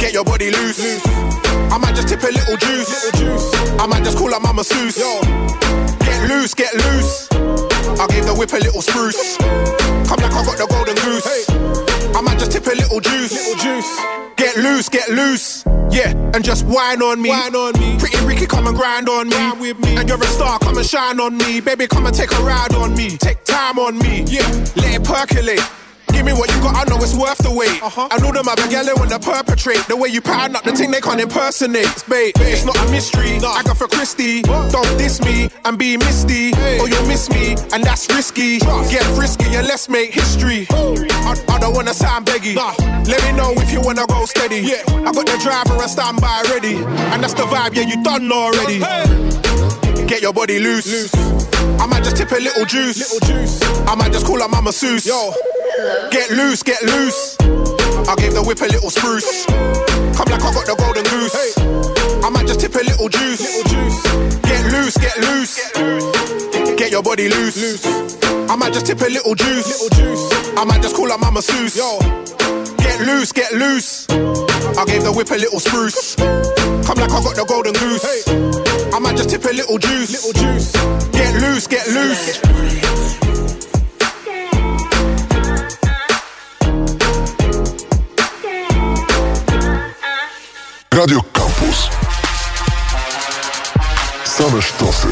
Get 0.01 0.13
your 0.13 0.25
body 0.25 0.51
loose. 0.51 0.81
I 1.71 1.79
might 1.79 1.95
just 1.95 2.09
tip 2.09 2.25
a 2.25 2.33
little 2.35 2.57
juice. 2.57 3.15
I 3.79 3.87
might 3.87 4.03
just 4.03 4.19
call 4.19 4.35
up 4.35 4.43
Mama 4.43 4.63
Seuss. 4.63 4.99
Get 6.01 6.29
loose, 6.29 6.55
get 6.55 6.75
loose. 6.75 7.29
I 7.31 8.07
gave 8.11 8.27
the 8.27 8.35
whip 8.35 8.53
a 8.53 8.57
little 8.57 8.83
spruce. 8.83 9.37
Come 9.39 10.19
like 10.19 10.35
I 10.35 10.43
got 10.43 10.59
the 10.59 10.67
golden 10.67 10.97
goose. 11.07 11.82
I 12.15 12.21
might 12.21 12.39
just 12.39 12.53
tip 12.53 12.67
a 12.67 12.71
little 12.71 13.01
juice. 13.01 13.33
Get 14.37 14.57
loose, 14.57 14.89
get 14.89 15.09
loose. 15.11 15.65
Yeah, 15.91 16.13
and 16.35 16.45
just 16.45 16.65
whine 16.67 17.03
on 17.03 17.21
me. 17.21 17.29
Whine 17.29 17.55
on 17.55 17.79
me. 17.79 17.99
Pretty 17.99 18.25
Ricky, 18.25 18.47
come 18.47 18.67
and 18.67 18.77
grind 18.77 19.09
on 19.09 19.29
me. 19.29 19.53
with 19.61 19.79
me. 19.81 19.97
And 19.97 20.09
you're 20.09 20.19
a 20.21 20.27
star, 20.27 20.59
come 20.59 20.77
and 20.79 20.87
shine 20.87 21.21
on 21.21 21.37
me. 21.37 21.61
Baby, 21.61 21.87
come 21.87 22.07
and 22.07 22.15
take 22.15 22.33
a 22.33 22.43
ride 22.43 22.75
on 22.75 22.95
me. 22.95 23.17
Take 23.17 23.45
time 23.45 23.79
on 23.79 23.99
me. 23.99 24.23
Yeah, 24.27 24.47
let 24.77 24.95
it 24.95 25.05
percolate. 25.05 25.61
Give 26.13 26.25
me 26.27 26.33
what 26.33 26.53
you 26.55 26.61
got, 26.61 26.77
I 26.77 26.85
know 26.89 27.03
it's 27.03 27.15
worth 27.15 27.39
the 27.39 27.51
wait. 27.51 27.83
Uh-huh. 27.83 28.09
I 28.11 28.19
know 28.19 28.33
them 28.33 28.49
other 28.49 28.69
galley 28.69 28.93
wanna 28.95 29.19
perpetrate. 29.19 29.81
The 29.89 29.97
way 29.97 30.09
you 30.09 30.21
pattern 30.21 30.57
up 30.57 30.65
the 30.65 30.73
thing 30.73 30.91
they 30.91 31.01
can't 31.01 31.21
impersonate. 31.21 31.87
It's 31.87 32.03
bait, 32.03 32.33
it's 32.39 32.65
not 32.65 32.77
a 32.77 32.91
mystery. 32.91 33.39
I 33.43 33.63
got 33.63 33.77
for 33.77 33.89
Christy. 33.89 34.43
Don't 34.43 34.99
diss 34.99 35.21
me 35.23 35.49
and 35.65 35.79
be 35.79 35.97
misty. 35.97 36.53
Or 36.81 36.89
you'll 36.89 37.07
miss 37.07 37.31
me, 37.31 37.57
and 37.73 37.83
that's 37.83 38.09
risky. 38.15 38.59
Get 38.59 39.05
frisky 39.17 39.57
and 39.57 39.67
let's 39.67 39.89
make 39.89 40.13
history. 40.13 40.67
I, 40.71 41.35
I 41.49 41.59
don't 41.59 41.75
wanna 41.75 41.95
sound 41.95 42.27
beggy. 42.27 42.55
Nah. 42.55 42.75
Let 43.09 43.23
me 43.25 43.33
know 43.33 43.53
if 43.57 43.73
you 43.73 43.81
wanna 43.81 44.07
go 44.07 44.25
steady. 44.27 44.61
Yeah. 44.61 44.83
I 44.89 45.13
got 45.13 45.27
the 45.27 45.39
driver 45.43 45.81
and 45.81 45.91
standby 45.91 46.45
ready. 46.51 46.77
And 47.13 47.23
that's 47.23 47.35
the 47.35 47.45
vibe, 47.45 47.75
yeah, 47.75 47.83
you 47.83 48.03
done 48.03 48.31
already. 48.31 48.81
Get 50.07 50.21
your 50.23 50.33
body 50.33 50.59
loose. 50.59 50.87
loose. 50.87 51.15
I 51.81 51.87
might 51.87 52.05
just 52.05 52.17
tip 52.17 52.31
a 52.33 52.37
little 52.37 52.65
juice. 52.67 53.21
I 53.89 53.95
might 53.95 54.13
just 54.13 54.27
call 54.27 54.43
up 54.43 54.51
Mama 54.51 54.71
Seuss. 54.71 55.07
Yo. 55.07 55.33
Get 56.11 56.31
loose, 56.31 56.63
get 56.63 56.83
loose. 56.83 57.37
I 57.41 58.15
gave 58.19 58.35
the 58.35 58.45
whip 58.45 58.61
a 58.61 58.69
little 58.69 58.91
spruce. 58.91 59.47
Come 59.47 60.29
like 60.29 60.45
I 60.45 60.53
got 60.53 60.67
the 60.69 60.77
golden 60.77 61.05
goose. 61.09 61.33
I 62.23 62.29
might 62.29 62.47
just 62.47 62.61
tip 62.61 62.75
a 62.75 62.85
little 62.85 63.09
juice. 63.09 63.41
Get 64.45 64.63
loose, 64.69 64.97
get 65.01 65.17
loose. 65.17 65.73
Get 66.77 66.91
your 66.91 67.03
body 67.03 67.31
loose. 67.31 67.87
I 68.51 68.57
might 68.57 68.75
just 68.75 68.85
tip 68.85 69.01
a 69.01 69.09
little 69.09 69.35
juice. 69.35 69.89
I 70.59 70.65
might 70.65 70.83
just 70.83 70.95
call 70.95 71.11
up 71.11 71.21
Mama 71.21 71.41
Seuss. 71.41 71.75
Yo. 71.75 71.99
Get 72.77 73.01
loose, 73.01 73.33
get 73.33 73.53
loose. 73.53 74.07
I 74.11 74.85
gave 74.85 75.05
the 75.05 75.13
whip 75.17 75.31
a 75.31 75.41
little 75.41 75.61
spruce. 75.61 76.17
Come 76.17 76.99
like 77.01 77.13
I 77.13 77.21
got 77.25 77.35
the 77.35 77.47
golden 77.49 77.73
goose. 77.73 78.05
I 78.93 78.99
might 78.99 79.17
just 79.17 79.31
tip 79.31 79.45
a 79.45 79.53
little 79.57 79.79
juice. 79.79 80.21
Get 81.13 81.33
loose, 81.41 81.67
get 81.67 81.89
loose. 81.89 83.22
Radio 90.93 91.21
Campus. 91.33 91.89
Same 94.25 94.63
sztosy. 94.63 95.09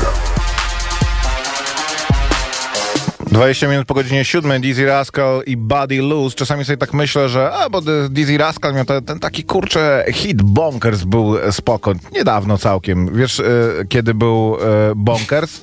20 3.27 3.69
minut 3.69 3.87
po 3.87 3.95
godzinie 3.95 4.25
7, 4.25 4.61
Dizzy 4.61 4.87
Rascal 4.87 5.43
i 5.47 5.57
Buddy 5.57 6.03
Loose. 6.03 6.37
Czasami 6.37 6.65
sobie 6.65 6.77
tak 6.77 6.95
myślę, 6.95 7.29
że 7.29 7.53
a, 7.53 7.71
bo 7.71 7.83
Dizzy 8.11 8.39
Rascal 8.39 8.75
miał 8.75 8.85
ten, 8.85 9.05
ten 9.05 9.19
taki 9.19 9.45
kurczę 9.45 10.05
hit 10.13 10.43
Bonkers 10.43 11.05
był 11.05 11.35
spoko. 11.51 11.93
Niedawno 12.13 12.59
całkiem. 12.59 13.17
Wiesz, 13.17 13.41
e, 13.41 13.45
kiedy 13.89 14.15
był 14.15 14.57
e, 14.61 14.93
Bonkers? 14.97 15.61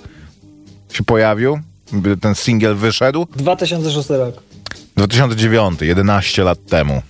Się 0.94 1.04
pojawił? 1.04 1.60
ten 2.22 2.36
singiel 2.36 2.76
wyszedł? 2.76 3.28
2006 3.36 4.10
rok. 4.10 4.36
2009, 4.96 5.82
11 5.82 6.44
lat 6.44 6.66
temu. 6.66 7.02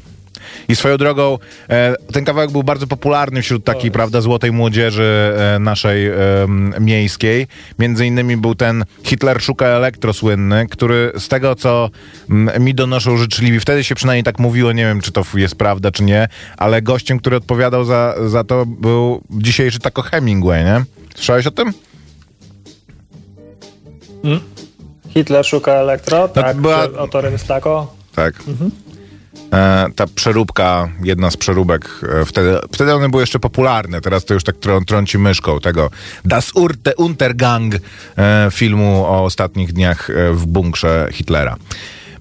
I 0.69 0.75
swoją 0.75 0.97
drogą, 0.97 1.37
e, 1.69 1.95
ten 2.13 2.25
kawałek 2.25 2.51
był 2.51 2.63
bardzo 2.63 2.87
popularny 2.87 3.41
wśród 3.41 3.63
takiej, 3.63 3.91
prawda, 3.91 4.21
złotej 4.21 4.51
młodzieży 4.51 5.33
e, 5.55 5.59
naszej 5.59 6.07
e, 6.07 6.13
miejskiej. 6.79 7.47
Między 7.79 8.05
innymi 8.05 8.37
był 8.37 8.55
ten 8.55 8.85
Hitler 9.03 9.41
szuka 9.41 9.65
elektro 9.65 10.13
słynny, 10.13 10.67
który 10.67 11.11
z 11.17 11.27
tego, 11.27 11.55
co 11.55 11.89
mi 12.59 12.75
donoszą 12.75 13.17
życzliwi, 13.17 13.59
wtedy 13.59 13.83
się 13.83 13.95
przynajmniej 13.95 14.23
tak 14.23 14.39
mówiło, 14.39 14.71
nie 14.71 14.83
wiem, 14.83 15.01
czy 15.01 15.11
to 15.11 15.23
jest 15.35 15.55
prawda, 15.55 15.91
czy 15.91 16.03
nie, 16.03 16.27
ale 16.57 16.81
gościem, 16.81 17.19
który 17.19 17.35
odpowiadał 17.35 17.85
za, 17.85 18.15
za 18.25 18.43
to 18.43 18.65
był 18.65 19.21
dzisiejszy 19.29 19.79
tako 19.79 20.01
Hemingway, 20.01 20.63
nie? 20.63 20.83
Słyszałeś 21.15 21.47
o 21.47 21.51
tym? 21.51 21.73
Hitler 25.09 25.45
szuka 25.45 25.71
elektro, 25.71 26.27
tak, 26.27 26.57
była- 26.57 26.99
autorem 26.99 27.33
jest 27.33 27.47
Tako. 27.47 27.95
Tak. 28.15 28.33
E, 28.35 28.86
ta 29.95 30.07
przeróbka, 30.15 30.89
jedna 31.03 31.31
z 31.31 31.37
przeróbek, 31.37 31.89
e, 32.21 32.25
wtedy, 32.25 32.59
wtedy 32.73 32.93
one 32.93 33.09
były 33.09 33.23
jeszcze 33.23 33.39
popularne, 33.39 34.01
teraz 34.01 34.25
to 34.25 34.33
już 34.33 34.43
tak 34.43 34.57
trą, 34.57 34.85
trąci 34.85 35.17
myszką 35.17 35.59
tego 35.59 35.89
Das 36.25 36.51
Urte 36.55 36.95
Untergang 36.95 37.75
e, 37.75 38.47
filmu 38.51 39.05
o 39.05 39.23
ostatnich 39.23 39.73
dniach 39.73 40.09
e, 40.09 40.33
w 40.33 40.45
bunkrze 40.45 41.07
Hitlera. 41.11 41.57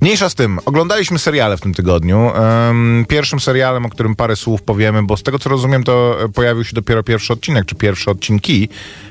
Mniejsza 0.00 0.30
z 0.30 0.35
tym, 0.35 0.59
oglądaliśmy 0.64 1.18
seriale 1.18 1.56
w 1.56 1.61
tym 1.61 1.74
tygodniu. 1.74 2.30
Pierwszym 3.09 3.40
serialem, 3.40 3.87
o 3.87 3.88
którym 3.88 4.14
parę 4.14 4.37
słów 4.37 4.62
powiemy, 4.62 5.02
bo 5.02 5.16
z 5.16 5.22
tego 5.22 5.38
co 5.38 5.50
rozumiem, 5.50 5.85
to 5.85 6.24
e, 6.24 6.28
pojawił 6.28 6.64
się 6.64 6.74
dopiero 6.74 7.02
pierwszy 7.02 7.32
odcinek, 7.32 7.66
czy 7.66 7.74
pierwsze 7.74 8.11
odcinki, 8.11 8.68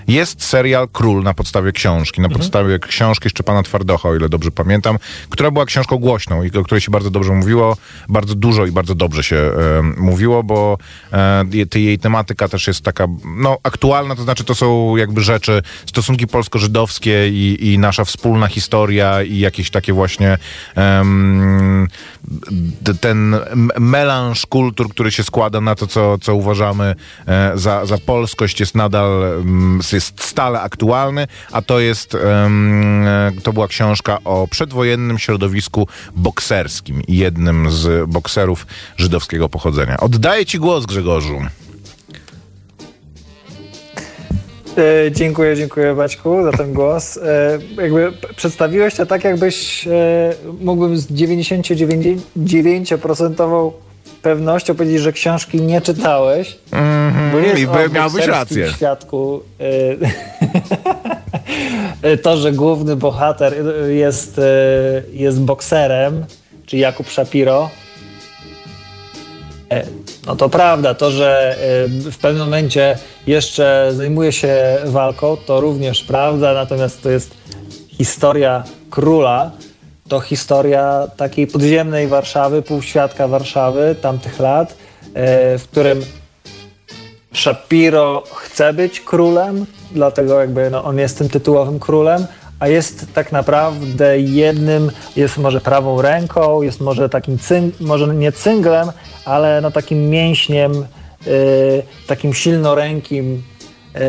jest 0.07 0.43
serial 0.43 0.87
Król 0.93 1.23
na 1.23 1.33
podstawie 1.33 1.71
książki, 1.71 2.21
na 2.21 2.29
podstawie 2.29 2.79
książki 2.79 3.29
Szczepana 3.29 3.63
Twardocha, 3.63 4.09
o 4.09 4.15
ile 4.15 4.29
dobrze 4.29 4.51
pamiętam, 4.51 4.97
która 5.29 5.51
była 5.51 5.65
książką 5.65 5.97
głośną 5.97 6.43
i 6.43 6.57
o 6.57 6.63
której 6.63 6.81
się 6.81 6.91
bardzo 6.91 7.09
dobrze 7.09 7.33
mówiło, 7.33 7.77
bardzo 8.09 8.35
dużo 8.35 8.65
i 8.65 8.71
bardzo 8.71 8.95
dobrze 8.95 9.23
się 9.23 9.35
e, 9.35 9.81
mówiło, 9.97 10.43
bo 10.43 10.77
e, 11.13 11.45
jej 11.75 11.99
tematyka 11.99 12.47
też 12.47 12.67
jest 12.67 12.81
taka, 12.81 13.07
no, 13.37 13.57
aktualna, 13.63 14.15
to 14.15 14.23
znaczy 14.23 14.43
to 14.43 14.55
są 14.55 14.95
jakby 14.95 15.21
rzeczy, 15.21 15.61
stosunki 15.85 16.27
polsko-żydowskie 16.27 17.29
i, 17.29 17.73
i 17.73 17.79
nasza 17.79 18.05
wspólna 18.05 18.47
historia 18.47 19.23
i 19.23 19.39
jakieś 19.39 19.69
takie 19.69 19.93
właśnie 19.93 20.37
ten 23.01 23.35
melanż 23.79 24.45
kultur, 24.45 24.89
który 24.89 25.11
się 25.11 25.23
składa 25.23 25.61
na 25.61 25.75
to, 25.75 25.87
co, 25.87 26.17
co 26.17 26.35
uważamy 26.35 26.95
e, 27.27 27.51
za, 27.55 27.85
za 27.85 27.97
polskość, 27.97 28.59
jest 28.59 28.75
nadal 28.75 29.23
mm, 29.23 29.79
jest 29.93 30.23
stale 30.23 30.61
aktualny, 30.61 31.27
a 31.51 31.61
to 31.61 31.79
jest 31.79 32.15
e, 32.15 32.49
to 33.43 33.53
była 33.53 33.67
książka 33.67 34.17
o 34.23 34.47
przedwojennym 34.47 35.19
środowisku 35.19 35.87
bokserskim 36.15 37.01
i 37.07 37.17
jednym 37.17 37.71
z 37.71 38.09
bokserów 38.09 38.67
żydowskiego 38.97 39.49
pochodzenia. 39.49 39.97
Oddaję 39.97 40.45
ci 40.45 40.59
głos, 40.59 40.85
Grzegorzu. 40.85 41.41
Dziękuję, 45.11 45.55
dziękuję 45.55 45.95
Baćku 45.95 46.43
za 46.43 46.51
ten 46.51 46.73
głos. 46.73 47.17
E, 47.17 47.59
jakby 47.81 48.11
przedstawiłeś 48.35 48.95
to 48.95 49.05
tak, 49.05 49.23
jakbyś 49.23 49.87
e, 49.87 49.91
mógłbym 50.61 50.97
z 50.97 51.07
99% 51.07 53.71
pewnością 54.21 54.75
powiedzieć, 54.75 55.01
że 55.01 55.13
książki 55.13 55.61
nie 55.61 55.81
czytałeś. 55.81 56.57
Bo 57.31 57.39
jest 57.39 57.61
i 57.61 57.67
by- 57.67 57.89
miałbyś 57.89 58.25
rację. 58.25 58.69
świadku 58.69 59.41
e, 62.01 62.17
to, 62.17 62.37
że 62.37 62.51
główny 62.51 62.95
bohater 62.95 63.53
jest, 63.89 64.39
e, 64.39 64.43
jest 65.13 65.41
bokserem, 65.41 66.25
czyli 66.65 66.81
Jakub 66.81 67.09
Shapiro, 67.09 67.69
E, 69.71 69.83
No 70.25 70.35
to 70.35 70.49
prawda, 70.49 70.93
to, 70.93 71.11
że 71.11 71.57
e, 71.59 72.11
w 72.11 72.17
pewnym 72.17 72.43
momencie 72.43 72.97
jeszcze 73.27 73.91
zajmuje 73.95 74.31
się 74.31 74.77
walką, 74.85 75.37
to 75.37 75.61
również 75.61 76.03
prawda, 76.03 76.53
natomiast 76.53 77.03
to 77.03 77.09
jest 77.09 77.31
historia 77.87 78.63
króla, 78.89 79.51
to 80.07 80.19
historia 80.19 81.07
takiej 81.17 81.47
podziemnej 81.47 82.07
Warszawy, 82.07 82.61
półświadka 82.61 83.27
Warszawy 83.27 83.95
tamtych 84.01 84.39
lat, 84.39 84.75
e, 85.13 85.57
w 85.57 85.67
którym 85.67 86.01
Shapiro 87.33 88.23
chce 88.35 88.73
być 88.73 88.99
królem, 88.99 89.65
dlatego 89.91 90.39
jakby 90.39 90.69
no, 90.69 90.83
on 90.83 90.97
jest 90.97 91.17
tym 91.17 91.29
tytułowym 91.29 91.79
królem, 91.79 92.25
a 92.59 92.67
jest 92.67 93.05
tak 93.13 93.31
naprawdę 93.31 94.19
jednym, 94.19 94.91
jest 95.15 95.37
może 95.37 95.61
prawą 95.61 96.01
ręką, 96.01 96.61
jest 96.61 96.81
może 96.81 97.09
takim, 97.09 97.37
cyng, 97.39 97.79
może 97.79 98.07
nie 98.07 98.31
cynglem, 98.31 98.91
ale 99.25 99.61
no 99.61 99.71
takim 99.71 100.09
mięśniem, 100.09 100.85
y, 101.27 101.83
takim 102.07 102.33
silnorękim 102.33 103.43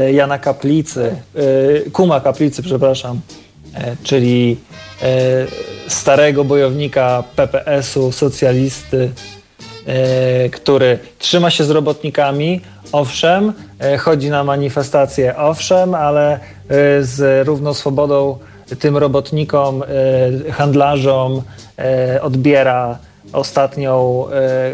y, 0.08 0.12
Jana 0.12 0.38
Kaplicy, 0.38 1.16
y, 1.86 1.90
Kuma 1.92 2.20
Kaplicy, 2.20 2.62
przepraszam, 2.62 3.20
czyli 4.02 4.56
starego 5.88 6.44
bojownika 6.44 7.24
PPS-u, 7.36 8.12
socjalisty, 8.12 9.10
który 10.52 10.98
trzyma 11.18 11.50
się 11.50 11.64
z 11.64 11.70
robotnikami, 11.70 12.60
owszem, 12.92 13.52
chodzi 13.98 14.30
na 14.30 14.44
manifestacje, 14.44 15.36
owszem, 15.36 15.94
ale 15.94 16.40
z 17.00 17.46
równą 17.46 17.74
swobodą 17.74 18.38
tym 18.78 18.96
robotnikom, 18.96 19.82
handlarzom 20.52 21.42
odbiera 22.22 22.98
ostatnią, 23.32 24.24
e, 24.32 24.72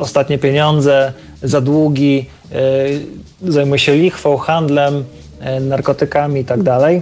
ostatnie 0.00 0.38
pieniądze 0.38 1.12
za 1.42 1.60
długi, 1.60 2.26
e, 2.52 3.52
zajmuje 3.52 3.78
się 3.78 3.94
lichwą, 3.94 4.36
handlem, 4.36 5.04
e, 5.40 5.60
narkotykami 5.60 6.40
itd. 6.40 7.00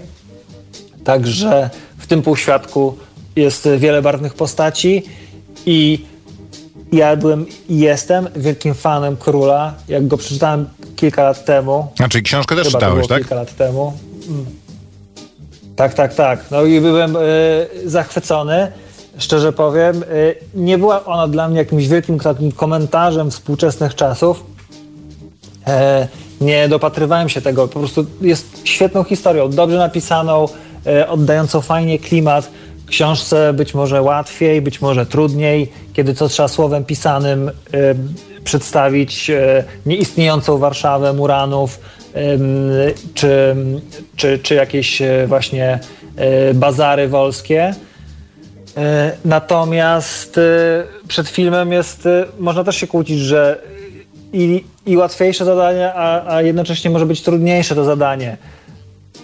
Także 1.04 1.70
w 1.98 2.06
tym 2.06 2.22
półświadku 2.22 2.96
jest 3.36 3.68
wiele 3.78 4.02
barwnych 4.02 4.34
postaci 4.34 5.02
i 5.66 6.04
ja 6.92 7.16
byłem 7.16 7.46
i 7.68 7.78
jestem 7.78 8.28
wielkim 8.36 8.74
fanem 8.74 9.16
króla. 9.16 9.74
Jak 9.88 10.06
go 10.06 10.16
przeczytałem 10.16 10.68
kilka 10.96 11.22
lat 11.22 11.44
temu. 11.44 11.86
Znaczy 11.96 12.22
książkę 12.22 12.56
też 12.56 12.68
czytałeś, 12.68 13.08
tak? 13.08 13.18
kilka 13.18 13.34
lat 13.34 13.56
temu. 13.56 13.92
Mm. 14.28 14.46
Tak, 15.76 15.94
tak, 15.94 16.14
tak. 16.14 16.44
No 16.50 16.62
i 16.62 16.80
byłem 16.80 17.16
e, 17.16 17.20
zachwycony. 17.84 18.72
Szczerze 19.18 19.52
powiem, 19.52 20.02
e, 20.02 20.06
nie 20.54 20.78
była 20.78 21.04
ona 21.04 21.28
dla 21.28 21.48
mnie 21.48 21.58
jakimś 21.58 21.88
wielkim 21.88 22.20
takim 22.20 22.52
komentarzem 22.52 23.30
współczesnych 23.30 23.94
czasów. 23.94 24.44
E, 25.66 26.08
nie 26.40 26.68
dopatrywałem 26.68 27.28
się 27.28 27.40
tego. 27.40 27.68
Po 27.68 27.78
prostu 27.78 28.06
jest 28.20 28.60
świetną 28.64 29.04
historią, 29.04 29.50
dobrze 29.50 29.78
napisaną, 29.78 30.48
e, 30.86 31.08
oddającą 31.08 31.60
fajnie 31.60 31.98
klimat. 31.98 32.50
Książce 32.86 33.52
być 33.52 33.74
może 33.74 34.02
łatwiej, 34.02 34.62
być 34.62 34.80
może 34.80 35.06
trudniej, 35.06 35.72
kiedy 35.92 36.14
to 36.14 36.28
trzeba 36.28 36.48
słowem 36.48 36.84
pisanym 36.84 37.48
e, 37.48 37.52
przedstawić 38.44 39.30
nieistniejącą 39.86 40.58
Warszawę 40.58 41.12
Muranów, 41.12 41.80
czy, 43.14 43.56
czy, 44.16 44.38
czy 44.38 44.54
jakieś 44.54 45.02
właśnie 45.26 45.78
bazary 46.54 47.08
wolskie. 47.08 47.74
E, 48.76 49.12
Natomiast 49.24 50.38
e, 50.38 50.40
przed 51.08 51.28
filmem 51.28 51.72
jest, 51.72 52.06
e, 52.06 52.24
można 52.38 52.64
też 52.64 52.76
się 52.76 52.86
kłócić, 52.86 53.18
że 53.18 53.60
i, 54.32 54.64
i 54.86 54.96
łatwiejsze 54.96 55.44
zadanie, 55.44 55.94
a, 55.94 56.34
a 56.34 56.42
jednocześnie 56.42 56.90
może 56.90 57.06
być 57.06 57.22
trudniejsze 57.22 57.74
to 57.74 57.84
zadanie. 57.84 58.36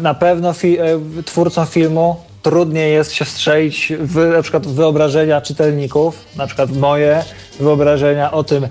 Na 0.01 0.15
pewno 0.15 0.53
fi, 0.53 0.79
twórcom 1.25 1.67
filmu 1.67 2.17
trudniej 2.43 2.93
jest 2.93 3.13
się 3.13 3.25
strzelić 3.25 3.93
w 4.01 4.17
na 4.17 4.43
przykład 4.43 4.67
wyobrażenia 4.67 5.41
czytelników, 5.41 6.25
na 6.37 6.47
przykład 6.47 6.77
moje 6.77 7.25
wyobrażenia 7.61 8.33
o 8.33 8.45
tym, 8.45 8.69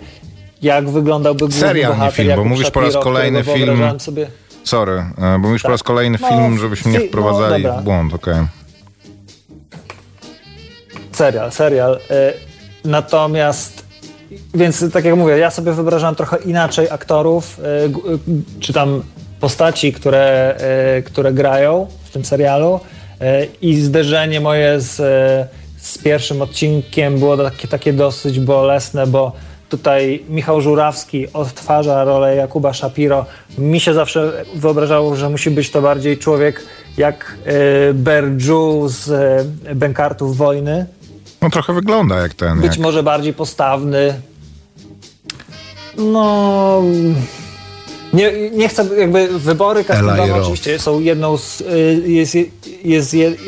jak 0.62 0.90
wyglądałby 0.90 1.40
główny 1.40 1.60
Serial, 1.60 1.92
nie 1.92 1.98
bohater, 1.98 2.26
film, 2.26 2.36
bo 2.36 2.46
mówisz 2.46 2.72
po 2.72 2.82
raz 2.82 2.90
Shapiro, 2.90 3.12
kolejny 3.12 3.42
którego 3.42 3.76
film. 3.76 4.00
Sobie, 4.00 4.28
Sorry, 4.64 5.04
bo 5.18 5.48
mówisz 5.48 5.62
po 5.62 5.70
raz 5.70 5.84
kolejny 5.84 6.18
No, 6.22 6.28
film, 6.28 6.60
żebyśmy 6.60 6.92
nie 6.92 7.00
no, 7.00 7.06
wprowadzali 7.06 7.64
dobra. 7.64 7.82
w 7.82 7.84
błąd, 7.84 8.14
okej. 8.14 8.36
Serial, 11.20 11.52
serial. 11.52 11.96
Y, 11.96 12.00
Natomiast, 12.86 13.86
więc 14.54 14.92
tak 14.94 15.06
jak 15.06 15.16
mówię, 15.16 15.38
ja 15.38 15.52
sobie 15.52 15.72
wyobrażam 15.72 16.16
trochę 16.16 16.38
inaczej 16.38 16.90
aktorów, 16.90 17.60
y, 17.60 17.64
y, 17.64 18.20
czy 18.60 18.74
tam 18.74 19.04
postaci, 19.40 19.94
które, 19.94 20.56
które 21.06 21.34
grają 21.34 21.88
w 22.04 22.10
tym 22.12 22.26
serialu 22.26 22.80
i 23.62 23.76
zderzenie 23.76 24.42
moje 24.42 24.82
z, 24.82 24.96
z 25.78 25.98
pierwszym 25.98 26.42
odcinkiem 26.42 27.20
było 27.20 27.38
takie, 27.38 27.68
takie 27.68 27.94
dosyć 27.94 28.40
bolesne, 28.40 29.08
bo 29.08 29.32
tutaj 29.70 30.24
Michał 30.30 30.62
Żurawski 30.62 31.34
odtwarza 31.34 32.04
rolę 32.04 32.36
Jakuba 32.36 32.74
Shapiro. 32.74 33.26
Mi 33.58 33.80
się 33.80 33.94
zawsze 33.94 34.32
wyobrażało, 34.56 35.16
że 35.16 35.30
musi 35.30 35.52
być 35.52 35.72
to 35.72 35.82
bardziej 35.82 36.18
człowiek 36.18 36.62
jak 36.98 37.38
Berju 37.94 38.88
z 38.88 39.12
Bękartów 39.76 40.38
Wojny. 40.38 40.86
No 41.42 41.50
trochę 41.50 41.74
wygląda 41.74 42.20
jak 42.20 42.34
ten. 42.34 42.62
Być 42.62 42.72
jak... 42.72 42.80
może 42.80 43.04
bardziej 43.04 43.34
postawny. 43.34 44.22
No... 45.98 46.84
Nie, 48.14 48.50
nie 48.50 48.70
chcę, 48.70 48.86
jakby 48.98 49.40
wybory 49.40 49.84
castingowe 49.84 50.42
oczywiście 50.42 50.80
są 50.80 51.00
jedną 51.00 51.38
z, 51.38 51.62
y, 51.62 51.66
jest, 52.06 52.36
jest, 52.36 52.56
jest, 52.84 53.14
jest, 53.14 53.40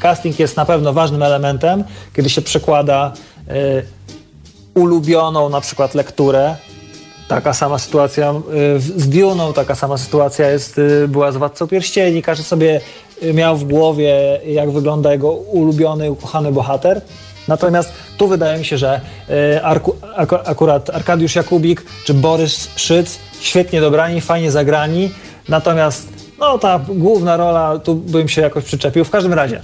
casting 0.00 0.38
jest 0.38 0.56
na 0.56 0.64
pewno 0.64 0.92
ważnym 0.92 1.22
elementem, 1.22 1.84
kiedy 2.16 2.30
się 2.30 2.42
przekłada 2.42 3.12
y, 3.48 3.82
ulubioną 4.74 5.48
na 5.48 5.60
przykład 5.60 5.94
lekturę. 5.94 6.56
Taka 7.28 7.54
sama 7.54 7.78
sytuacja 7.78 8.34
y, 8.76 8.80
z 8.80 9.08
Duną, 9.08 9.52
taka 9.52 9.74
sama 9.74 9.98
sytuacja 9.98 10.50
jest, 10.50 10.78
y, 10.78 11.08
była 11.08 11.32
z 11.32 11.36
Władcą 11.36 11.68
Pierścieni. 11.68 12.22
Każdy 12.22 12.44
sobie 12.44 12.76
y, 12.76 12.80
miał 13.34 13.56
w 13.56 13.64
głowie, 13.64 14.40
jak 14.46 14.70
wygląda 14.70 15.12
jego 15.12 15.30
ulubiony, 15.32 16.10
ukochany 16.10 16.52
bohater. 16.52 17.00
Natomiast 17.48 17.92
tu 18.18 18.28
wydaje 18.28 18.58
mi 18.58 18.64
się, 18.64 18.78
że 18.78 19.00
y, 19.30 19.62
Arku, 19.64 19.96
aku, 20.16 20.36
akurat 20.44 20.90
Arkadiusz 20.90 21.34
Jakubik 21.34 21.84
czy 22.04 22.14
Borys 22.14 22.68
Szyc 22.76 23.18
świetnie 23.40 23.80
dobrani, 23.80 24.20
fajnie 24.20 24.50
zagrani. 24.50 25.10
Natomiast 25.48 26.08
no, 26.38 26.58
ta 26.58 26.80
główna 26.88 27.36
rola, 27.36 27.78
tu 27.78 27.94
bym 27.94 28.28
się 28.28 28.42
jakoś 28.42 28.64
przyczepił. 28.64 29.04
W 29.04 29.10
każdym 29.10 29.32
razie, 29.32 29.60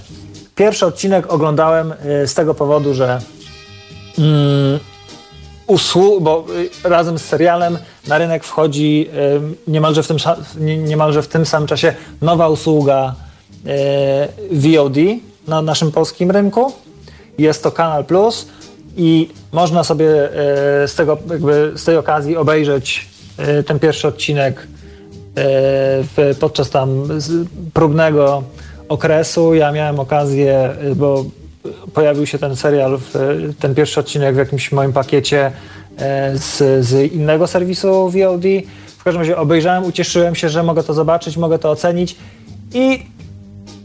pierwszy 0.55 0.85
odcinek 0.85 1.33
oglądałem 1.33 1.93
y, 2.23 2.27
z 2.27 2.33
tego 2.33 2.53
powodu, 2.53 2.93
że 2.93 3.19
mm, 4.17 4.79
usłu- 5.67 6.21
bo 6.21 6.45
y, 6.85 6.89
razem 6.89 7.19
z 7.19 7.25
serialem 7.25 7.77
na 8.07 8.17
rynek 8.17 8.43
wchodzi 8.43 9.09
niemalże, 9.67 10.03
w 10.03 10.07
tym, 10.07 10.17
niemalże 10.77 11.21
w 11.21 11.27
tym 11.27 11.45
samym 11.45 11.67
czasie 11.67 11.93
nowa 12.21 12.49
usługa 12.49 13.15
VOD 14.51 14.97
na 15.47 15.61
naszym 15.61 15.91
polskim 15.91 16.31
rynku. 16.31 16.73
Jest 17.37 17.63
to 17.63 17.71
Kanal 17.71 18.05
Plus 18.05 18.47
i 18.97 19.29
można 19.51 19.83
sobie 19.83 20.05
y, 20.83 20.87
z, 20.87 20.95
tego, 20.95 21.17
z 21.75 21.83
tej 21.83 21.97
okazji 21.97 22.37
obejrzeć 22.37 23.07
y, 23.59 23.63
ten 23.63 23.79
pierwszy 23.79 24.07
odcinek 24.07 24.67
podczas 26.39 26.69
tam 26.69 27.07
próbnego 27.73 28.43
okresu. 28.89 29.53
Ja 29.53 29.71
miałem 29.71 29.99
okazję, 29.99 30.75
bo 30.95 31.25
pojawił 31.93 32.25
się 32.25 32.37
ten 32.37 32.55
serial, 32.55 32.99
ten 33.59 33.75
pierwszy 33.75 33.99
odcinek 33.99 34.35
w 34.35 34.37
jakimś 34.37 34.71
moim 34.71 34.93
pakiecie 34.93 35.51
e, 35.97 36.37
z, 36.37 36.85
z 36.85 37.13
innego 37.13 37.47
serwisu 37.47 38.09
VOD. 38.09 38.43
W 38.97 39.03
każdym 39.03 39.21
razie 39.21 39.37
obejrzałem, 39.37 39.83
ucieszyłem 39.83 40.35
się, 40.35 40.49
że 40.49 40.63
mogę 40.63 40.83
to 40.83 40.93
zobaczyć, 40.93 41.37
mogę 41.37 41.59
to 41.59 41.71
ocenić 41.71 42.15
i 42.73 43.05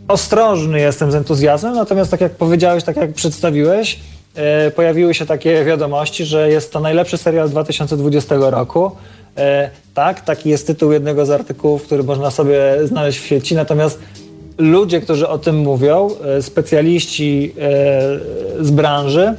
ostrożny 0.09 0.81
jestem 0.81 1.13
z 1.13 1.15
entuzjazmem, 1.15 1.75
natomiast 1.75 2.11
tak 2.11 2.21
jak 2.21 2.33
powiedziałeś, 2.33 2.85
tak 2.85 2.97
jak 2.97 3.13
przedstawiłeś, 3.13 4.01
e, 4.35 4.71
pojawiły 4.71 5.15
się 5.15 5.27
takie 5.27 5.65
wiadomości, 5.65 6.25
że 6.25 6.51
jest 6.51 6.73
to 6.73 6.81
najlepszy 6.81 7.19
serial 7.19 7.51
2020 7.51 8.51
roku. 8.51 8.91
E, 9.37 9.71
tak, 9.95 10.21
taki 10.21 10.51
jest 10.51 10.67
tytuł 10.67 10.93
jednego 10.93 11.27
z 11.27 11.31
artykułów, 11.31 11.83
który 11.83 12.03
można 12.03 12.31
sobie 12.31 12.79
znaleźć 12.85 13.19
w 13.19 13.27
sieci, 13.27 13.55
natomiast 13.55 13.99
ludzie, 14.59 15.01
którzy 15.01 15.29
o 15.29 15.39
tym 15.39 15.59
mówią, 15.59 16.11
e, 16.25 16.43
specjaliści 16.43 17.55
z 18.61 18.71
branży, 18.71 19.35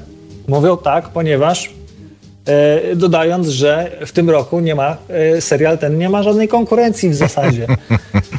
mówią 0.48 0.78
tak, 0.78 1.10
ponieważ 1.10 1.70
dodając, 2.96 3.48
że 3.48 3.92
w 4.06 4.12
tym 4.12 4.30
roku 4.30 4.60
nie 4.60 4.76
ma, 4.76 4.98
serial 5.40 5.78
ten 5.78 5.98
nie 5.98 6.10
ma 6.10 6.24
żadnej 6.24 6.48
konkurencji 6.48 7.10
w 7.10 7.16
zasadzie. 7.16 7.68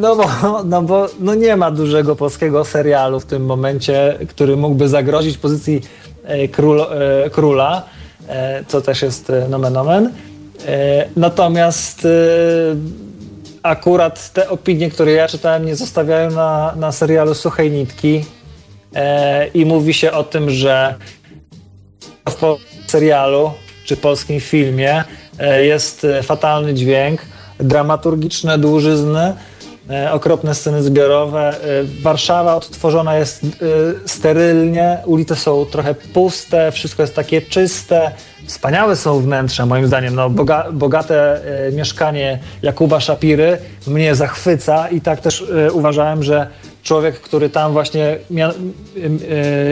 No 0.00 0.16
bo, 0.16 0.26
no 0.64 0.82
bo 0.82 1.06
no 1.20 1.34
nie 1.34 1.56
ma 1.56 1.70
dużego 1.70 2.16
polskiego 2.16 2.64
serialu 2.64 3.20
w 3.20 3.26
tym 3.26 3.44
momencie, 3.44 4.18
który 4.28 4.56
mógłby 4.56 4.88
zagrozić 4.88 5.38
pozycji 5.38 5.80
e, 6.24 6.48
król, 6.48 6.80
e, 6.80 7.30
króla, 7.30 7.82
e, 8.28 8.64
co 8.68 8.80
też 8.80 9.02
jest 9.02 9.30
e, 9.30 9.48
nomen 9.48 9.76
omen. 9.76 10.12
E, 10.66 11.08
Natomiast 11.16 12.04
e, 12.04 12.08
akurat 13.62 14.32
te 14.32 14.48
opinie, 14.48 14.90
które 14.90 15.12
ja 15.12 15.28
czytałem, 15.28 15.66
nie 15.66 15.76
zostawiają 15.76 16.30
na, 16.30 16.74
na 16.76 16.92
serialu 16.92 17.34
suchej 17.34 17.70
nitki 17.70 18.24
e, 18.94 19.46
i 19.46 19.66
mówi 19.66 19.94
się 19.94 20.12
o 20.12 20.24
tym, 20.24 20.50
że 20.50 20.94
w 22.28 22.56
serialu 22.90 23.50
czy 23.84 23.96
polskim 23.96 24.40
filmie 24.40 25.04
e, 25.38 25.64
jest 25.64 26.04
e, 26.04 26.22
fatalny 26.22 26.74
dźwięk, 26.74 27.20
dramaturgiczne 27.58 28.58
dłużyzny, 28.58 29.20
e, 29.20 29.34
okropne 30.12 30.54
sceny 30.54 30.82
zbiorowe. 30.82 31.48
E, 31.48 31.54
Warszawa 32.02 32.56
odtworzona 32.56 33.16
jest 33.16 33.44
e, 33.44 33.48
sterylnie, 34.08 34.98
ulice 35.06 35.36
są 35.36 35.66
trochę 35.66 35.94
puste, 35.94 36.72
wszystko 36.72 37.02
jest 37.02 37.14
takie 37.14 37.42
czyste. 37.42 38.10
Wspaniałe 38.46 38.96
są 38.96 39.20
wnętrza, 39.20 39.66
moim 39.66 39.86
zdaniem. 39.86 40.14
No, 40.14 40.30
boga, 40.30 40.66
bogate 40.72 41.40
e, 41.68 41.72
mieszkanie 41.72 42.38
Jakuba 42.62 43.00
Szapiry 43.00 43.58
mnie 43.86 44.14
zachwyca 44.14 44.88
i 44.88 45.00
tak 45.00 45.20
też 45.20 45.44
e, 45.66 45.72
uważałem, 45.72 46.22
że 46.22 46.46
człowiek, 46.82 47.20
który 47.20 47.50
tam 47.50 47.72
właśnie 47.72 48.04
e, 48.06 48.50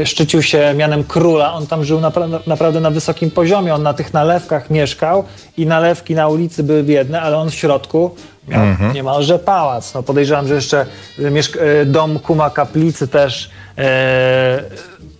e, 0.02 0.07
szczycił 0.07 0.42
się 0.42 0.74
mianem 0.76 1.04
króla, 1.04 1.54
on 1.54 1.66
tam 1.66 1.85
żył 1.85 2.00
napra- 2.00 2.40
naprawdę 2.46 2.81
na 2.81 2.90
wysokim 2.90 3.31
poziomie, 3.31 3.74
on 3.74 3.83
na 3.83 3.94
tych 3.94 4.14
nalewkach 4.14 4.70
mieszkał 4.70 5.24
i 5.57 5.66
nalewki 5.66 6.14
na 6.14 6.28
ulicy 6.28 6.62
były 6.62 6.83
biedne, 6.83 7.20
ale 7.22 7.37
on 7.37 7.50
w 7.50 7.54
środku 7.54 8.11
miał 8.49 8.93
niemalże 8.95 9.39
pałac. 9.39 9.95
No 9.95 10.03
podejrzewam, 10.03 10.49
że 10.49 10.55
jeszcze 10.55 10.87
mieszk- 11.19 11.59
e, 11.61 11.85
dom 11.87 12.19
kuma 12.19 12.51
kaplicy 12.51 13.09
też 13.09 13.51
e, 13.79 14.63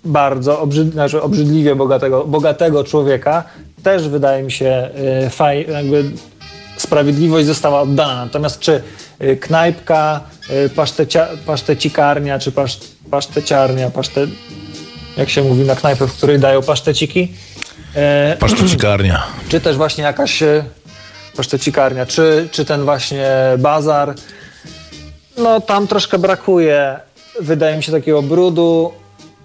bardzo 0.05 0.63
obrzyd- 0.67 0.93
znaczy 0.93 1.23
obrzydliwie 1.23 1.75
bogatego, 1.77 2.25
bogatego 2.25 2.85
człowieka 2.85 3.45
też 3.83 4.09
wydaje 4.09 4.43
mi 4.43 4.53
się 4.53 4.91
e, 5.25 5.31
faj, 5.31 5.67
jakby 5.73 6.05
sprawiedliwość 6.77 7.47
została 7.47 7.81
oddana. 7.81 8.25
Natomiast 8.25 8.61
czy 8.61 8.83
y, 9.23 9.37
knajpka, 9.37 10.21
pasztecia, 10.77 11.29
pasztecikarnia, 11.47 12.39
czy 12.39 12.53
pasz, 12.53 12.79
paszteciarnia, 13.11 13.91
paszte, 13.91 14.27
jak 15.17 15.31
się 15.31 15.43
mówi 15.43 15.65
na 15.65 15.77
knajpę, 15.77 16.07
w 16.07 16.13
której 16.13 16.39
dają 16.39 16.63
paszteciki, 16.63 17.33
e, 17.97 18.37
Pasztocikarnia. 18.41 19.23
czy 19.49 19.61
też 19.61 19.77
właśnie 19.77 20.05
jakaś 20.05 20.43
pasztecikarnia, 21.39 22.07
czy, 22.07 22.49
czy 22.51 22.65
ten 22.65 22.85
właśnie 22.85 23.27
bazar, 23.59 24.15
no 25.37 25.61
tam 25.61 25.87
troszkę 25.87 26.19
brakuje, 26.19 27.01
wydaje 27.41 27.77
mi 27.77 27.83
się, 27.83 27.93
takiego 27.93 28.23
brudu, 28.23 28.93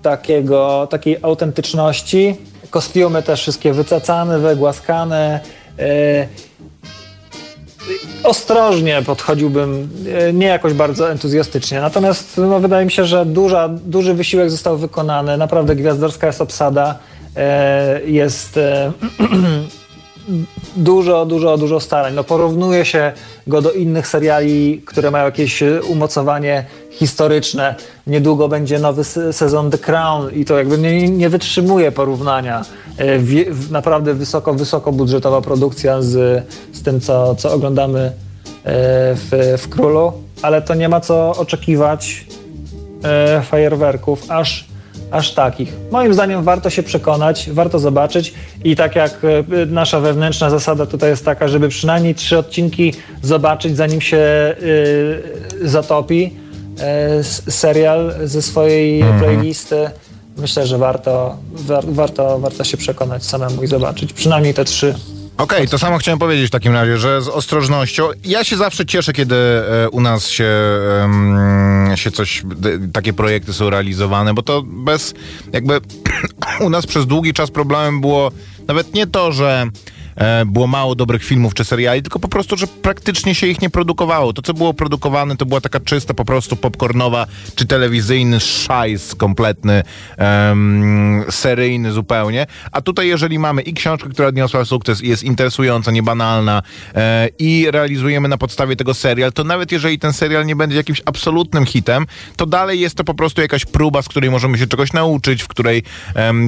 takiego, 0.02 0.88
takiej 0.90 1.18
autentyczności. 1.22 2.36
Kostiumy 2.70 3.24
też 3.24 3.42
wszystkie 3.42 3.74
wycacane, 3.74 4.40
wygłaskane. 4.40 5.40
E, 5.80 6.28
ostrożnie 8.24 9.02
podchodziłbym, 9.02 9.90
e, 10.14 10.34
nie 10.34 10.48
jakoś 10.48 10.74
bardzo 10.74 11.12
entuzjastycznie. 11.12 11.82
Natomiast 11.82 12.38
no, 12.38 12.60
wydaje 12.60 12.86
mi 12.86 12.92
się, 12.92 13.06
że 13.06 13.26
duża, 13.26 13.68
duży 13.68 14.14
wysiłek 14.14 14.50
został 14.50 14.78
wykonany. 14.78 15.38
Naprawdę 15.38 15.76
gwiazdorska 15.76 16.28
jest 16.28 16.42
obsada. 16.42 17.00
E, 17.36 18.02
jest 18.06 18.60
dużo, 20.76 21.26
dużo, 21.26 21.58
dużo 21.58 21.80
starań. 21.80 22.14
No, 22.14 22.24
porównuje 22.24 22.86
się 22.86 23.12
go 23.48 23.62
do 23.62 23.72
innych 23.72 24.08
seriali, 24.08 24.82
które 24.86 25.12
mają 25.12 25.26
jakieś 25.26 25.64
e, 25.64 25.82
umocowanie 25.82 26.66
historyczne. 26.92 27.76
Niedługo 28.08 28.48
będzie 28.48 28.80
nowy 28.80 29.04
se- 29.04 29.34
sezon 29.34 29.72
The 29.72 29.78
Crown 29.78 30.32
i 30.34 30.46
to 30.46 30.58
jakby 30.58 30.78
nie, 30.78 31.10
nie 31.10 31.30
wytrzymuje 31.30 31.92
porównania. 31.92 32.66
E, 32.98 33.20
Wie, 33.20 33.46
naprawdę 33.72 34.14
wysoko, 34.14 34.54
wysoko 34.54 34.92
budżetowa 34.92 35.42
produkcja 35.42 36.02
z, 36.02 36.44
z 36.74 36.84
tym, 36.84 37.02
co, 37.02 37.36
co 37.36 37.54
oglądamy 37.54 38.00
e, 38.00 38.12
w, 39.16 39.56
w 39.58 39.70
Królu, 39.70 40.12
ale 40.42 40.62
to 40.62 40.74
nie 40.76 40.90
ma 40.90 41.00
co 41.02 41.32
oczekiwać 41.38 42.26
fajerwerków, 43.44 44.24
aż, 44.32 44.66
aż 45.14 45.34
takich. 45.34 45.74
Moim 45.92 46.14
zdaniem 46.14 46.44
warto 46.44 46.70
się 46.70 46.84
przekonać, 46.84 47.50
warto 47.52 47.80
zobaczyć 47.80 48.34
i 48.64 48.76
tak 48.76 48.96
jak 48.96 49.12
e, 49.24 49.66
nasza 49.66 50.00
wewnętrzna 50.00 50.50
zasada 50.50 50.86
tutaj 50.86 51.10
jest 51.10 51.26
taka, 51.26 51.48
żeby 51.48 51.70
przynajmniej 51.70 52.16
trzy 52.16 52.38
odcinki 52.38 52.94
zobaczyć, 53.22 53.78
zanim 53.78 54.02
się 54.02 54.18
e, 54.18 54.56
zatopi 55.62 56.34
e, 56.80 57.24
serial 57.52 58.14
ze 58.24 58.42
swojej 58.42 59.04
playlisty. 59.20 59.90
Myślę, 60.38 60.68
że 60.68 60.78
warto, 60.78 61.38
war, 61.54 61.84
warto, 61.88 62.40
warto 62.40 62.64
się 62.64 62.78
przekonać 62.78 63.24
samemu 63.24 63.64
i 63.64 63.68
zobaczyć. 63.68 64.14
Przynajmniej 64.14 64.54
te 64.54 64.66
trzy. 64.66 64.96
Okej, 65.38 65.68
to 65.68 65.80
samo 65.80 65.98
chciałem 65.98 66.20
powiedzieć 66.20 66.48
w 66.48 66.52
takim 66.52 66.74
razie, 66.74 66.98
że 66.98 67.22
z 67.22 67.28
ostrożnością. 67.28 68.10
Ja 68.26 68.44
się 68.44 68.58
zawsze 68.58 68.86
cieszę, 68.86 69.14
kiedy 69.14 69.36
e, 69.36 69.90
u 69.90 70.02
nas 70.02 70.28
się, 70.28 70.50
em, 71.04 71.92
się 71.96 72.12
coś, 72.12 72.44
takie 72.94 73.14
projekty 73.14 73.54
są 73.54 73.70
realizowane, 73.70 74.34
bo 74.34 74.42
to 74.42 74.64
bez, 74.66 75.14
jakby 75.54 75.80
u 76.66 76.70
nas 76.70 76.86
przez 76.86 77.06
długi 77.06 77.34
czas 77.34 77.52
problemem 77.52 78.02
było 78.02 78.32
nawet 78.68 78.94
nie 78.94 79.08
to, 79.08 79.32
że 79.32 79.66
e, 79.66 79.72
było 80.46 80.68
mało 80.68 80.96
dobrych 80.96 81.24
filmów 81.24 81.54
czy 81.54 81.66
seriali, 81.66 82.02
tylko 82.02 82.20
po 82.20 82.28
prostu, 82.28 82.58
że 82.58 82.68
praktycznie 82.68 83.36
się 83.36 83.48
ich 83.48 83.62
nie 83.62 83.70
produkowało. 83.70 84.34
To, 84.34 84.42
co 84.42 84.54
było 84.54 84.74
produkowane, 84.74 85.38
to 85.38 85.46
była 85.46 85.62
taka 85.62 85.80
czysta, 85.80 86.14
po 86.14 86.26
prostu 86.26 86.56
popcornowa 86.56 87.28
czy 87.56 87.66
telewizyjny 87.66 88.40
szajs 88.40 89.16
kompletny, 89.16 89.84
em, 90.18 91.24
seryjny 91.30 91.92
zupełnie. 91.92 92.48
A 92.72 92.82
tutaj, 92.82 93.08
jeżeli 93.08 93.40
mamy 93.40 93.62
i 93.62 93.74
książkę, 93.74 94.10
która 94.10 94.28
odniosła 94.28 94.66
sukces 94.66 95.02
i 95.02 95.08
jest 95.08 95.24
interesująca, 95.24 95.92
niebanalna 95.92 96.62
e, 96.96 97.30
i 97.40 97.68
realizujemy 97.72 98.28
na 98.28 98.38
podstawie 98.38 98.76
tego 98.76 98.94
serial, 98.94 99.34
to 99.34 99.44
nawet 99.44 99.72
jeżeli 99.72 100.00
ten 100.00 100.14
serial 100.14 100.46
nie 100.46 100.56
będzie 100.56 100.78
jakimś 100.78 101.02
absolutnym 101.06 101.66
hitem, 101.66 102.06
to 102.36 102.46
dalej 102.46 102.80
jest 102.80 102.96
to 102.96 103.04
po 103.04 103.14
prostu 103.14 103.42
jakaś 103.42 103.66
próba, 103.66 104.02
z 104.02 104.10
której 104.10 104.32
możemy 104.32 104.58
się 104.58 104.68
czegoś 104.68 104.94
nauczyć, 104.94 105.44
w 105.44 105.48
której 105.48 105.84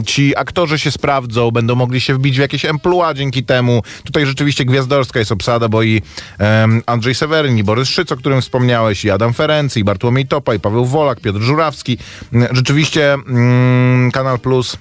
ci 0.06 0.38
aktorzy 0.38 0.80
się 0.80 0.92
sprawdzą, 0.92 1.52
będą 1.52 1.76
mogli 1.76 2.02
się 2.02 2.14
wbić 2.14 2.38
w 2.38 2.42
jakieś 2.42 2.66
emploi 2.66 3.16
dzięki 3.16 3.44
temu. 3.44 3.55
Tutaj 4.04 4.26
rzeczywiście 4.26 4.66
gwiazdorska 4.66 5.20
jest 5.20 5.32
obsada, 5.32 5.70
bo 5.70 5.84
i 5.84 6.02
em, 6.38 6.82
Andrzej 6.86 7.16
Seweryn, 7.16 7.58
i 7.58 7.64
Borys 7.64 7.90
Szyc, 7.90 8.12
o 8.12 8.18
którym 8.18 8.42
wspomniałeś, 8.42 9.06
i 9.06 9.12
Adam 9.12 9.34
Ferency, 9.34 9.80
i 9.80 9.84
Bartłomiej 9.84 10.28
Topa, 10.28 10.54
i 10.54 10.60
Paweł 10.60 10.86
Wolak, 10.86 11.20
Piotr 11.20 11.40
Żurawski. 11.40 11.98
Mm, 12.34 12.56
Rzeczywiście 12.56 13.14
mm, 13.14 14.12
Kanal 14.12 14.40
Plus 14.40 14.78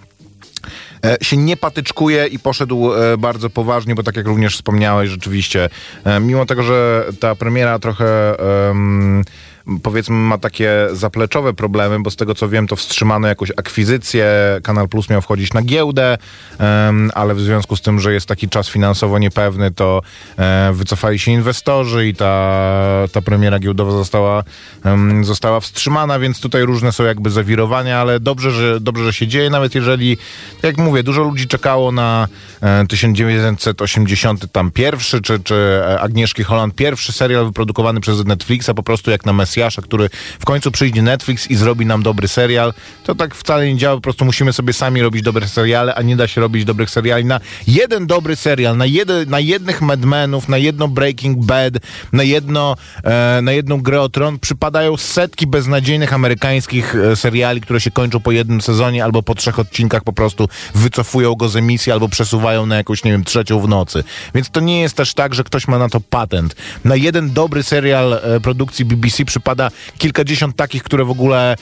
e, 1.05 1.17
się 1.23 1.37
nie 1.37 1.57
patyczkuje 1.57 2.27
i 2.27 2.39
poszedł 2.39 2.93
e, 2.95 3.19
bardzo 3.19 3.51
poważnie, 3.51 3.95
bo 3.95 4.03
tak 4.03 4.17
jak 4.17 4.27
również 4.27 4.57
wspomniałeś, 4.57 5.11
rzeczywiście, 5.11 5.69
e, 6.05 6.21
mimo 6.21 6.47
tego, 6.47 6.63
że 6.63 7.07
ta 7.21 7.35
premiera 7.35 7.79
trochę 7.79 8.37
em, 8.71 9.25
powiedzmy 9.83 10.17
ma 10.17 10.39
takie 10.39 10.89
zapleczowe 10.93 11.55
problemy, 11.55 12.01
bo 12.01 12.11
z 12.11 12.17
tego 12.17 12.35
co 12.35 12.49
wiem, 12.49 12.67
to 12.67 12.77
wstrzymano 12.77 13.29
jakąś 13.29 13.53
akwizycję, 13.57 14.27
Kanal 14.63 14.89
Plus 14.89 15.11
miał 15.11 15.23
wchodzić 15.23 15.53
na 15.53 15.63
giełdę, 15.63 16.19
ale 17.15 17.35
w 17.35 17.41
związku 17.41 17.77
z 17.77 17.83
tym, 17.83 18.01
że 18.01 18.13
jest 18.13 18.27
taki 18.27 18.49
czas 18.49 18.69
finansowo 18.69 19.19
niepewny, 19.19 19.71
to 19.71 20.03
e, 20.39 20.73
wycofali 20.75 21.19
się 21.19 21.33
inwestorzy 21.33 22.09
i 22.09 22.15
ta, 22.15 22.55
ta 23.13 23.23
premiera 23.23 23.59
giełdowa 23.59 23.93
została, 23.93 24.45
została 25.23 25.61
wstrzymana, 25.61 26.19
więc 26.19 26.41
tutaj 26.41 26.63
różne 26.63 26.93
są 26.93 27.05
jakby 27.05 27.31
zawirowania, 27.31 27.99
ale 27.99 28.21
dobrze, 28.21 28.51
że, 28.51 28.81
dobrze, 28.81 29.05
że 29.05 29.13
się 29.13 29.27
dzieje, 29.27 29.51
nawet 29.51 29.75
jeżeli, 29.75 30.17
tak 30.55 30.65
jak 30.65 30.79
mówię, 30.79 31.03
dużo 31.03 31.23
ludzi 31.23 31.47
czekało 31.47 31.93
na 31.93 32.29
e, 32.63 32.87
1980 32.89 34.53
tam 34.53 34.71
pierwszy, 34.71 35.23
czy, 35.23 35.41
czy 35.41 35.55
e, 35.55 36.01
Agnieszki 36.01 36.45
Holland 36.45 36.75
pierwszy 36.75 37.13
serial 37.13 37.45
wyprodukowany 37.47 38.01
przez 38.01 38.25
Netflixa, 38.25 38.71
po 38.77 38.83
prostu 38.83 39.11
jak 39.11 39.27
na 39.27 39.33
Mesjasza, 39.55 39.83
który 39.83 40.11
w 40.41 40.45
końcu 40.45 40.71
przyjdzie 40.71 41.03
Netflix 41.03 41.51
i 41.51 41.57
zrobi 41.57 41.87
nam 41.87 42.03
dobry 42.03 42.29
serial. 42.29 42.75
To 43.05 43.15
tak 43.15 43.35
wcale 43.35 43.67
nie 43.67 43.77
działa, 43.77 43.97
po 43.97 44.01
prostu 44.01 44.25
musimy 44.25 44.53
sobie 44.53 44.73
sami 44.73 45.03
robić 45.03 45.23
dobre 45.23 45.49
seriale, 45.49 45.95
a 45.95 46.03
nie 46.03 46.17
da 46.17 46.29
się 46.29 46.41
robić 46.41 46.65
dobrych 46.65 46.91
seriali 46.91 47.25
na 47.25 47.41
jeden 47.67 48.07
dobry 48.07 48.37
serial, 48.37 48.77
na, 48.77 48.87
jedy, 48.87 49.27
na 49.27 49.41
jednych 49.41 49.83
Mad 49.83 50.01
Menów, 50.01 50.49
na 50.49 50.59
jedno 50.59 50.89
Breaking 50.89 51.45
Bad, 51.45 51.75
na, 52.13 52.23
jedno, 52.23 52.77
e, 53.05 53.41
na 53.43 53.53
jedną 53.53 53.81
grę 53.81 54.01
o 54.01 54.09
tron 54.09 54.39
przypadają 54.39 54.97
setki 54.97 55.47
beznadziejnych 55.47 56.13
amerykańskich 56.13 56.95
e, 56.95 57.17
seriali, 57.17 57.61
które 57.61 57.81
się 57.81 57.91
kończą 57.91 58.21
po 58.21 58.33
jednym 58.33 58.61
sezonie 58.61 59.05
albo 59.05 59.23
po 59.23 59.35
trzech 59.35 59.59
odcinkach 59.59 60.05
po 60.05 60.13
prostu 60.13 60.49
wycofują 60.75 61.35
go 61.35 61.49
z 61.49 61.57
emisji 61.57 61.93
albo 61.93 62.09
przesuwają 62.09 62.67
na 62.67 62.77
jakąś, 62.77 63.05
nie 63.05 63.13
wiem, 63.13 63.25
trzecią 63.25 63.61
w 63.61 63.69
nocy. 63.69 64.05
Więc 64.35 64.51
to 64.51 64.61
nie 64.61 64.81
jest 64.81 64.97
też 64.97 65.15
tak, 65.15 65.35
że 65.35 65.45
ktoś 65.45 65.69
ma 65.69 65.79
na 65.79 65.89
to 65.89 66.01
patent. 66.01 66.57
Na 66.85 66.97
jeden 66.97 67.33
dobry 67.33 67.63
serial 67.63 68.13
e, 68.13 68.41
produkcji 68.41 68.85
BBC 68.85 69.25
przypada 69.45 69.71
kilkadziesiąt 69.99 70.57
takich, 70.57 70.83
które 70.83 71.05
w 71.05 71.11
ogóle 71.11 71.57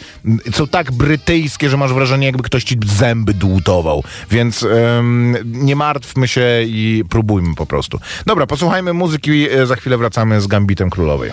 są 0.53 0.67
tak 0.69 0.93
brytyjskie, 0.93 1.69
że 1.69 1.77
masz 1.77 1.93
wrażenie, 1.93 2.27
jakby 2.27 2.43
ktoś 2.43 2.65
ci 2.65 2.77
zęby 2.87 3.35
dłutował. 3.35 4.05
Więc 4.31 4.63
em, 4.63 5.37
nie 5.45 5.77
martwmy 5.77 6.29
się 6.29 6.43
i 6.67 7.05
próbujmy 7.11 7.55
po 7.55 7.67
prostu. 7.67 7.99
Dobra, 8.27 8.47
posłuchajmy 8.47 8.93
muzyki, 8.93 9.51
e, 9.51 9.67
za 9.67 9.77
chwilę 9.77 9.99
wracamy 9.99 10.41
z 10.41 10.47
Gambitem 10.47 10.91
Królowej. 10.91 11.33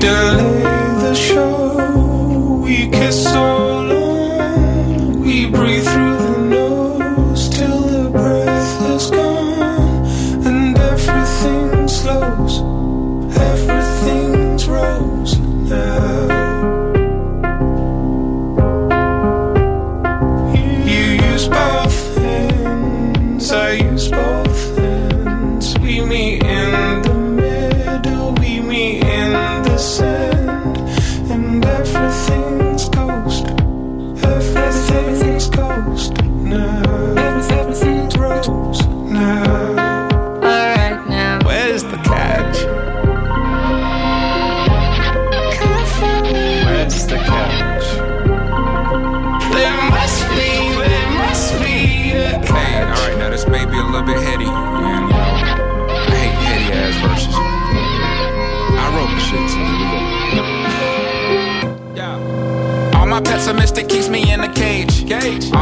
Delay 0.00 0.62
the 1.02 1.14
show, 1.14 2.60
we 2.64 2.88
kiss 2.88 3.22
so 3.22 3.59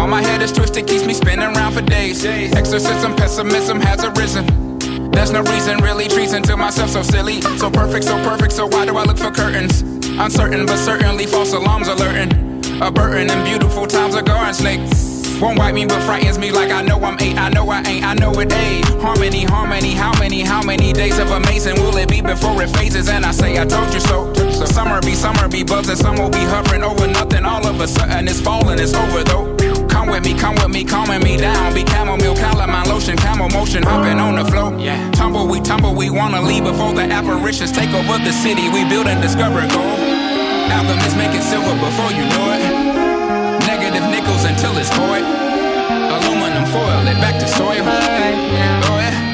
All 0.09 0.15
my 0.15 0.23
head 0.23 0.41
is 0.41 0.51
twisted, 0.51 0.87
keeps 0.87 1.05
me 1.05 1.13
spinning 1.13 1.55
around 1.55 1.75
for 1.75 1.83
days. 1.83 2.25
Exorcism, 2.25 3.15
pessimism 3.15 3.79
has 3.79 4.03
arisen. 4.03 4.47
There's 5.11 5.31
no 5.31 5.43
reason, 5.43 5.77
really 5.85 6.09
treason 6.09 6.43
to 6.45 6.57
myself, 6.57 6.89
so 6.89 7.03
silly. 7.03 7.43
So 7.59 7.71
perfect, 7.71 8.07
so 8.07 8.17
perfect, 8.25 8.53
so 8.53 8.67
why 8.67 8.87
do 8.87 8.97
I 8.97 9.05
look 9.05 9.19
for 9.19 9.31
curtains? 9.31 9.83
Uncertain, 10.19 10.65
but 10.65 10.79
certainly 10.79 11.27
false 11.27 11.53
alarms 11.53 11.89
alerting. 11.89 12.33
A 12.81 12.91
burden 12.91 13.29
and 13.29 13.45
beautiful 13.45 13.87
times 13.87 14.15
a 14.15 14.23
garden 14.23 14.55
snake. 14.55 14.81
Won't 15.43 15.59
wipe 15.59 15.75
me, 15.75 15.85
but 15.85 16.03
frightens 16.05 16.39
me 16.39 16.53
like 16.53 16.71
I 16.71 16.81
know 16.81 16.99
I'm 17.05 17.21
eight. 17.21 17.37
I 17.37 17.51
know 17.51 17.69
I 17.69 17.83
ain't, 17.83 18.03
I 18.03 18.15
know 18.15 18.33
it 18.41 18.51
ain't. 18.51 18.87
Harmony, 19.03 19.45
harmony, 19.45 19.93
how 19.93 20.19
many, 20.19 20.41
how 20.41 20.63
many 20.63 20.95
days 20.95 21.19
of 21.19 21.31
amazing 21.33 21.75
will 21.83 21.95
it 21.99 22.09
be 22.09 22.23
before 22.23 22.63
it 22.63 22.71
phases? 22.71 23.11
And 23.11 23.27
I 23.27 23.33
say, 23.33 23.61
I 23.61 23.67
told 23.67 23.93
you 23.93 24.01
so. 24.01 24.33
So 24.33 24.65
summer 24.65 25.03
be, 25.03 25.13
summer 25.13 25.49
be 25.49 25.65
buzzing, 25.65 25.97
some 25.97 26.17
will 26.17 26.31
be 26.31 26.39
hovering 26.39 26.83
over 26.83 27.07
nothing. 27.07 27.45
All 27.45 27.67
of 27.67 27.79
a 27.79 27.87
sudden 27.87 28.27
it's 28.27 28.41
falling, 28.41 28.79
it's 28.79 28.95
over 28.95 29.23
though. 29.23 29.58
Come 29.99 30.11
with 30.11 30.25
me, 30.25 30.39
come 30.39 30.55
with 30.55 30.69
me, 30.69 30.85
calming 30.85 31.25
me 31.25 31.37
down. 31.37 31.75
Be 31.75 31.85
chamomile, 31.85 32.37
calamine 32.37 32.87
lotion, 32.87 33.17
camel 33.17 33.49
motion, 33.49 33.83
hopping 33.83 34.21
on 34.21 34.37
the 34.37 34.45
flow. 34.45 34.79
Yeah. 34.79 35.11
Tumble, 35.11 35.49
we 35.49 35.61
tumble, 35.61 35.93
we 35.93 36.09
wanna 36.09 36.41
leave 36.41 36.63
before 36.63 36.93
the 36.93 37.03
apparitions 37.03 37.73
take 37.73 37.91
over 37.91 38.17
the 38.23 38.31
city. 38.31 38.71
We 38.71 38.89
build 38.89 39.09
and 39.09 39.21
discover 39.21 39.59
gold. 39.59 39.99
Album 40.71 40.99
is 41.03 41.17
making 41.17 41.43
silver 41.43 41.75
before 41.83 42.13
you 42.15 42.23
know 42.31 42.47
it. 42.55 42.63
Negative 43.67 44.07
nickels 44.15 44.45
until 44.45 44.79
it's 44.79 44.91
void. 44.95 45.27
Aluminum 46.15 46.65
foil 46.71 47.03
it 47.11 47.19
back 47.19 47.35
to 47.41 47.49
soil. 47.49 47.83
Oh, 47.83 48.99
yeah. 49.03 49.28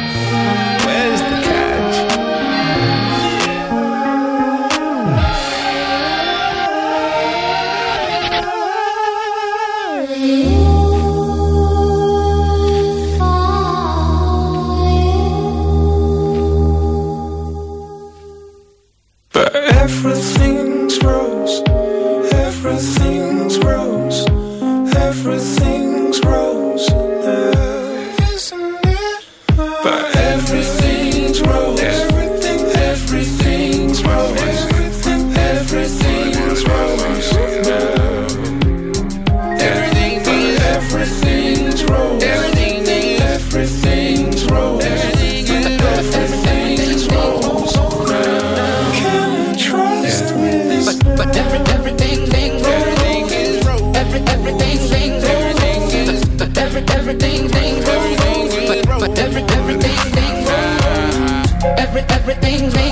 everything's 62.10 62.83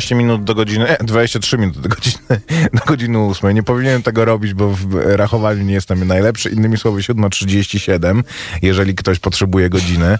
13 0.00 0.14
minut 0.14 0.44
do 0.44 0.54
godziny, 0.54 0.88
e, 0.88 1.04
23 1.04 1.58
minuty 1.58 1.80
do 1.80 1.88
godziny, 1.88 2.40
do 2.78 2.84
godziny 2.86 3.18
8. 3.18 3.54
Nie 3.54 3.62
powinienem 3.62 4.02
tego 4.02 4.24
robić, 4.24 4.54
bo 4.54 4.70
w 4.70 4.94
rachowaniu 4.94 5.62
nie 5.62 5.74
jestem 5.74 6.06
najlepszy. 6.06 6.50
Innymi 6.50 6.78
słowy 6.78 7.00
7.37, 7.00 8.22
jeżeli 8.62 8.94
ktoś 8.94 9.18
potrzebuje 9.18 9.70
godziny. 9.70 10.18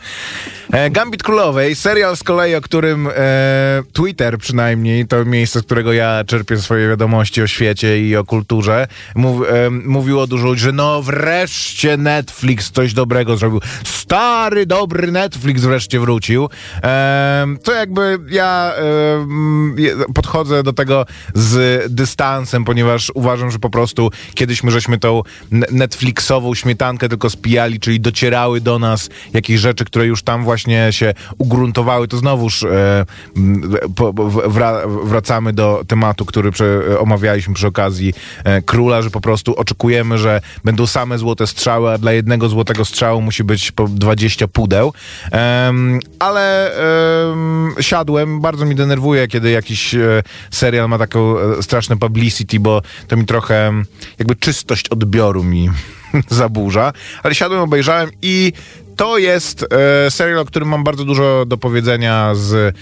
E, 0.72 0.90
Gambit 0.90 1.22
Królowej, 1.22 1.74
serial 1.74 2.16
z 2.16 2.22
kolei, 2.22 2.54
o 2.54 2.60
którym 2.60 3.08
e, 3.08 3.82
Twitter 3.92 4.38
przynajmniej, 4.38 5.06
to 5.06 5.24
miejsce, 5.24 5.60
z 5.60 5.62
którego 5.62 5.92
ja 5.92 6.24
czerpię 6.26 6.56
swoje 6.56 6.88
wiadomości 6.88 7.42
o 7.42 7.46
świecie 7.46 8.08
i 8.08 8.16
o 8.16 8.24
kulturze, 8.24 8.86
mów, 9.14 9.42
e, 9.48 9.70
mówiło 9.70 10.26
dużo 10.26 10.46
ludzi, 10.46 10.60
że 10.62 10.72
no 10.72 11.02
wreszcie 11.02 11.96
Netflix 11.96 12.70
coś 12.70 12.94
dobrego 12.94 13.36
zrobił. 13.36 13.60
Stary, 13.84 14.66
dobry 14.66 15.12
Netflix 15.12 15.62
wreszcie 15.62 16.00
wrócił. 16.00 16.48
E, 16.82 17.46
to 17.62 17.72
jakby 17.72 18.18
ja 18.30 18.72
e, 18.76 20.12
podchodzę 20.14 20.62
do 20.62 20.72
tego 20.72 21.06
z 21.34 21.84
dystansem, 21.92 22.64
ponieważ 22.64 23.12
uważam, 23.14 23.50
że 23.50 23.58
po 23.58 23.70
prostu 23.70 24.10
kiedyś 24.34 24.62
my 24.62 24.70
żeśmy 24.70 24.98
tą 24.98 25.22
ne- 25.50 25.66
Netflixową 25.70 26.54
śmietankę 26.54 27.08
tylko 27.08 27.30
spijali, 27.30 27.80
czyli 27.80 28.00
docierały 28.00 28.60
do 28.60 28.78
nas 28.78 29.08
jakieś 29.32 29.60
rzeczy, 29.60 29.84
które 29.84 30.06
już 30.06 30.22
tam 30.22 30.44
właśnie 30.44 30.59
się 30.90 31.14
ugruntowały, 31.38 32.08
to 32.08 32.16
znowuż 32.16 32.62
e, 32.62 33.04
po, 33.96 34.12
wra, 34.48 34.80
wracamy 34.86 35.52
do 35.52 35.84
tematu, 35.86 36.24
który 36.24 36.50
prze, 36.50 36.98
omawialiśmy 36.98 37.54
przy 37.54 37.66
okazji 37.66 38.14
e, 38.44 38.62
Króla, 38.62 39.02
że 39.02 39.10
po 39.10 39.20
prostu 39.20 39.54
oczekujemy, 39.54 40.18
że 40.18 40.40
będą 40.64 40.86
same 40.86 41.18
złote 41.18 41.46
strzały, 41.46 41.92
a 41.92 41.98
dla 41.98 42.12
jednego 42.12 42.48
złotego 42.48 42.84
strzału 42.84 43.22
musi 43.22 43.44
być 43.44 43.72
po 43.72 43.88
20 43.88 44.48
pudeł. 44.48 44.92
Em, 45.30 46.00
ale 46.18 46.74
em, 47.32 47.74
siadłem, 47.80 48.40
bardzo 48.40 48.64
mi 48.64 48.74
denerwuje, 48.74 49.28
kiedy 49.28 49.50
jakiś 49.50 49.94
e, 49.94 50.22
serial 50.50 50.88
ma 50.88 50.98
taką 50.98 51.38
e, 51.38 51.62
straszne 51.62 51.96
publicity, 51.96 52.60
bo 52.60 52.82
to 53.08 53.16
mi 53.16 53.26
trochę 53.26 53.72
jakby 54.18 54.36
czystość 54.36 54.88
odbioru 54.88 55.44
mi 55.44 55.70
zaburza. 56.28 56.92
Ale 57.22 57.34
siadłem, 57.34 57.60
obejrzałem 57.60 58.10
i 58.22 58.52
to 59.00 59.18
jest 59.18 59.66
e, 60.06 60.10
serial, 60.10 60.38
o 60.38 60.44
którym 60.44 60.68
mam 60.68 60.84
bardzo 60.84 61.04
dużo 61.04 61.44
do 61.46 61.56
powiedzenia 61.56 62.34
z 62.34 62.54
e, 62.54 62.72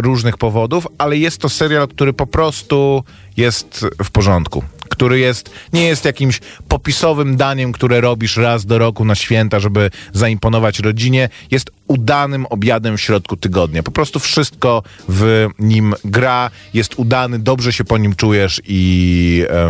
różnych 0.00 0.38
powodów, 0.38 0.86
ale 0.98 1.16
jest 1.16 1.40
to 1.40 1.48
serial, 1.48 1.88
który 1.88 2.12
po 2.12 2.26
prostu 2.26 3.04
jest 3.36 3.86
w 4.04 4.10
porządku. 4.10 4.64
Który 4.88 5.18
jest, 5.18 5.50
nie 5.72 5.82
jest 5.82 6.04
jakimś 6.04 6.40
popisowym 6.68 7.36
daniem, 7.36 7.72
które 7.72 8.00
robisz 8.00 8.36
raz 8.36 8.66
do 8.66 8.78
roku 8.78 9.04
na 9.04 9.14
święta, 9.14 9.60
żeby 9.60 9.90
zaimponować 10.12 10.78
rodzinie. 10.78 11.28
Jest 11.50 11.70
udanym 11.86 12.46
obiadem 12.46 12.96
w 12.96 13.00
środku 13.00 13.36
tygodnia. 13.36 13.82
Po 13.82 13.90
prostu 13.90 14.18
wszystko 14.18 14.82
w 15.08 15.48
nim 15.58 15.94
gra, 16.04 16.50
jest 16.74 16.94
udany, 16.98 17.38
dobrze 17.38 17.72
się 17.72 17.84
po 17.84 17.98
nim 17.98 18.14
czujesz 18.14 18.60
i 18.66 19.44
em, 19.48 19.68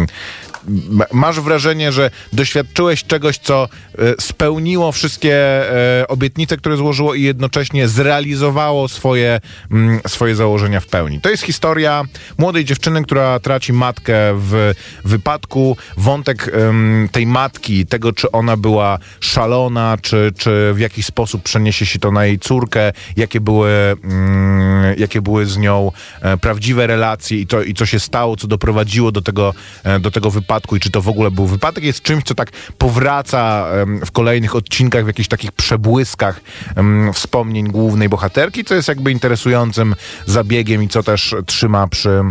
m- 0.00 0.06
masz 1.12 1.40
wrażenie, 1.40 1.92
że 1.92 2.10
doświadczyłeś 2.32 3.04
czegoś, 3.04 3.38
co 3.38 3.68
e, 3.98 3.98
spełniło 4.20 4.92
wszystkie 4.92 5.36
e, 6.00 6.08
obietnice, 6.08 6.56
które 6.56 6.76
złożyło 6.76 7.14
i 7.14 7.22
jednocześnie 7.22 7.88
zrealizowało 7.88 8.88
swoje, 8.88 9.40
mm, 9.70 10.00
swoje 10.06 10.34
założenia 10.34 10.80
w 10.80 10.86
pełni. 10.86 11.20
To 11.20 11.30
jest 11.30 11.42
historia 11.42 12.04
młodej 12.38 12.64
dziewczyny, 12.64 13.02
która 13.02 13.40
traci 13.40 13.72
matkę 13.72 14.14
w 14.34 14.72
wypadku. 15.04 15.76
Wątek 15.96 16.52
tej 17.12 17.26
matki, 17.26 17.86
tego 17.86 18.12
czy 18.12 18.30
ona 18.30 18.56
była 18.56 18.98
szalona, 19.20 19.98
czy, 20.02 20.32
czy 20.38 20.72
w 20.74 20.78
jakiś 20.78 21.06
sposób 21.06 21.42
przeniesie 21.42 21.86
się 21.86 21.98
to 21.98 22.10
na 22.10 22.24
jej 22.24 22.38
córkę, 22.38 22.92
jakie 23.16 23.40
były, 23.40 23.70
mm, 24.04 24.94
jakie 24.98 25.22
były 25.22 25.46
z 25.46 25.58
nią 25.58 25.92
e, 26.20 26.36
prawdziwe 26.36 26.86
relacje 26.86 27.38
i, 27.38 27.46
to, 27.46 27.62
i 27.62 27.74
co 27.74 27.86
się 27.86 28.00
stało, 28.00 28.36
co 28.36 28.46
doprowadziło 28.46 29.12
do 29.12 29.22
tego, 29.22 29.54
do 30.00 30.10
tego 30.10 30.30
wypadku 30.30 30.51
i 30.76 30.80
czy 30.80 30.90
to 30.90 31.02
w 31.02 31.08
ogóle 31.08 31.30
był 31.30 31.46
wypadek, 31.46 31.84
jest 31.84 32.02
czymś, 32.02 32.24
co 32.24 32.34
tak 32.34 32.50
powraca 32.78 33.66
w 34.06 34.10
kolejnych 34.10 34.56
odcinkach, 34.56 35.04
w 35.04 35.06
jakichś 35.06 35.28
takich 35.28 35.52
przebłyskach 35.52 36.40
wspomnień 37.12 37.68
głównej 37.68 38.08
bohaterki, 38.08 38.64
co 38.64 38.74
jest 38.74 38.88
jakby 38.88 39.10
interesującym 39.10 39.94
zabiegiem 40.26 40.82
i 40.82 40.88
co 40.88 41.02
też 41.02 41.34
trzyma 41.46 41.86
przy 41.86 42.22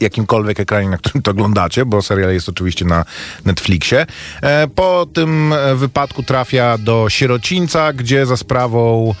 jakimkolwiek 0.00 0.60
ekranie, 0.60 0.88
na 0.88 0.98
którym 0.98 1.22
to 1.22 1.30
oglądacie, 1.30 1.84
bo 1.84 2.02
serial 2.02 2.32
jest 2.32 2.48
oczywiście 2.48 2.84
na 2.84 3.04
Netflixie. 3.44 4.06
E, 4.42 4.68
po 4.68 5.06
tym 5.12 5.52
e, 5.52 5.74
wypadku 5.74 6.22
trafia 6.22 6.78
do 6.78 7.06
sierocińca, 7.08 7.92
gdzie 7.92 8.26
za 8.26 8.36
sprawą 8.36 9.14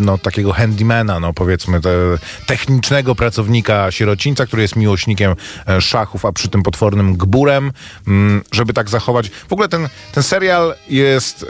no, 0.00 0.18
takiego 0.18 0.52
handymana, 0.52 1.20
no 1.20 1.32
powiedzmy 1.32 1.80
te, 1.80 1.90
technicznego 2.46 3.14
pracownika 3.14 3.90
sierocińca, 3.90 4.46
który 4.46 4.62
jest 4.62 4.76
miłośnikiem 4.76 5.34
e, 5.68 5.80
szachów, 5.80 6.24
a 6.24 6.32
przy 6.32 6.48
tym 6.48 6.62
potwornym 6.62 7.16
gburem, 7.16 7.72
mm, 8.06 8.42
żeby 8.52 8.72
tak 8.72 8.90
zachować. 8.90 9.28
W 9.30 9.52
ogóle 9.52 9.68
ten, 9.68 9.88
ten 10.12 10.22
serial 10.22 10.74
jest... 10.88 11.46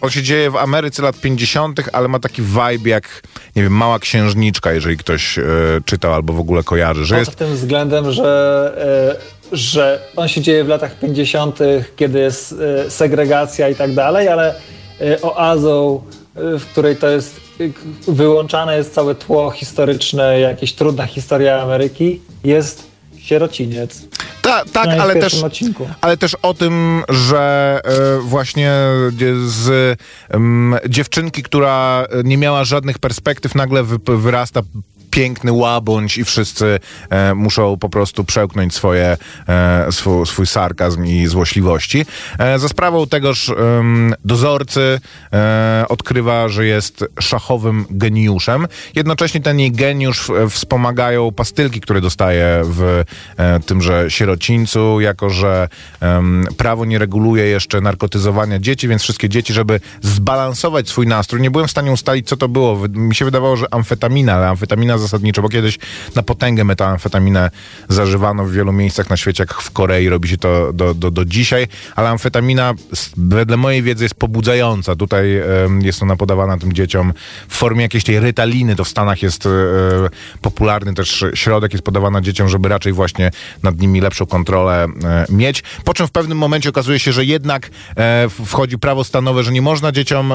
On 0.00 0.10
się 0.10 0.22
dzieje 0.22 0.50
w 0.50 0.56
Ameryce 0.56 1.02
lat 1.02 1.20
50., 1.20 1.80
ale 1.92 2.08
ma 2.08 2.18
taki 2.18 2.42
vibe 2.42 2.90
jak, 2.90 3.22
nie 3.56 3.62
wiem, 3.62 3.72
Mała 3.72 3.98
Księżniczka, 3.98 4.72
jeżeli 4.72 4.96
ktoś 4.96 5.38
e, 5.38 5.42
czytał 5.84 6.14
albo 6.14 6.32
w 6.32 6.40
ogóle 6.40 6.62
kojarzy, 6.62 7.04
że 7.04 7.18
jest... 7.18 7.34
tym 7.34 7.54
względem, 7.54 8.12
że, 8.12 9.16
e, 9.52 9.56
że 9.56 10.00
on 10.16 10.28
się 10.28 10.40
dzieje 10.40 10.64
w 10.64 10.68
latach 10.68 10.98
50., 10.98 11.58
kiedy 11.96 12.18
jest 12.18 12.54
e, 12.86 12.90
segregacja 12.90 13.68
i 13.68 13.74
tak 13.74 13.94
dalej, 13.94 14.28
ale 14.28 14.54
e, 15.00 15.22
oazą, 15.22 16.02
w 16.34 16.64
której 16.72 16.96
to 16.96 17.08
jest 17.08 17.40
wyłączane 18.08 18.76
jest 18.76 18.94
całe 18.94 19.14
tło 19.14 19.50
historyczne, 19.50 20.40
jakieś 20.40 20.72
trudna 20.72 21.06
historia 21.06 21.62
Ameryki, 21.62 22.20
jest 22.44 22.86
sierociniec. 23.18 24.08
Ta, 24.46 24.64
tak, 24.72 24.88
ale 25.00 25.16
też, 25.16 25.34
odcinku. 25.34 25.88
ale 26.00 26.16
też 26.16 26.34
o 26.42 26.54
tym, 26.54 27.02
że 27.08 27.80
e, 27.84 28.20
właśnie 28.20 28.72
z 29.46 29.98
dziewczynki, 30.88 31.42
która 31.42 32.06
nie 32.24 32.38
miała 32.38 32.64
żadnych 32.64 32.98
perspektyw, 32.98 33.54
nagle 33.54 33.84
wy, 33.84 33.98
wyrasta 34.16 34.62
piękny 35.16 35.52
łabądź 35.52 36.18
i 36.18 36.24
wszyscy 36.24 36.80
e, 37.10 37.34
muszą 37.34 37.76
po 37.76 37.88
prostu 37.88 38.24
przełknąć 38.24 38.74
swoje, 38.74 39.16
e, 39.48 39.92
swój, 39.92 40.26
swój 40.26 40.46
sarkazm 40.46 41.04
i 41.04 41.26
złośliwości. 41.26 42.06
E, 42.38 42.58
za 42.58 42.68
sprawą 42.68 43.06
tegoż 43.06 43.52
dozorcy 44.24 45.00
e, 45.32 45.84
odkrywa, 45.88 46.48
że 46.48 46.66
jest 46.66 47.04
szachowym 47.20 47.84
geniuszem. 47.90 48.66
Jednocześnie 48.94 49.40
ten 49.40 49.60
jej 49.60 49.72
geniusz 49.72 50.30
e, 50.30 50.48
wspomagają 50.48 51.32
pastylki, 51.32 51.80
które 51.80 52.00
dostaje 52.00 52.62
w 52.64 53.04
e, 53.36 53.60
tymże 53.60 54.10
sierocińcu, 54.10 55.00
jako 55.00 55.30
że 55.30 55.68
prawo 56.56 56.84
nie 56.84 56.98
reguluje 56.98 57.44
jeszcze 57.44 57.80
narkotyzowania 57.80 58.58
dzieci, 58.58 58.88
więc 58.88 59.02
wszystkie 59.02 59.28
dzieci, 59.28 59.52
żeby 59.52 59.80
zbalansować 60.00 60.88
swój 60.88 61.06
nastrój, 61.06 61.40
nie 61.40 61.50
byłem 61.50 61.68
w 61.68 61.70
stanie 61.70 61.92
ustalić, 61.92 62.28
co 62.28 62.36
to 62.36 62.48
było. 62.48 62.88
Mi 62.88 63.14
się 63.14 63.24
wydawało, 63.24 63.56
że 63.56 63.66
amfetamina, 63.70 64.34
ale 64.34 64.48
amfetamina 64.48 64.98
zasadniczo, 65.06 65.42
bo 65.42 65.48
kiedyś 65.48 65.78
na 66.14 66.22
potęgę 66.22 66.64
metamfetaminę 66.64 67.50
zażywano 67.88 68.44
w 68.44 68.52
wielu 68.52 68.72
miejscach 68.72 69.10
na 69.10 69.16
świecie, 69.16 69.42
jak 69.42 69.54
w 69.54 69.70
Korei, 69.70 70.08
robi 70.08 70.28
się 70.28 70.36
to 70.36 70.72
do, 70.72 70.94
do, 70.94 71.10
do 71.10 71.24
dzisiaj, 71.24 71.66
ale 71.96 72.08
amfetamina 72.08 72.74
wedle 73.16 73.56
mojej 73.56 73.82
wiedzy 73.82 74.04
jest 74.04 74.14
pobudzająca. 74.14 74.96
Tutaj 74.96 75.26
jest 75.80 76.02
ona 76.02 76.16
podawana 76.16 76.58
tym 76.58 76.72
dzieciom 76.72 77.12
w 77.48 77.56
formie 77.56 77.82
jakiejś 77.82 78.04
tej 78.04 78.20
rytaliny. 78.20 78.76
To 78.76 78.84
w 78.84 78.88
Stanach 78.88 79.22
jest 79.22 79.46
e, 79.46 79.50
popularny 80.40 80.94
też 80.94 81.24
środek, 81.34 81.72
jest 81.72 81.84
podawana 81.84 82.20
dzieciom, 82.20 82.48
żeby 82.48 82.68
raczej 82.68 82.92
właśnie 82.92 83.30
nad 83.62 83.78
nimi 83.78 84.00
lepszą 84.00 84.26
kontrolę 84.26 84.84
e, 85.04 85.26
mieć. 85.28 85.62
Po 85.84 85.94
czym 85.94 86.06
w 86.06 86.10
pewnym 86.10 86.38
momencie 86.38 86.68
okazuje 86.68 86.98
się, 86.98 87.12
że 87.12 87.24
jednak 87.24 87.70
e, 87.96 88.28
wchodzi 88.46 88.78
prawo 88.78 89.04
stanowe, 89.04 89.44
że 89.44 89.52
nie 89.52 89.62
można 89.62 89.92
dzieciom, 89.92 90.32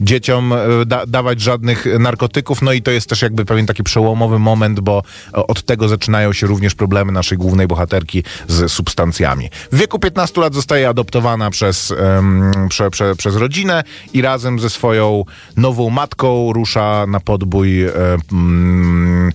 dzieciom 0.00 0.54
da, 0.86 1.06
dawać 1.06 1.40
żadnych 1.40 1.86
narkotyków, 1.98 2.62
no 2.62 2.72
i 2.72 2.82
to 2.82 2.90
jest 2.90 3.08
też 3.08 3.22
jakby 3.22 3.44
pewien 3.44 3.66
taki 3.70 3.82
przełomowy 3.82 4.38
moment, 4.38 4.80
bo 4.80 5.02
e, 5.34 5.46
od 5.46 5.62
tego 5.62 5.88
zaczynają 5.88 6.32
się 6.32 6.46
również 6.46 6.74
problemy 6.74 7.12
naszej 7.12 7.38
głównej 7.38 7.66
bohaterki 7.66 8.24
z 8.48 8.72
substancjami. 8.72 9.50
W 9.72 9.76
wieku 9.76 9.98
15 9.98 10.40
lat 10.40 10.54
zostaje 10.54 10.88
adoptowana 10.88 11.50
przez, 11.50 11.90
em, 11.90 12.50
prze, 12.68 12.90
prze, 12.90 13.16
przez 13.16 13.36
rodzinę 13.36 13.84
i 14.12 14.22
razem 14.22 14.58
ze 14.58 14.70
swoją 14.70 15.24
nową 15.56 15.90
matką 15.90 16.52
rusza 16.52 17.06
na 17.08 17.20
podbój 17.20 17.84
mm, 18.32 19.32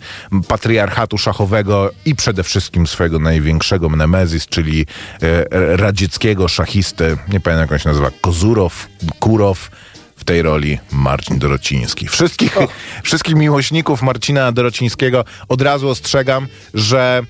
patriarchatu 0.48 1.18
szachowego 1.18 1.92
i 2.06 2.16
przede 2.16 2.44
wszystkim 2.44 2.88
swojego 2.88 3.20
największego 3.20 3.90
nemezis, 3.90 4.48
czyli 4.48 4.86
e, 5.22 5.78
radzieckiego 5.78 6.48
szachisty, 6.48 7.18
nie 7.34 7.40
pamiętam 7.40 7.62
jak 7.62 7.72
on 7.72 7.80
się 7.80 7.90
nazywa, 7.90 8.12
Kozurow, 8.22 8.88
Kurow, 9.20 9.70
w 10.26 10.28
tej 10.28 10.42
roli 10.42 10.80
Marcin 10.92 11.40
Dorociński. 11.40 12.08
Wszystkich, 12.08 12.58
wszystkich 13.04 13.36
miłośników 13.36 14.02
Marcina 14.02 14.52
Dorocińskiego 14.52 15.26
od 15.48 15.62
razu 15.62 15.90
ostrzegam, 15.90 16.48
że 16.74 17.24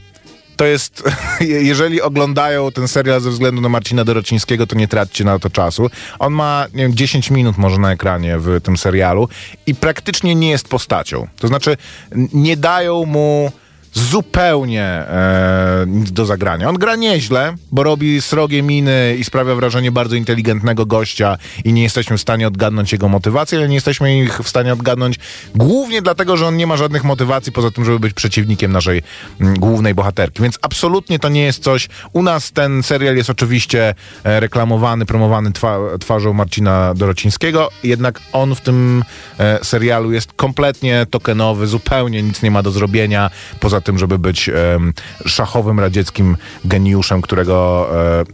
to 0.56 0.66
jest, 0.66 1.04
jeżeli 1.72 2.02
oglądają 2.02 2.72
ten 2.72 2.88
serial 2.88 3.22
ze 3.22 3.30
względu 3.30 3.62
na 3.62 3.70
Marcina 3.70 4.06
Dorocińskiego, 4.06 4.68
to 4.68 4.76
nie 4.76 4.88
traćcie 4.88 5.24
na 5.24 5.40
to 5.40 5.50
czasu. 5.50 5.90
On 6.20 6.34
ma, 6.34 6.66
nie 6.74 6.84
wiem, 6.84 6.96
10 6.96 7.32
minut 7.32 7.58
może 7.58 7.78
na 7.78 7.92
ekranie 7.92 8.40
w 8.40 8.62
tym 8.62 8.78
serialu 8.78 9.30
i 9.66 9.76
praktycznie 9.76 10.36
nie 10.36 10.50
jest 10.50 10.68
postacią. 10.68 11.28
To 11.38 11.48
znaczy, 11.48 11.78
nie 12.34 12.58
dają 12.58 13.06
mu 13.06 13.52
zupełnie 13.96 14.84
e, 14.84 15.86
nic 15.88 16.12
do 16.12 16.26
zagrania. 16.26 16.70
On 16.70 16.76
gra 16.76 16.96
nieźle, 16.96 17.56
bo 17.72 17.84
robi 17.84 18.22
srogie 18.22 18.64
miny 18.64 19.16
i 19.20 19.24
sprawia 19.24 19.56
wrażenie 19.56 19.92
bardzo 19.92 20.16
inteligentnego 20.16 20.86
gościa 20.86 21.38
i 21.64 21.74
nie 21.74 21.84
jesteśmy 21.84 22.18
w 22.18 22.22
stanie 22.22 22.48
odgadnąć 22.48 22.92
jego 22.92 23.10
motywacji, 23.10 23.58
ale 23.58 23.68
nie 23.68 23.76
jesteśmy 23.76 24.20
ich 24.20 24.40
w 24.40 24.50
stanie 24.50 24.74
odgadnąć 24.74 25.16
głównie 25.56 26.02
dlatego, 26.02 26.38
że 26.38 26.48
on 26.48 26.58
nie 26.58 26.68
ma 26.68 26.78
żadnych 26.78 27.04
motywacji 27.04 27.52
poza 27.52 27.72
tym, 27.72 27.86
żeby 27.86 28.00
być 28.00 28.14
przeciwnikiem 28.14 28.72
naszej 28.72 29.02
mm, 29.42 29.60
głównej 29.60 29.94
bohaterki. 29.94 30.42
Więc 30.42 30.60
absolutnie 30.62 31.20
to 31.20 31.30
nie 31.30 31.44
jest 31.44 31.64
coś. 31.64 31.88
U 32.14 32.24
nas 32.24 32.52
ten 32.52 32.84
serial 32.84 33.16
jest 33.16 33.30
oczywiście 33.30 33.96
e, 34.24 34.40
reklamowany, 34.40 35.06
promowany 35.06 35.52
twa 35.52 35.78
twarzą 36.00 36.34
Marcina 36.34 36.94
Dorocińskiego, 36.94 37.70
jednak 37.84 38.22
on 38.34 38.56
w 38.56 38.62
tym 38.62 39.04
e, 39.40 39.60
serialu 39.64 40.12
jest 40.12 40.34
kompletnie 40.34 41.06
tokenowy, 41.10 41.68
zupełnie 41.68 42.24
nic 42.24 42.42
nie 42.42 42.52
ma 42.52 42.64
do 42.64 42.72
zrobienia, 42.72 43.30
poza 43.60 43.82
tym, 43.86 43.98
żeby 43.98 44.20
być 44.20 44.50
szachowym 45.26 45.80
radzieckim 45.80 46.38
geniuszem, 46.66 47.22
którego 47.22 47.90
e, 48.22 48.26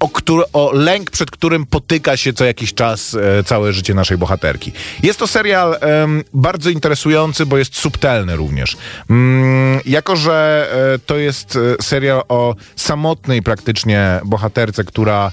o, 0.00 0.08
który, 0.08 0.42
o 0.52 0.70
lęk, 0.72 1.10
przed 1.10 1.30
którym 1.30 1.66
potyka 1.66 2.16
się 2.16 2.32
co 2.32 2.44
jakiś 2.44 2.74
czas 2.74 3.14
e, 3.14 3.44
całe 3.44 3.72
życie 3.72 3.94
naszej 3.94 4.18
bohaterki. 4.18 4.72
Jest 5.02 5.18
to 5.18 5.26
serial 5.26 5.76
em, 5.80 6.24
bardzo 6.34 6.70
interesujący, 6.70 7.46
bo 7.46 7.58
jest 7.58 7.76
subtelny 7.76 8.36
również. 8.36 8.76
Mm, 9.10 9.80
jako, 9.86 10.16
że 10.16 10.68
e, 10.94 10.98
to 10.98 11.16
jest 11.16 11.58
e, 11.80 11.82
serial 11.82 12.22
o 12.28 12.54
samotnej 12.76 13.42
praktycznie 13.42 14.20
bohaterce, 14.24 14.84
która, 14.84 15.32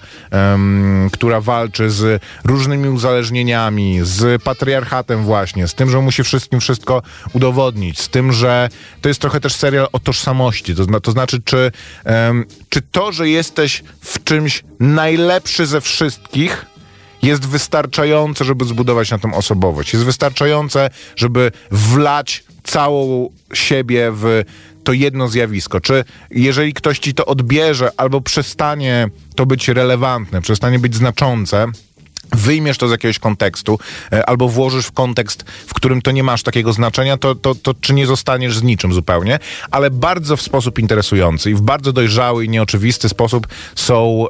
która 1.12 1.42
walczy 1.42 1.90
z 1.90 2.22
różnymi 2.44 2.90
uzależnieniami, 2.90 4.00
z 4.04 4.44
patriarchatem 4.44 5.24
właśnie, 5.24 5.68
z 5.68 5.74
tym, 5.74 5.90
że 5.90 6.02
musi 6.02 6.24
wszystkim 6.24 6.60
wszystko 6.60 7.02
udowodnić, 7.34 8.02
z 8.02 8.10
tym, 8.10 8.32
że 8.32 8.70
to 9.02 9.10
jest 9.10 9.22
trochę 9.22 9.40
też 9.40 9.56
serial 9.56 9.88
o 9.92 10.00
tożsamości. 10.00 10.76
To, 10.76 11.00
to 11.00 11.12
znaczy, 11.12 11.42
czy, 11.46 11.72
czy 12.70 12.82
to, 12.82 13.12
że 13.12 13.30
jesteś 13.30 13.84
w 14.02 14.24
czymś 14.24 14.55
najlepszy 14.80 15.66
ze 15.66 15.82
wszystkich, 15.82 16.66
jest 17.22 17.48
wystarczające, 17.48 18.46
żeby 18.46 18.66
zbudować 18.66 19.12
na 19.12 19.20
tą 19.20 19.34
osobowość. 19.34 19.94
Jest 19.94 20.06
wystarczające, 20.06 20.90
żeby 21.16 21.52
wlać 21.72 22.44
całą 22.64 23.30
siebie 23.54 24.12
w 24.14 24.44
to 24.84 24.94
jedno 24.94 25.28
zjawisko. 25.28 25.82
Czy 25.82 26.04
jeżeli 26.32 26.74
ktoś 26.74 27.00
ci 27.00 27.14
to 27.14 27.26
odbierze 27.26 27.92
albo 27.98 28.22
przestanie 28.22 29.10
to 29.36 29.46
być 29.46 29.68
relevantne, 29.68 30.42
przestanie 30.42 30.80
być 30.80 30.96
znaczące, 30.96 31.68
wyjmiesz 32.32 32.78
to 32.78 32.88
z 32.88 32.92
jakiegoś 32.92 33.20
kontekstu 33.20 33.80
e, 34.14 34.30
albo 34.30 34.50
włożysz 34.50 34.86
w 34.86 34.92
kontekst, 34.92 35.44
w 35.68 35.74
którym 35.74 36.02
to 36.02 36.12
nie 36.12 36.24
masz 36.24 36.44
takiego 36.44 36.74
znaczenia, 36.74 37.18
to, 37.18 37.36
to, 37.36 37.56
to 37.56 37.74
czy 37.82 37.94
nie 37.94 38.08
zostaniesz 38.08 38.58
z 38.58 38.64
niczym 38.64 38.94
zupełnie, 38.94 39.40
ale 39.72 39.92
bardzo 39.92 40.38
w 40.38 40.42
sposób 40.42 40.80
interesujący 40.80 41.52
i 41.52 41.56
w 41.56 41.62
bardzo 41.62 41.94
dojrzały 41.94 42.46
i 42.46 42.50
nieoczywisty 42.50 43.10
sposób 43.10 43.48
są 43.76 44.26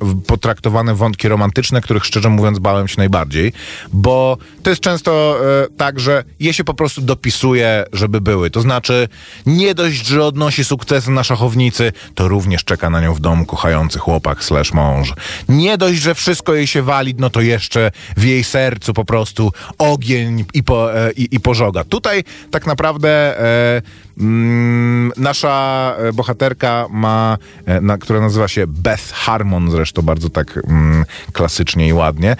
w- 0.00 0.22
potraktowane 0.26 0.94
wątki 0.94 1.28
romantyczne, 1.28 1.80
których 1.80 2.04
szczerze 2.04 2.28
mówiąc 2.28 2.58
bałem 2.58 2.88
się 2.88 2.94
najbardziej, 2.98 3.52
bo 3.92 4.36
to 4.62 4.70
jest 4.70 4.82
często 4.82 5.36
e, 5.64 5.66
tak, 5.76 6.00
że 6.00 6.24
je 6.40 6.54
się 6.54 6.64
po 6.64 6.74
prostu 6.74 7.00
dopisuje, 7.00 7.84
żeby 7.92 8.20
były. 8.20 8.50
To 8.50 8.60
znaczy 8.60 9.08
nie 9.46 9.74
dość, 9.74 10.06
że 10.06 10.24
odnosi 10.24 10.64
sukcesy 10.64 11.10
na 11.10 11.24
szachownicy, 11.24 11.92
to 12.14 12.28
również 12.28 12.64
czeka 12.64 12.90
na 12.90 13.00
nią 13.00 13.14
w 13.14 13.20
domu 13.20 13.46
kochający 13.46 13.98
chłopak 13.98 14.44
slash 14.44 14.72
mąż. 14.72 15.12
Nie 15.48 15.78
dość, 15.78 16.00
że 16.00 16.14
wszystko 16.14 16.54
jej 16.54 16.66
się 16.66 16.82
wali, 16.82 17.13
no 17.18 17.30
to 17.30 17.40
jeszcze 17.40 17.90
w 18.16 18.24
jej 18.24 18.44
sercu 18.44 18.94
po 18.94 19.04
prostu 19.04 19.52
ogień 19.78 20.44
i, 20.54 20.62
po, 20.62 20.94
e, 20.94 21.12
i, 21.12 21.28
i 21.30 21.40
pożoga. 21.40 21.84
Tutaj 21.84 22.24
tak 22.50 22.66
naprawdę 22.66 23.40
e, 23.40 23.82
mm, 24.20 25.12
nasza 25.16 25.96
e, 25.98 26.12
bohaterka 26.12 26.86
ma, 26.90 27.38
e, 27.66 27.80
na, 27.80 27.98
która 27.98 28.20
nazywa 28.20 28.48
się 28.48 28.66
Beth 28.66 29.12
Harmon, 29.12 29.70
zresztą 29.70 30.02
bardzo 30.02 30.30
tak 30.30 30.60
mm, 30.68 31.04
klasycznie 31.32 31.88
i 31.88 31.92
ładnie, 31.92 32.36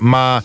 ma 0.00 0.42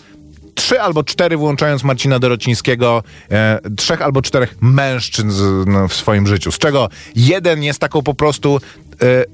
trzy 0.58 0.80
albo 0.80 1.04
cztery, 1.04 1.36
włączając 1.36 1.84
Marcina 1.84 2.18
Dorocińskiego, 2.18 3.02
e, 3.30 3.60
trzech 3.76 4.02
albo 4.02 4.22
czterech 4.22 4.56
mężczyzn 4.60 5.30
z, 5.30 5.66
no, 5.66 5.88
w 5.88 5.94
swoim 5.94 6.26
życiu, 6.26 6.52
z 6.52 6.58
czego 6.58 6.88
jeden 7.16 7.62
jest 7.62 7.78
taką 7.78 8.02
po 8.02 8.14
prostu 8.14 8.60
e, 9.02 9.24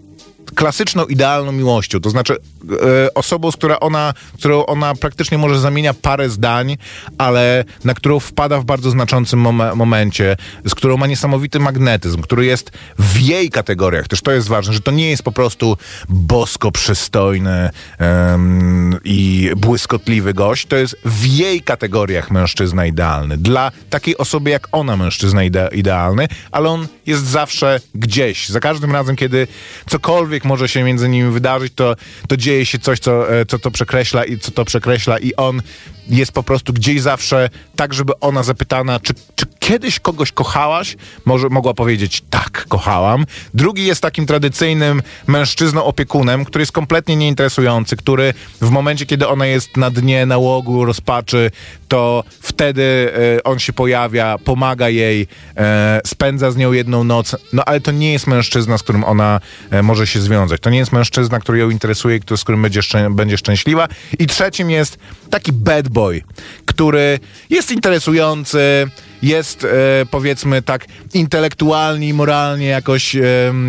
klasyczną, 0.55 1.05
idealną 1.05 1.53
miłością. 1.53 2.01
To 2.01 2.11
znaczy 2.11 2.37
e, 2.37 3.15
osobą, 3.15 3.51
z 3.53 3.57
która 3.57 3.81
ona, 3.81 4.15
którą 4.35 4.67
ona 4.67 4.95
praktycznie 4.95 5.39
może 5.39 5.59
zamienia 5.61 5.95
parę 5.95 6.31
zdań, 6.31 6.77
ale 7.19 7.65
na 7.85 7.95
którą 7.95 8.21
wpada 8.21 8.61
w 8.61 8.65
bardzo 8.65 8.91
znaczącym 8.91 9.43
mom- 9.43 9.77
momencie, 9.77 10.37
z 10.65 10.75
którą 10.75 10.97
ma 10.97 11.07
niesamowity 11.07 11.61
magnetyzm, 11.61 12.23
który 12.23 12.47
jest 12.47 12.71
w 12.99 13.21
jej 13.21 13.51
kategoriach. 13.51 14.09
Też 14.09 14.23
to 14.23 14.33
jest 14.33 14.49
ważne, 14.49 14.73
że 14.73 14.81
to 14.81 14.91
nie 14.91 15.11
jest 15.11 15.23
po 15.23 15.33
prostu 15.33 15.77
bosko 16.09 16.71
przystojny 16.73 17.71
em, 17.99 18.99
i 19.05 19.51
błyskotliwy 19.57 20.35
gość. 20.35 20.67
To 20.67 20.77
jest 20.77 20.97
w 21.05 21.25
jej 21.27 21.61
kategoriach 21.63 22.31
mężczyzna 22.31 22.87
idealny. 22.87 23.39
Dla 23.39 23.73
takiej 23.91 24.17
osoby 24.19 24.51
jak 24.51 24.69
ona 24.73 24.97
mężczyzna 24.97 25.43
ide- 25.43 25.75
idealny, 25.75 26.29
ale 26.51 26.71
on 26.71 26.87
jest 27.07 27.25
zawsze 27.27 27.81
gdzieś. 27.95 28.49
Za 28.49 28.61
każdym 28.61 28.93
razem, 28.93 29.17
kiedy 29.17 29.47
cokolwiek 29.91 30.34
może 30.45 30.69
się 30.69 30.83
między 30.83 31.09
nimi 31.09 31.31
wydarzyć, 31.31 31.73
to, 31.77 31.97
to 32.29 32.37
dzieje 32.37 32.67
się 32.67 32.79
coś, 32.79 32.99
co, 32.99 33.41
e, 33.41 33.47
co 33.47 33.59
to 33.59 33.71
przekreśla 33.71 34.25
i 34.25 34.39
co 34.39 34.51
to 34.51 34.65
przekreśla 34.65 35.19
i 35.19 35.35
on 35.35 35.63
jest 36.09 36.33
po 36.33 36.43
prostu 36.43 36.73
gdzieś 36.73 37.01
zawsze 37.01 37.51
tak, 37.77 37.95
żeby 37.95 38.13
ona 38.21 38.43
zapytana, 38.43 39.01
czy, 39.01 39.15
czy 39.37 39.47
kiedyś 39.59 40.01
kogoś 40.01 40.33
kochałaś? 40.33 40.97
Może 41.25 41.49
mogła 41.49 41.75
powiedzieć 41.75 42.23
tak, 42.31 42.65
kochałam. 42.69 43.25
Drugi 43.55 43.87
jest 43.87 44.01
takim 44.01 44.27
tradycyjnym 44.27 45.03
mężczyzną 45.27 45.85
opiekunem, 45.85 46.45
który 46.45 46.63
jest 46.63 46.73
kompletnie 46.73 47.17
nieinteresujący, 47.17 47.97
który 47.97 48.35
w 48.61 48.71
momencie, 48.71 49.07
kiedy 49.07 49.29
ona 49.29 49.47
jest 49.47 49.77
na 49.77 49.91
dnie 49.91 50.27
nałogu, 50.27 50.85
rozpaczy, 50.85 51.51
to 51.89 52.25
wtedy 52.41 53.13
e, 53.39 53.45
on 53.45 53.59
się 53.59 53.73
pojawia, 53.73 54.39
pomaga 54.45 54.89
jej, 54.89 55.27
e, 55.57 56.01
spędza 56.07 56.51
z 56.51 56.57
nią 56.57 56.73
jedną 56.73 57.05
noc, 57.05 57.37
no 57.53 57.65
ale 57.65 57.81
to 57.81 57.93
nie 57.93 58.13
jest 58.13 58.27
mężczyzna, 58.27 58.79
z 58.79 58.83
którym 58.83 59.05
ona 59.05 59.41
e, 59.71 59.83
może 59.83 60.07
się 60.07 60.21
związać. 60.21 60.61
To 60.61 60.71
nie 60.71 60.79
jest 60.79 60.93
mężczyzna, 60.93 61.41
który 61.41 61.59
ją 61.59 61.71
interesuje, 61.71 62.21
który, 62.21 62.39
z 62.39 62.43
którym 62.43 62.63
będzie, 62.63 62.81
szczę- 62.81 63.15
będzie 63.15 63.39
szczęśliwa. 63.39 63.89
I 64.19 64.27
trzecim 64.27 64.71
jest 64.71 64.99
taki 65.31 65.53
bad 65.53 65.89
boy, 65.95 66.23
który 66.67 67.19
jest 67.51 67.71
interesujący, 67.71 68.91
jest 69.23 69.65
e, 69.65 69.69
powiedzmy 70.11 70.63
tak 70.63 70.87
intelektualnie 71.15 72.09
i 72.09 72.15
moralnie 72.15 72.67
jakoś 72.67 73.17
e, 73.17 73.23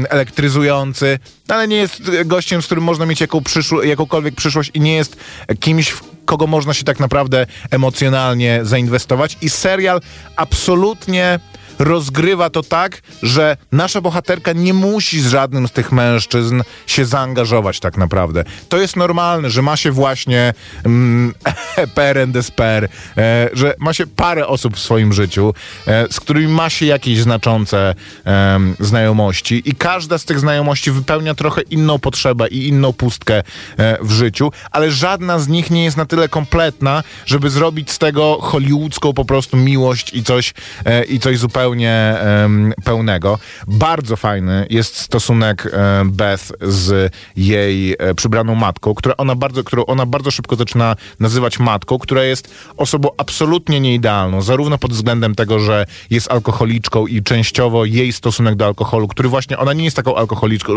elektryzujący, 0.09 1.19
ale 1.47 1.67
nie 1.67 1.75
jest 1.77 2.01
gościem, 2.25 2.61
z 2.61 2.65
którym 2.65 2.83
można 2.83 3.05
mieć 3.05 3.21
jaką 3.21 3.43
przyszło, 3.43 3.83
jakąkolwiek 3.83 4.35
przyszłość 4.35 4.71
i 4.73 4.79
nie 4.79 4.95
jest 4.95 5.17
kimś, 5.59 5.89
w 5.89 6.01
kogo 6.25 6.47
można 6.47 6.73
się 6.73 6.83
tak 6.83 6.99
naprawdę 6.99 7.45
emocjonalnie 7.71 8.59
zainwestować. 8.63 9.37
I 9.41 9.49
serial 9.49 10.01
absolutnie 10.35 11.39
rozgrywa 11.79 12.49
to 12.49 12.63
tak, 12.63 13.01
że 13.23 13.57
nasza 13.71 14.01
bohaterka 14.01 14.53
nie 14.53 14.73
musi 14.73 15.21
z 15.21 15.27
żadnym 15.27 15.67
z 15.67 15.71
tych 15.71 15.91
mężczyzn 15.91 16.61
się 16.87 17.05
zaangażować 17.05 17.79
tak 17.79 17.97
naprawdę. 17.97 18.43
To 18.69 18.77
jest 18.77 18.95
normalne, 18.95 19.49
że 19.49 19.61
ma 19.61 19.77
się 19.77 19.91
właśnie 19.91 20.53
mm, 20.85 21.33
per 21.95 22.19
and 22.19 22.31
despair, 22.31 22.89
e, 23.17 23.49
że 23.53 23.75
ma 23.79 23.93
się 23.93 24.07
parę 24.07 24.47
osób 24.47 24.75
w 24.75 24.79
swoim 24.79 25.13
życiu, 25.13 25.53
e, 25.87 26.07
z 26.11 26.19
którymi 26.19 26.47
ma 26.47 26.69
się 26.69 26.85
jakieś 26.85 27.19
znaczące 27.19 27.95
em, 28.23 28.75
znajomości 28.79 29.61
i 29.65 29.75
każda 29.75 30.17
z 30.17 30.25
tych 30.25 30.39
znajomości 30.39 30.91
wypełnia 30.91 31.35
trochę 31.35 31.61
inną 31.61 31.99
potrzebę 31.99 32.47
i 32.47 32.67
inną 32.67 32.93
pustkę 32.93 33.43
e, 33.77 33.97
w 34.01 34.11
życiu, 34.11 34.51
ale 34.71 34.91
żadna 34.91 35.39
z 35.39 35.47
nich 35.47 35.71
nie 35.71 35.83
jest 35.83 35.97
na 35.97 36.05
tyle 36.05 36.29
kompletna, 36.29 37.03
żeby 37.25 37.49
zrobić 37.49 37.91
z 37.91 37.97
tego 37.97 38.37
hollywoodzką 38.41 39.13
po 39.13 39.25
prostu 39.25 39.57
miłość 39.57 40.13
i 40.13 40.23
coś, 40.23 40.53
e, 40.85 41.03
i 41.03 41.19
coś 41.19 41.37
zupełnie 41.37 41.64
em, 41.73 42.73
pełnego. 42.83 43.39
Bardzo 43.67 44.15
fajny 44.15 44.67
jest 44.69 44.97
stosunek 44.97 45.65
e, 45.73 46.03
Beth 46.05 46.51
z 46.61 47.13
jej 47.35 47.95
e, 47.99 48.15
przybraną 48.15 48.55
matką, 48.55 48.93
która 48.93 49.17
ona 49.17 49.35
bardzo, 49.35 49.63
którą 49.63 49.85
ona 49.85 50.05
bardzo 50.05 50.31
szybko 50.31 50.55
zaczyna 50.55 50.95
nazywać 51.19 51.59
matką, 51.59 51.99
która 51.99 52.23
jest 52.23 52.53
osobą 52.77 53.09
absolutnie 53.17 53.79
nieidealną, 53.79 54.41
zarówno 54.41 54.77
pod 54.77 54.93
względem 54.93 55.35
tego, 55.35 55.59
że 55.59 55.85
jest 56.09 56.31
alkoholiczką 56.31 57.07
i 57.07 57.23
częściowo 57.23 57.85
jej 57.85 58.13
stosunek 58.13 58.55
do 58.55 58.65
alkoholu, 58.65 59.07
który 59.07 59.29
właśnie, 59.29 59.57
ona 59.57 59.73
nie 59.73 59.83
jest 59.83 59.95
taką 59.95 60.15
alkoholiczką, 60.15 60.73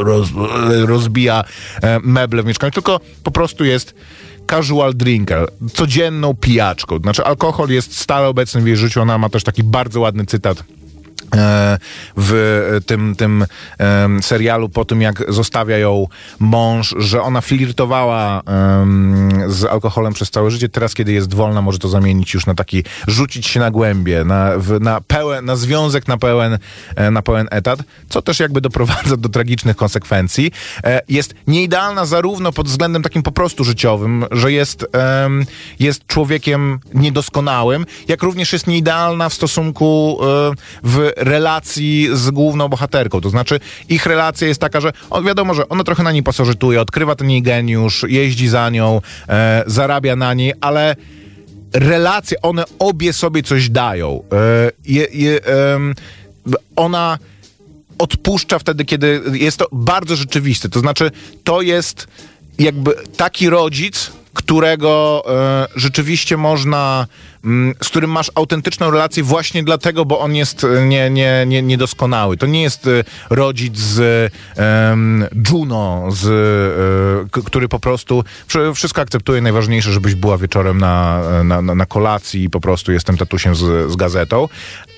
roz, 0.00 0.28
rozbija 0.86 1.44
e, 1.82 2.00
meble 2.02 2.42
w 2.42 2.46
mieszkaniu, 2.46 2.70
tylko 2.70 3.00
po 3.24 3.30
prostu 3.30 3.64
jest 3.64 3.94
casual 4.50 4.94
drinker, 4.94 5.48
codzienną 5.72 6.34
pijaczką. 6.34 6.98
Znaczy 6.98 7.24
alkohol 7.24 7.68
jest 7.68 7.98
stale 7.98 8.28
obecny 8.28 8.60
w 8.60 8.66
jej 8.66 8.76
życiu, 8.76 9.00
ona 9.02 9.18
ma 9.18 9.28
też 9.28 9.44
taki 9.44 9.62
bardzo 9.62 10.00
ładny 10.00 10.26
cytat 10.26 10.64
w 12.16 12.78
tym, 12.86 13.16
tym 13.16 13.46
serialu 14.20 14.68
po 14.68 14.84
tym, 14.84 15.02
jak 15.02 15.32
zostawia 15.32 15.78
ją 15.78 16.06
mąż, 16.38 16.94
że 16.98 17.22
ona 17.22 17.40
flirtowała 17.40 18.42
z 19.46 19.64
alkoholem 19.64 20.12
przez 20.12 20.30
całe 20.30 20.50
życie. 20.50 20.68
Teraz, 20.68 20.94
kiedy 20.94 21.12
jest 21.12 21.34
wolna, 21.34 21.62
może 21.62 21.78
to 21.78 21.88
zamienić 21.88 22.34
już 22.34 22.46
na 22.46 22.54
taki, 22.54 22.84
rzucić 23.06 23.46
się 23.46 23.60
na 23.60 23.70
głębie, 23.70 24.24
na, 24.24 24.50
na, 24.80 25.00
pełen, 25.00 25.44
na 25.44 25.56
związek 25.56 26.08
na 26.08 26.18
pełen, 26.18 26.58
e, 26.96 27.10
na 27.10 27.22
pełen 27.22 27.48
etat, 27.50 27.78
co 28.08 28.22
też 28.22 28.40
jakby 28.40 28.60
doprowadza 28.60 29.16
do 29.16 29.28
tragicznych 29.28 29.76
konsekwencji. 29.76 30.52
E, 30.84 31.00
Jest 31.08 31.34
nieidealna 31.46 32.06
zarówno 32.06 32.52
pod 32.52 32.68
względem 32.68 33.02
takim 33.02 33.22
po 33.22 33.32
prostu 33.32 33.64
życiowym, 33.64 34.24
że 34.30 34.52
jest, 34.52 34.86
jest 35.80 36.06
człowiekiem 36.06 36.80
niedoskonałym, 36.94 37.86
jak 38.08 38.22
również 38.22 38.52
jest 38.52 38.66
nieidealna 38.66 39.28
w 39.28 39.34
stosunku 39.34 40.18
e, 40.22 40.52
w 40.82 41.07
relacji 41.16 42.08
z 42.12 42.30
główną 42.30 42.68
bohaterką. 42.68 43.20
To 43.20 43.30
znaczy, 43.30 43.60
ich 43.88 44.06
relacja 44.06 44.48
jest 44.48 44.60
taka, 44.60 44.80
że 44.80 44.92
on 45.10 45.24
wiadomo, 45.24 45.54
że 45.54 45.68
ona 45.68 45.84
trochę 45.84 46.02
na 46.02 46.12
niej 46.12 46.22
pasożytuje, 46.22 46.80
odkrywa 46.80 47.14
ten 47.14 47.30
jej 47.30 47.42
geniusz, 47.42 48.04
jeździ 48.08 48.48
za 48.48 48.70
nią, 48.70 49.00
e, 49.28 49.64
zarabia 49.66 50.16
na 50.16 50.34
niej, 50.34 50.52
ale 50.60 50.96
relacje, 51.72 52.42
one 52.42 52.64
obie 52.78 53.12
sobie 53.12 53.42
coś 53.42 53.70
dają. 53.70 54.22
E, 54.32 54.70
je, 54.84 55.06
je, 55.12 55.40
ona 56.76 57.18
odpuszcza 57.98 58.58
wtedy, 58.58 58.84
kiedy 58.84 59.22
jest 59.32 59.56
to 59.56 59.66
bardzo 59.72 60.16
rzeczywiste. 60.16 60.68
To 60.68 60.80
znaczy, 60.80 61.10
to 61.44 61.62
jest 61.62 62.06
jakby 62.58 62.94
taki 63.16 63.50
rodzic, 63.50 64.10
którego 64.38 65.22
e, 65.28 65.66
rzeczywiście 65.76 66.36
można, 66.36 67.06
mm, 67.44 67.74
z 67.82 67.88
którym 67.88 68.10
masz 68.10 68.30
autentyczną 68.34 68.90
relację 68.90 69.22
właśnie 69.22 69.62
dlatego, 69.62 70.04
bo 70.04 70.20
on 70.20 70.34
jest 70.34 70.64
e, 70.64 70.86
nie, 70.86 71.10
nie, 71.10 71.44
nie, 71.46 71.62
niedoskonały. 71.62 72.36
To 72.36 72.46
nie 72.46 72.62
jest 72.62 72.86
e, 72.86 73.04
rodzic 73.30 73.78
z 73.78 74.32
Juno, 75.50 76.04
z, 76.10 77.30
który 77.46 77.68
po 77.68 77.80
prostu 77.80 78.24
wszy- 78.46 78.74
wszystko 78.74 79.00
akceptuje. 79.00 79.40
Najważniejsze, 79.40 79.92
żebyś 79.92 80.14
była 80.14 80.38
wieczorem 80.38 80.78
na, 80.78 81.22
na, 81.44 81.62
na, 81.62 81.86
kolacji 81.86 82.44
i 82.44 82.50
po 82.50 82.60
prostu 82.60 82.92
jestem 82.92 83.16
tatusiem 83.16 83.54
z, 83.54 83.92
z 83.92 83.96
gazetą. 83.96 84.48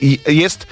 I 0.00 0.18
jest 0.26 0.66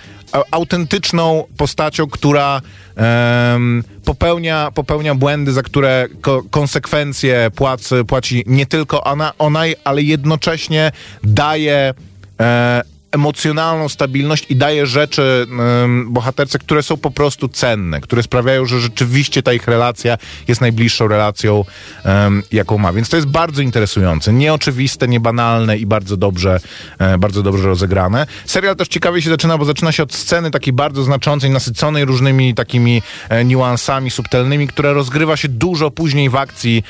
autentyczną 0.50 1.44
postacią, 1.56 2.06
która 2.06 2.60
em, 2.96 3.84
popełnia, 4.04 4.70
popełnia 4.74 5.14
błędy, 5.14 5.52
za 5.52 5.62
które 5.62 6.06
ko- 6.20 6.42
konsekwencje 6.50 7.50
płaci, 7.54 7.84
płaci 8.06 8.44
nie 8.46 8.66
tylko 8.66 9.04
ona, 9.04 9.32
ona, 9.38 9.60
ale 9.84 10.02
jednocześnie 10.02 10.92
daje 11.24 11.94
e, 12.40 12.82
emocjonalną 13.12 13.88
stabilność 13.88 14.46
i 14.48 14.56
daje 14.56 14.86
rzeczy 14.86 15.46
em, 15.84 16.12
bohaterce, 16.12 16.58
które 16.58 16.82
są 16.82 16.96
po 16.96 17.10
prostu 17.10 17.48
cenne, 17.48 18.00
które 18.00 18.22
sprawiają, 18.22 18.66
że 18.66 18.80
rzeczywiście 18.80 19.42
ta 19.42 19.52
ich 19.52 19.68
relacja 19.68 20.18
jest 20.48 20.60
najbliższą 20.60 21.08
relacją, 21.08 21.64
em, 22.04 22.42
jaką 22.52 22.78
ma. 22.78 22.92
Więc 22.92 23.08
to 23.08 23.16
jest 23.16 23.28
bardzo 23.28 23.62
interesujące, 23.62 24.32
nieoczywiste, 24.32 25.08
niebanalne 25.08 25.78
i 25.78 25.86
bardzo 25.86 26.16
dobrze, 26.16 26.60
e, 26.98 27.18
bardzo 27.18 27.42
dobrze 27.42 27.68
rozegrane. 27.68 28.26
Serial 28.46 28.76
też 28.76 28.88
ciekawie 28.88 29.22
się 29.22 29.30
zaczyna, 29.30 29.58
bo 29.58 29.64
zaczyna 29.64 29.92
się 29.92 30.02
od 30.02 30.14
sceny 30.14 30.50
takiej 30.50 30.72
bardzo 30.72 31.02
znaczącej, 31.02 31.50
nasyconej 31.50 32.04
różnymi 32.04 32.54
takimi 32.54 33.02
e, 33.28 33.44
niuansami 33.44 34.10
subtelnymi, 34.10 34.68
które 34.68 34.92
rozgrywa 34.92 35.36
się 35.36 35.48
dużo 35.48 35.90
później 35.90 36.30
w 36.30 36.36
akcji 36.36 36.82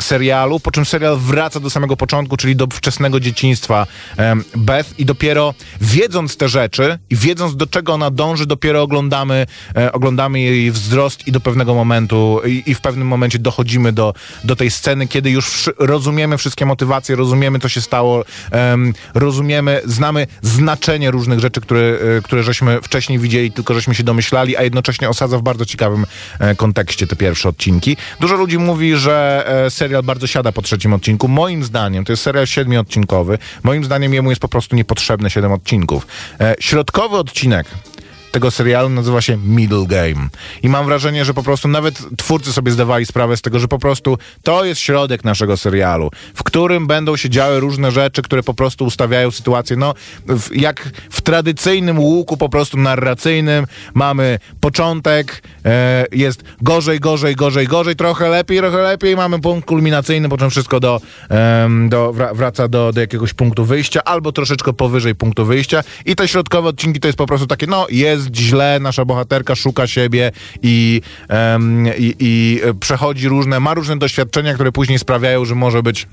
serialu, 0.00 0.60
po 0.60 0.70
czym 0.70 0.84
serial 0.84 1.18
wraca 1.18 1.60
do 1.60 1.70
samego 1.70 1.96
początku, 1.96 2.36
czyli 2.36 2.56
do 2.56 2.66
wczesnego 2.66 3.20
dzieciństwa 3.20 3.86
Beth 4.56 4.98
i 4.98 5.04
dopiero 5.04 5.54
wiedząc 5.80 6.36
te 6.36 6.48
rzeczy 6.48 6.98
i 7.10 7.16
wiedząc 7.16 7.56
do 7.56 7.66
czego 7.66 7.92
ona 7.92 8.10
dąży, 8.10 8.46
dopiero 8.46 8.82
oglądamy, 8.82 9.46
e, 9.76 9.92
oglądamy 9.92 10.40
jej 10.40 10.70
wzrost 10.70 11.26
i 11.28 11.32
do 11.32 11.40
pewnego 11.40 11.74
momentu 11.74 12.40
i, 12.46 12.62
i 12.66 12.74
w 12.74 12.80
pewnym 12.80 13.08
momencie 13.08 13.38
dochodzimy 13.38 13.92
do, 13.92 14.14
do 14.44 14.56
tej 14.56 14.70
sceny, 14.70 15.08
kiedy 15.08 15.30
już 15.30 15.48
wszy- 15.48 15.72
rozumiemy 15.78 16.38
wszystkie 16.38 16.66
motywacje, 16.66 17.16
rozumiemy 17.16 17.58
co 17.58 17.68
się 17.68 17.80
stało, 17.80 18.24
em, 18.50 18.94
rozumiemy, 19.14 19.80
znamy 19.84 20.26
znaczenie 20.42 21.10
różnych 21.10 21.40
rzeczy, 21.40 21.60
które, 21.60 21.80
e, 22.18 22.22
które 22.22 22.42
żeśmy 22.42 22.78
wcześniej 22.82 23.18
widzieli, 23.18 23.52
tylko 23.52 23.74
żeśmy 23.74 23.94
się 23.94 24.02
domyślali, 24.02 24.56
a 24.56 24.62
jednocześnie 24.62 25.08
osadza 25.08 25.38
w 25.38 25.42
bardzo 25.42 25.64
ciekawym 25.66 26.06
e, 26.38 26.54
kontekście 26.54 27.06
te 27.06 27.16
pierwsze 27.16 27.48
odcinki. 27.48 27.96
Dużo 28.20 28.36
ludzi 28.36 28.58
mówi, 28.58 28.96
że 28.96 29.44
e, 29.66 29.70
serial 29.70 30.02
bardzo 30.02 30.26
siada 30.26 30.52
po 30.52 30.62
trzecim 30.62 30.92
odcinku. 30.92 31.28
Moim 31.28 31.64
zdaniem, 31.64 32.04
to 32.04 32.12
jest 32.12 32.22
serial 32.22 32.46
siedmiodcinkowy, 32.46 33.38
moim 33.62 33.84
zdaniem 33.84 34.14
jemu 34.14 34.30
jest 34.30 34.42
po 34.42 34.48
prostu 34.48 34.76
niepotrzebne 34.76 35.30
siedem 35.30 35.51
odcinków. 35.52 36.06
E, 36.40 36.54
środkowy 36.60 37.16
odcinek 37.16 37.66
tego 38.32 38.50
serialu 38.50 38.88
nazywa 38.88 39.20
się 39.20 39.36
Middle 39.36 39.86
Game. 39.86 40.28
I 40.62 40.68
mam 40.68 40.86
wrażenie, 40.86 41.24
że 41.24 41.34
po 41.34 41.42
prostu 41.42 41.68
nawet 41.68 41.98
twórcy 42.16 42.52
sobie 42.52 42.72
zdawali 42.72 43.06
sprawę 43.06 43.36
z 43.36 43.42
tego, 43.42 43.58
że 43.58 43.68
po 43.68 43.78
prostu 43.78 44.18
to 44.42 44.64
jest 44.64 44.80
środek 44.80 45.24
naszego 45.24 45.56
serialu, 45.56 46.10
w 46.34 46.42
którym 46.42 46.86
będą 46.86 47.16
się 47.16 47.30
działy 47.30 47.60
różne 47.60 47.90
rzeczy, 47.90 48.22
które 48.22 48.42
po 48.42 48.54
prostu 48.54 48.84
ustawiają 48.84 49.30
sytuację, 49.30 49.76
no, 49.76 49.94
w, 50.26 50.56
jak 50.56 50.90
w 51.10 51.20
tradycyjnym 51.20 51.98
łuku 51.98 52.36
po 52.36 52.48
prostu 52.48 52.76
narracyjnym 52.76 53.66
mamy 53.94 54.38
początek, 54.60 55.42
e, 55.64 56.06
jest 56.12 56.42
gorzej, 56.62 57.00
gorzej, 57.00 57.36
gorzej, 57.36 57.66
gorzej, 57.66 57.96
trochę 57.96 58.28
lepiej, 58.28 58.58
trochę 58.58 58.82
lepiej, 58.82 59.16
mamy 59.16 59.40
punkt 59.40 59.68
kulminacyjny, 59.68 60.28
po 60.28 60.38
czym 60.38 60.50
wszystko 60.50 60.80
do, 60.80 61.00
em, 61.28 61.88
do, 61.88 62.12
wra, 62.12 62.34
wraca 62.34 62.68
do, 62.68 62.92
do 62.92 63.00
jakiegoś 63.00 63.34
punktu 63.34 63.64
wyjścia, 63.64 64.04
albo 64.04 64.32
troszeczkę 64.32 64.72
powyżej 64.72 65.14
punktu 65.14 65.44
wyjścia 65.44 65.82
i 66.06 66.16
te 66.16 66.28
środkowe 66.28 66.68
odcinki 66.68 67.00
to 67.00 67.08
jest 67.08 67.18
po 67.18 67.26
prostu 67.26 67.46
takie, 67.46 67.66
no, 67.66 67.86
jest 67.90 68.21
źle, 68.34 68.78
nasza 68.80 69.04
bohaterka 69.04 69.54
szuka 69.54 69.86
siebie 69.86 70.32
i, 70.62 71.00
em, 71.28 71.86
i, 71.86 72.14
i 72.18 72.60
przechodzi 72.80 73.28
różne, 73.28 73.60
ma 73.60 73.74
różne 73.74 73.96
doświadczenia, 73.96 74.54
które 74.54 74.72
później 74.72 74.98
sprawiają, 74.98 75.44
że 75.44 75.54
może 75.54 75.82
być 75.82 76.06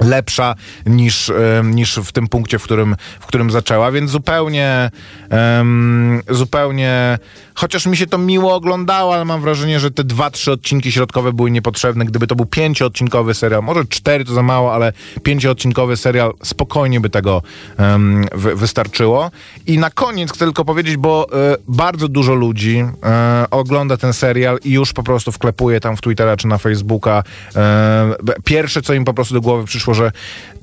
lepsza 0.00 0.54
niż, 0.86 1.32
niż 1.64 1.96
w 1.96 2.12
tym 2.12 2.28
punkcie, 2.28 2.58
w 2.58 2.62
którym, 2.62 2.96
w 3.20 3.26
którym 3.26 3.50
zaczęła, 3.50 3.92
więc 3.92 4.10
zupełnie 4.10 4.90
em, 5.30 6.22
zupełnie 6.30 7.18
chociaż 7.54 7.86
mi 7.86 7.96
się 7.96 8.06
to 8.06 8.18
miło 8.18 8.54
oglądało, 8.54 9.14
ale 9.14 9.24
mam 9.24 9.40
wrażenie, 9.40 9.80
że 9.80 9.90
te 9.90 10.04
dwa, 10.04 10.30
trzy 10.30 10.52
odcinki 10.52 10.92
środkowe 10.92 11.32
były 11.32 11.50
niepotrzebne. 11.50 12.04
Gdyby 12.04 12.26
to 12.26 12.36
był 12.36 12.46
pięcioodcinkowy 12.46 13.34
serial, 13.34 13.62
może 13.62 13.84
cztery 13.84 14.24
to 14.24 14.34
za 14.34 14.42
mało, 14.42 14.74
ale 14.74 14.92
pięcioodcinkowy 15.22 15.96
serial 15.96 16.32
spokojnie 16.42 17.00
by 17.00 17.10
tego 17.10 17.42
em, 17.76 18.24
wy, 18.32 18.56
wystarczyło. 18.56 19.30
I 19.66 19.78
na 19.78 19.90
koniec 19.90 20.32
chcę 20.32 20.44
tylko 20.44 20.64
powiedzieć, 20.64 20.96
bo 20.96 21.26
e, 21.32 21.56
bardzo 21.68 22.08
dużo 22.08 22.34
ludzi 22.34 22.84
e, 23.02 23.46
ogląda 23.50 23.96
ten 23.96 24.12
serial 24.12 24.58
i 24.64 24.72
już 24.72 24.92
po 24.92 25.02
prostu 25.02 25.32
wklepuje 25.32 25.80
tam 25.80 25.96
w 25.96 26.00
Twittera 26.00 26.36
czy 26.36 26.46
na 26.48 26.58
Facebooka. 26.58 27.22
E, 27.56 28.14
pierwsze, 28.44 28.82
co 28.82 28.94
im 28.94 29.04
po 29.04 29.14
prostu 29.14 29.34
do 29.34 29.40
głowy 29.40 29.64
przyszło, 29.64 29.94
że 29.94 30.12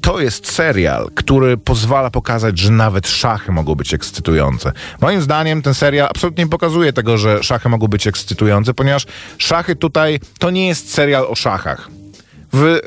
to 0.01 0.19
jest 0.19 0.51
serial, 0.51 1.09
który 1.15 1.57
pozwala 1.57 2.09
pokazać, 2.09 2.59
że 2.59 2.71
nawet 2.71 3.07
szachy 3.07 3.51
mogą 3.51 3.75
być 3.75 3.93
ekscytujące. 3.93 4.71
Moim 5.01 5.21
zdaniem 5.21 5.61
ten 5.61 5.73
serial 5.73 6.07
absolutnie 6.09 6.43
nie 6.43 6.49
pokazuje 6.49 6.93
tego, 6.93 7.17
że 7.17 7.43
szachy 7.43 7.69
mogą 7.69 7.87
być 7.87 8.07
ekscytujące, 8.07 8.73
ponieważ 8.73 9.05
szachy 9.37 9.75
tutaj 9.75 10.19
to 10.39 10.49
nie 10.49 10.67
jest 10.67 10.93
serial 10.93 11.25
o 11.29 11.35
szachach. 11.35 11.89
W, 12.53 12.79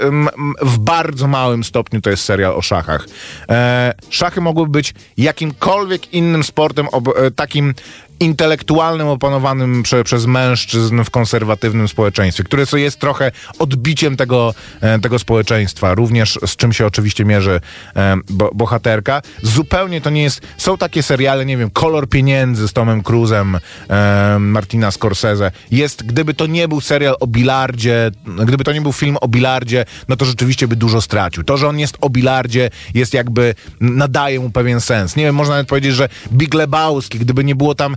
w 0.63 0.79
bardzo 0.79 1.29
małym 1.29 1.65
stopniu 1.65 2.01
to 2.01 2.11
jest 2.11 2.25
serial 2.25 2.55
o 2.55 2.63
szachach. 2.63 3.07
E, 3.49 3.95
szachy 4.11 4.41
mogłyby 4.41 4.73
być 4.73 4.95
jakimkolwiek 5.17 6.13
innym 6.15 6.45
sportem, 6.45 6.89
ob, 6.89 7.09
e, 7.09 7.31
takim 7.31 7.75
intelektualnym, 8.23 9.09
opanowanym 9.09 9.83
prze, 9.83 10.05
przez 10.05 10.27
mężczyzn 10.27 11.05
w 11.05 11.11
konserwatywnym 11.11 11.89
społeczeństwie, 11.89 12.45
które 12.45 12.67
co 12.67 12.77
jest 12.77 13.01
trochę 13.01 13.33
odbiciem 13.59 14.17
tego, 14.17 14.55
e, 14.81 14.99
tego 14.99 15.19
społeczeństwa, 15.19 15.95
również 15.95 16.39
z 16.47 16.57
czym 16.57 16.73
się 16.73 16.87
oczywiście 16.87 17.25
mierzy 17.25 17.61
e, 17.97 18.17
bo, 18.31 18.51
bohaterka. 18.55 19.23
Zupełnie 19.43 20.01
to 20.01 20.11
nie 20.11 20.23
jest... 20.23 20.41
Są 20.57 20.79
takie 20.79 21.03
seriale, 21.03 21.47
nie 21.47 21.57
wiem, 21.57 21.71
Kolor 21.71 22.09
Pieniędzy 22.09 22.69
z 22.69 22.73
Tomem 22.73 23.03
Cruzem, 23.03 23.59
e, 23.91 24.37
Martina 24.39 24.91
Scorsese. 24.91 25.51
Jest, 25.71 26.07
gdyby 26.07 26.35
to 26.35 26.47
nie 26.47 26.69
był 26.69 26.81
serial 26.81 27.17
o 27.21 27.27
bilardzie, 27.27 28.11
gdyby 28.45 28.65
to 28.65 28.73
nie 28.73 28.81
był 28.81 28.93
film 28.93 29.17
o 29.21 29.29
bilardzie, 29.29 29.85
no 30.09 30.17
to 30.17 30.25
rzeczywiście 30.25 30.69
by 30.69 30.77
dużo 30.77 31.01
stracił. 31.01 31.45
To, 31.45 31.57
że 31.57 31.69
on 31.69 31.79
jest 31.79 31.99
o 32.01 32.11
bilardzie, 32.11 32.71
jest 32.95 33.15
jakby, 33.15 33.55
nadaje 33.81 34.41
mu 34.41 34.51
pewien 34.51 34.81
sens. 34.81 35.17
Nie 35.17 35.25
wiem, 35.25 35.35
można 35.35 35.55
nawet 35.55 35.69
powiedzieć, 35.69 35.95
że 35.95 36.09
Big 36.33 36.55
Lebowski, 36.55 37.19
gdyby 37.19 37.45
nie 37.45 37.55
było 37.55 37.75
tam 37.75 37.97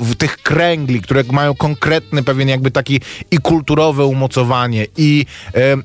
w 0.00 0.14
tych 0.16 0.36
kręgli, 0.36 1.00
które 1.00 1.24
mają 1.32 1.54
konkretny 1.54 2.22
pewien 2.22 2.48
jakby 2.48 2.70
taki 2.70 3.00
i 3.30 3.38
kulturowe 3.38 4.04
umocowanie 4.04 4.86
i 4.96 5.26
e, 5.54 5.76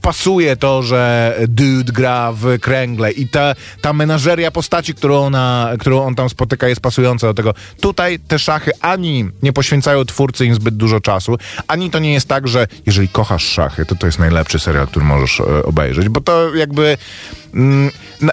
pasuje 0.00 0.56
to, 0.56 0.82
że 0.82 1.34
dude 1.48 1.92
gra 1.92 2.32
w 2.32 2.58
kręgle 2.60 3.12
i 3.12 3.28
ta, 3.28 3.54
ta 3.80 3.92
menażeria 3.92 4.50
postaci, 4.50 4.94
którą, 4.94 5.24
ona, 5.24 5.72
którą 5.78 6.02
on 6.02 6.14
tam 6.14 6.28
spotyka 6.28 6.68
jest 6.68 6.80
pasująca 6.80 7.26
do 7.26 7.34
tego. 7.34 7.54
Tutaj 7.80 8.18
te 8.18 8.38
szachy 8.38 8.70
ani 8.80 9.30
nie 9.42 9.52
poświęcają 9.52 10.04
twórcy 10.04 10.46
im 10.46 10.54
zbyt 10.54 10.76
dużo 10.76 11.00
czasu, 11.00 11.38
ani 11.68 11.90
to 11.90 11.98
nie 11.98 12.12
jest 12.12 12.28
tak, 12.28 12.48
że 12.48 12.66
jeżeli 12.86 13.08
kochasz 13.08 13.44
szachy, 13.44 13.86
to 13.86 13.94
to 13.94 14.06
jest 14.06 14.18
najlepszy 14.18 14.58
serial, 14.58 14.86
który 14.86 15.04
możesz 15.04 15.40
e, 15.40 15.62
obejrzeć, 15.62 16.08
bo 16.08 16.20
to 16.20 16.54
jakby 16.54 16.96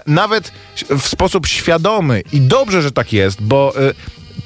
nawet 0.06 0.52
w 0.98 1.08
sposób 1.08 1.46
świadomy 1.46 2.22
i 2.32 2.40
dobrze, 2.40 2.82
że 2.82 2.92
tak 2.92 3.12
jest, 3.12 3.42
bo 3.42 3.72
y, 3.82 3.94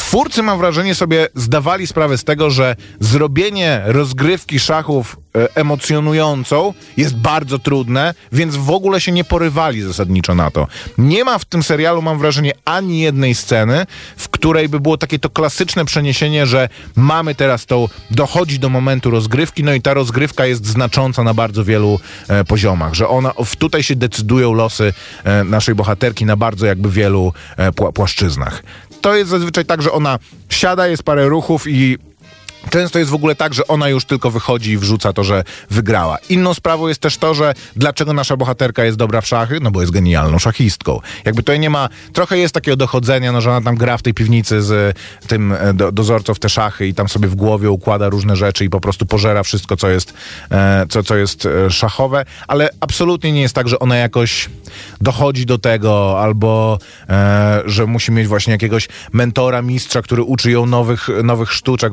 twórcy, 0.08 0.42
mam 0.42 0.58
wrażenie, 0.58 0.94
sobie 0.94 1.28
zdawali 1.34 1.86
sprawę 1.86 2.18
z 2.18 2.24
tego, 2.24 2.50
że 2.50 2.76
zrobienie 3.00 3.82
rozgrywki 3.84 4.60
szachów 4.60 5.16
e, 5.36 5.56
emocjonującą 5.56 6.74
jest 6.96 7.16
bardzo 7.16 7.58
trudne, 7.58 8.14
więc 8.32 8.56
w 8.56 8.70
ogóle 8.70 9.00
się 9.00 9.12
nie 9.12 9.24
porywali 9.24 9.82
zasadniczo 9.82 10.34
na 10.34 10.50
to. 10.50 10.66
Nie 10.98 11.24
ma 11.24 11.38
w 11.38 11.44
tym 11.44 11.62
serialu, 11.62 12.02
mam 12.02 12.18
wrażenie, 12.18 12.52
ani 12.64 13.00
jednej 13.00 13.34
sceny, 13.34 13.86
w 14.16 14.28
której 14.28 14.68
by 14.68 14.80
było 14.80 14.98
takie 14.98 15.18
to 15.18 15.30
klasyczne 15.30 15.84
przeniesienie, 15.84 16.46
że 16.46 16.68
mamy 16.96 17.34
teraz 17.34 17.66
to, 17.66 17.88
dochodzi 18.10 18.58
do 18.58 18.68
momentu 18.68 19.10
rozgrywki, 19.10 19.64
no 19.64 19.72
i 19.72 19.82
ta 19.82 19.94
rozgrywka 19.94 20.46
jest 20.46 20.66
znacząca 20.66 21.22
na 21.22 21.34
bardzo 21.34 21.64
wielu 21.64 22.00
e, 22.28 22.44
poziomach, 22.44 22.94
że 22.94 23.08
ona, 23.08 23.32
w, 23.44 23.56
tutaj 23.56 23.82
się 23.82 23.96
decydują 23.96 24.52
losy 24.52 24.92
e, 25.24 25.44
naszej 25.44 25.74
bohaterki 25.74 26.26
na 26.26 26.36
bardzo 26.36 26.66
jakby 26.66 26.90
wielu 26.90 27.32
e, 27.56 27.72
pła, 27.72 27.92
płaszczyznach. 27.92 28.62
To 29.00 29.16
jest 29.16 29.30
zazwyczaj 29.30 29.64
tak, 29.64 29.82
że 29.82 29.92
ona 29.92 30.18
siada, 30.48 30.86
jest 30.86 31.02
parę 31.02 31.28
ruchów 31.28 31.64
i 31.68 31.98
Często 32.70 32.98
jest 32.98 33.10
w 33.10 33.14
ogóle 33.14 33.34
tak, 33.34 33.54
że 33.54 33.66
ona 33.66 33.88
już 33.88 34.04
tylko 34.04 34.30
wychodzi 34.30 34.70
i 34.70 34.78
wrzuca 34.78 35.12
to, 35.12 35.24
że 35.24 35.44
wygrała. 35.70 36.18
Inną 36.28 36.54
sprawą 36.54 36.88
jest 36.88 37.00
też 37.00 37.16
to, 37.16 37.34
że 37.34 37.54
dlaczego 37.76 38.12
nasza 38.12 38.36
bohaterka 38.36 38.84
jest 38.84 38.98
dobra 38.98 39.20
w 39.20 39.26
szachy? 39.26 39.60
No 39.60 39.70
bo 39.70 39.80
jest 39.80 39.92
genialną 39.92 40.38
szachistką. 40.38 41.00
Jakby 41.24 41.42
to 41.42 41.56
nie 41.56 41.70
ma, 41.70 41.88
trochę 42.12 42.38
jest 42.38 42.54
takiego 42.54 42.76
dochodzenia, 42.76 43.32
no 43.32 43.40
że 43.40 43.50
ona 43.50 43.60
tam 43.60 43.76
gra 43.76 43.96
w 43.96 44.02
tej 44.02 44.14
piwnicy 44.14 44.62
z 44.62 44.96
tym 45.26 45.52
e, 45.52 45.74
do, 45.74 45.92
dozorcą 45.92 46.34
w 46.34 46.38
te 46.38 46.48
szachy 46.48 46.86
i 46.86 46.94
tam 46.94 47.08
sobie 47.08 47.28
w 47.28 47.34
głowie 47.34 47.70
układa 47.70 48.08
różne 48.08 48.36
rzeczy 48.36 48.64
i 48.64 48.70
po 48.70 48.80
prostu 48.80 49.06
pożera 49.06 49.42
wszystko, 49.42 49.76
co 49.76 49.88
jest, 49.88 50.14
e, 50.50 50.86
co, 50.88 51.02
co 51.02 51.16
jest 51.16 51.46
e, 51.46 51.70
szachowe, 51.70 52.24
ale 52.48 52.68
absolutnie 52.80 53.32
nie 53.32 53.40
jest 53.40 53.54
tak, 53.54 53.68
że 53.68 53.78
ona 53.78 53.96
jakoś 53.96 54.50
dochodzi 55.00 55.46
do 55.46 55.58
tego 55.58 56.20
albo, 56.20 56.78
e, 57.08 57.62
że 57.66 57.86
musi 57.86 58.12
mieć 58.12 58.28
właśnie 58.28 58.52
jakiegoś 58.52 58.88
mentora, 59.12 59.62
mistrza, 59.62 60.02
który 60.02 60.22
uczy 60.22 60.50
ją 60.50 60.66
nowych, 60.66 61.08
nowych 61.24 61.52
sztuczek 61.52 61.92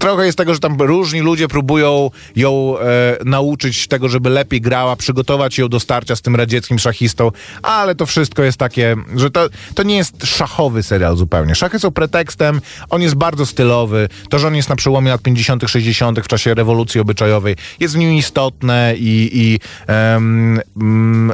trochę 0.00 0.26
jest 0.26 0.38
tego, 0.38 0.54
że 0.54 0.60
tam 0.60 0.76
różni 0.80 1.20
ludzie 1.20 1.48
próbują 1.48 2.10
ją 2.36 2.78
e, 2.78 3.16
nauczyć 3.24 3.88
tego, 3.88 4.08
żeby 4.08 4.30
lepiej 4.30 4.60
grała, 4.60 4.96
przygotować 4.96 5.58
ją 5.58 5.68
do 5.68 5.80
starcia 5.80 6.16
z 6.16 6.22
tym 6.22 6.36
radzieckim 6.36 6.78
szachistą, 6.78 7.30
ale 7.62 7.94
to 7.94 8.06
wszystko 8.06 8.42
jest 8.42 8.58
takie, 8.58 8.96
że 9.16 9.30
to, 9.30 9.48
to 9.74 9.82
nie 9.82 9.96
jest 9.96 10.26
szachowy 10.26 10.82
serial 10.82 11.16
zupełnie. 11.16 11.54
Szachy 11.54 11.78
są 11.78 11.90
pretekstem, 11.90 12.60
on 12.90 13.02
jest 13.02 13.14
bardzo 13.14 13.46
stylowy. 13.46 14.08
To, 14.30 14.38
że 14.38 14.46
on 14.46 14.56
jest 14.56 14.68
na 14.68 14.76
przełomie 14.76 15.10
lat 15.10 15.22
50., 15.22 15.64
60. 15.66 16.20
w 16.20 16.28
czasie 16.28 16.54
rewolucji 16.54 17.00
obyczajowej, 17.00 17.56
jest 17.80 17.94
w 17.94 17.98
nim 17.98 18.12
istotne 18.12 18.94
i, 18.96 19.30
i 19.32 19.60
mm, 19.86 21.32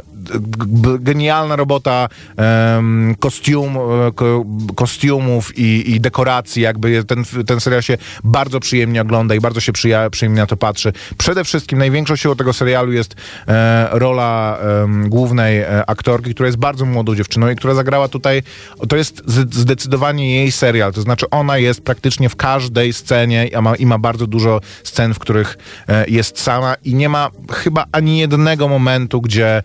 genialna 0.99 1.55
robota 1.55 2.09
em, 2.37 3.15
kostium, 3.19 3.77
e, 3.77 4.11
ko, 4.11 4.45
kostiumów 4.75 5.57
i, 5.57 5.91
i 5.95 5.99
dekoracji, 5.99 6.61
jakby 6.61 7.03
ten, 7.03 7.23
ten 7.47 7.59
serial 7.59 7.81
się 7.81 7.97
bardzo 8.23 8.59
przyjemnie 8.59 9.01
ogląda 9.01 9.35
i 9.35 9.39
bardzo 9.39 9.59
się 9.59 9.71
przyja, 9.71 10.09
przyjemnie 10.09 10.41
na 10.41 10.47
to 10.47 10.57
patrzy. 10.57 10.93
Przede 11.17 11.43
wszystkim 11.43 11.79
największą 11.79 12.15
siłą 12.15 12.35
tego 12.35 12.53
serialu 12.53 12.91
jest 12.91 13.15
e, 13.47 13.89
rola 13.91 14.57
em, 14.57 15.09
głównej 15.09 15.59
e, 15.59 15.89
aktorki, 15.89 16.33
która 16.33 16.47
jest 16.47 16.59
bardzo 16.59 16.85
młodą 16.85 17.15
dziewczyną 17.15 17.49
i 17.49 17.55
która 17.55 17.73
zagrała 17.73 18.07
tutaj, 18.07 18.43
to 18.89 18.95
jest 18.95 19.23
zdecydowanie 19.51 20.35
jej 20.35 20.51
serial, 20.51 20.93
to 20.93 21.01
znaczy 21.01 21.29
ona 21.29 21.57
jest 21.57 21.81
praktycznie 21.81 22.29
w 22.29 22.35
każdej 22.35 22.93
scenie 22.93 23.47
i 23.47 23.61
ma, 23.61 23.75
i 23.75 23.85
ma 23.85 23.97
bardzo 23.97 24.27
dużo 24.27 24.61
scen, 24.83 25.13
w 25.13 25.19
których 25.19 25.57
e, 25.87 26.05
jest 26.07 26.39
sama 26.39 26.75
i 26.83 26.95
nie 26.95 27.09
ma 27.09 27.29
chyba 27.51 27.85
ani 27.91 28.19
jednego 28.19 28.67
momentu, 28.67 29.21
gdzie, 29.21 29.47
e, 29.57 29.63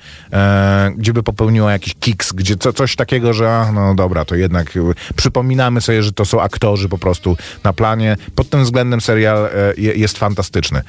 gdzie 0.97 1.13
by 1.13 1.23
popełniła 1.23 1.73
jakiś 1.73 1.95
kiks, 2.01 2.33
gdzie 2.33 2.57
co, 2.57 2.73
coś 2.73 2.97
takiego, 2.97 3.33
że 3.33 3.67
no 3.75 3.95
dobra, 3.95 4.25
to 4.25 4.35
jednak 4.35 4.77
e, 4.77 4.81
przypominamy 5.17 5.81
sobie, 5.81 6.03
że 6.03 6.13
to 6.13 6.25
są 6.25 6.41
aktorzy 6.41 6.89
po 6.89 6.99
prostu 6.99 7.37
na 7.65 7.73
planie. 7.73 8.17
Pod 8.35 8.49
tym 8.51 8.65
względem 8.65 9.01
serial 9.01 9.47
e, 9.47 9.51
je- 9.77 9.95
jest 9.95 10.19
fantastyczny. 10.19 10.83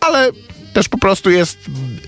Ale 0.00 0.30
też 0.74 0.88
po 0.88 0.98
prostu 0.98 1.30
jest 1.30 1.58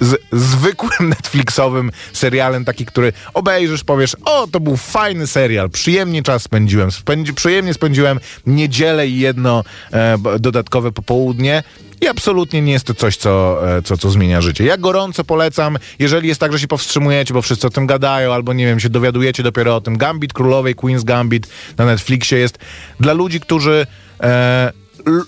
z, 0.00 0.22
zwykłym 0.32 1.08
Netflixowym 1.08 1.90
serialem, 2.12 2.64
taki, 2.64 2.86
który 2.86 3.12
obejrzysz, 3.34 3.84
powiesz, 3.84 4.16
o, 4.24 4.46
to 4.46 4.60
był 4.60 4.76
fajny 4.76 5.26
serial, 5.26 5.70
przyjemnie 5.70 6.22
czas 6.22 6.42
spędziłem, 6.42 6.90
spędzi, 6.90 7.34
przyjemnie 7.34 7.74
spędziłem 7.74 8.20
niedzielę 8.46 9.08
i 9.08 9.18
jedno 9.18 9.64
e, 9.92 10.18
dodatkowe 10.38 10.92
popołudnie. 10.92 11.62
I 12.00 12.08
absolutnie 12.08 12.62
nie 12.62 12.72
jest 12.72 12.84
to 12.84 12.94
coś, 12.94 13.16
co, 13.16 13.60
e, 13.76 13.82
co, 13.82 13.96
co 13.96 14.10
zmienia 14.10 14.40
życie. 14.40 14.64
Ja 14.64 14.76
gorąco 14.76 15.24
polecam, 15.24 15.78
jeżeli 15.98 16.28
jest 16.28 16.40
tak, 16.40 16.52
że 16.52 16.58
się 16.58 16.68
powstrzymujecie, 16.68 17.34
bo 17.34 17.42
wszyscy 17.42 17.66
o 17.66 17.70
tym 17.70 17.86
gadają, 17.86 18.32
albo 18.32 18.52
nie 18.52 18.66
wiem, 18.66 18.80
się 18.80 18.88
dowiadujecie 18.88 19.42
dopiero 19.42 19.76
o 19.76 19.80
tym. 19.80 19.98
Gambit 19.98 20.32
Królowej, 20.32 20.76
Queen's 20.76 21.04
Gambit 21.04 21.48
na 21.78 21.86
Netflixie 21.86 22.38
jest 22.38 22.58
dla 23.00 23.12
ludzi, 23.12 23.40
którzy 23.40 23.86
e, 24.20 24.72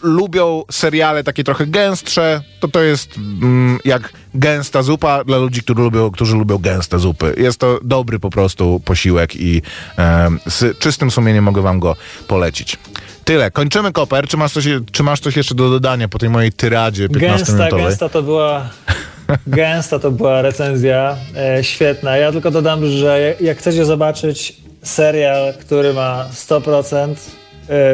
lubią 0.02 0.62
seriale 0.70 1.24
takie 1.24 1.44
trochę 1.44 1.66
gęstsze, 1.66 2.40
to 2.60 2.68
to 2.68 2.82
jest 2.82 3.16
mm, 3.16 3.78
jak 3.84 4.12
gęsta 4.34 4.82
zupa 4.82 5.24
dla 5.24 5.38
ludzi, 5.38 5.62
którzy 5.62 5.80
lubią, 5.80 6.10
którzy 6.10 6.36
lubią 6.36 6.58
gęste 6.58 6.98
zupy. 6.98 7.34
Jest 7.38 7.58
to 7.58 7.80
dobry 7.82 8.18
po 8.18 8.30
prostu 8.30 8.80
posiłek 8.84 9.36
i 9.36 9.62
e, 9.98 10.28
z 10.46 10.78
czystym 10.78 11.10
sumieniem 11.10 11.44
mogę 11.44 11.62
wam 11.62 11.80
go 11.80 11.96
polecić. 12.28 12.78
Tyle. 13.24 13.50
Kończymy 13.50 13.92
koper. 13.92 14.28
Czy 14.28 14.36
masz 14.36 14.52
coś, 14.52 14.64
czy 14.92 15.02
masz 15.02 15.20
coś 15.20 15.36
jeszcze 15.36 15.54
do 15.54 15.70
dodania 15.70 16.08
po 16.08 16.18
tej 16.18 16.30
mojej 16.30 16.52
tyradzie 16.52 17.08
15 17.08 17.46
Gęsta, 17.52 17.76
gęsta 17.76 18.08
to 18.08 18.22
była. 18.22 18.68
Gęsta 19.46 19.98
to 19.98 20.10
była 20.10 20.42
recenzja, 20.42 21.16
e, 21.36 21.64
świetna. 21.64 22.16
Ja 22.16 22.32
tylko 22.32 22.50
dodam, 22.50 22.86
że 22.86 23.34
jak- 23.40 23.58
chcecie 23.58 23.84
zobaczyć 23.84 24.56
serial, 24.82 25.54
który 25.54 25.94
ma 25.94 26.26
100% 26.34 27.10
e, 27.12 27.14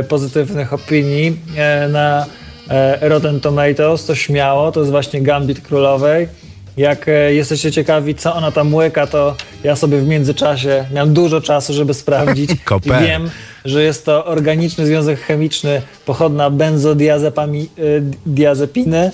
pozytywnych 0.08 0.72
opinii 0.72 1.36
e, 1.56 1.88
na 1.88 2.26
e, 2.70 3.08
Rotten 3.08 3.40
Tomatoes, 3.40 4.06
to 4.06 4.14
śmiało, 4.14 4.72
to 4.72 4.80
jest 4.80 4.92
właśnie 4.92 5.22
Gambit 5.22 5.60
Królowej. 5.60 6.28
Jak 6.76 7.08
e, 7.08 7.34
jesteście 7.34 7.72
ciekawi, 7.72 8.14
co 8.14 8.34
ona 8.34 8.52
tam 8.52 8.74
łyka, 8.74 9.06
to 9.06 9.34
ja 9.64 9.76
sobie 9.76 9.98
w 9.98 10.06
międzyczasie 10.06 10.84
miałem 10.94 11.14
dużo 11.14 11.40
czasu, 11.40 11.72
żeby 11.72 11.94
sprawdzić. 12.04 12.50
I 13.02 13.06
wiem, 13.06 13.30
że 13.64 13.82
jest 13.82 14.04
to 14.04 14.24
organiczny 14.24 14.86
związek 14.86 15.20
chemiczny 15.20 15.82
pochodna 16.06 16.50
benzodiazepiny. 16.50 19.10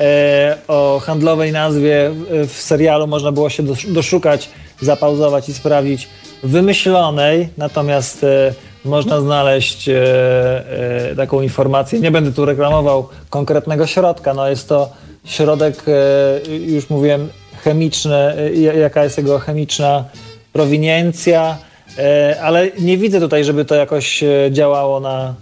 E, 0.00 0.56
o 0.68 1.00
handlowej 1.04 1.52
nazwie 1.52 2.10
w- 2.48 2.52
serialu 2.62 3.06
można 3.06 3.32
było 3.32 3.50
się 3.50 3.62
dosz- 3.62 3.92
doszukać, 3.92 4.48
zapauzować 4.80 5.48
i 5.48 5.54
sprawdzić 5.54 6.08
wymyślonej, 6.42 7.48
natomiast 7.58 8.24
e, 8.24 8.54
można 8.84 9.20
znaleźć 9.20 9.88
e, 9.88 9.94
e, 11.10 11.16
taką 11.16 11.40
informację. 11.40 12.00
Nie 12.00 12.10
będę 12.10 12.32
tu 12.32 12.44
reklamował 12.44 13.08
konkretnego 13.30 13.86
środka, 13.86 14.34
no 14.34 14.48
jest 14.48 14.68
to 14.68 14.90
środek, 15.24 15.82
już 16.66 16.90
mówiłem, 16.90 17.28
chemiczny, 17.64 18.50
ja- 18.54 18.72
jaka 18.74 19.04
jest 19.04 19.18
jego 19.18 19.38
chemiczna 19.38 20.04
prowiniencja, 20.52 21.58
ale 22.42 22.68
nie 22.80 22.98
widzę 22.98 23.20
tutaj, 23.20 23.44
żeby 23.44 23.64
to 23.64 23.74
jakoś 23.74 24.24
działało 24.50 25.00
na, 25.00 25.34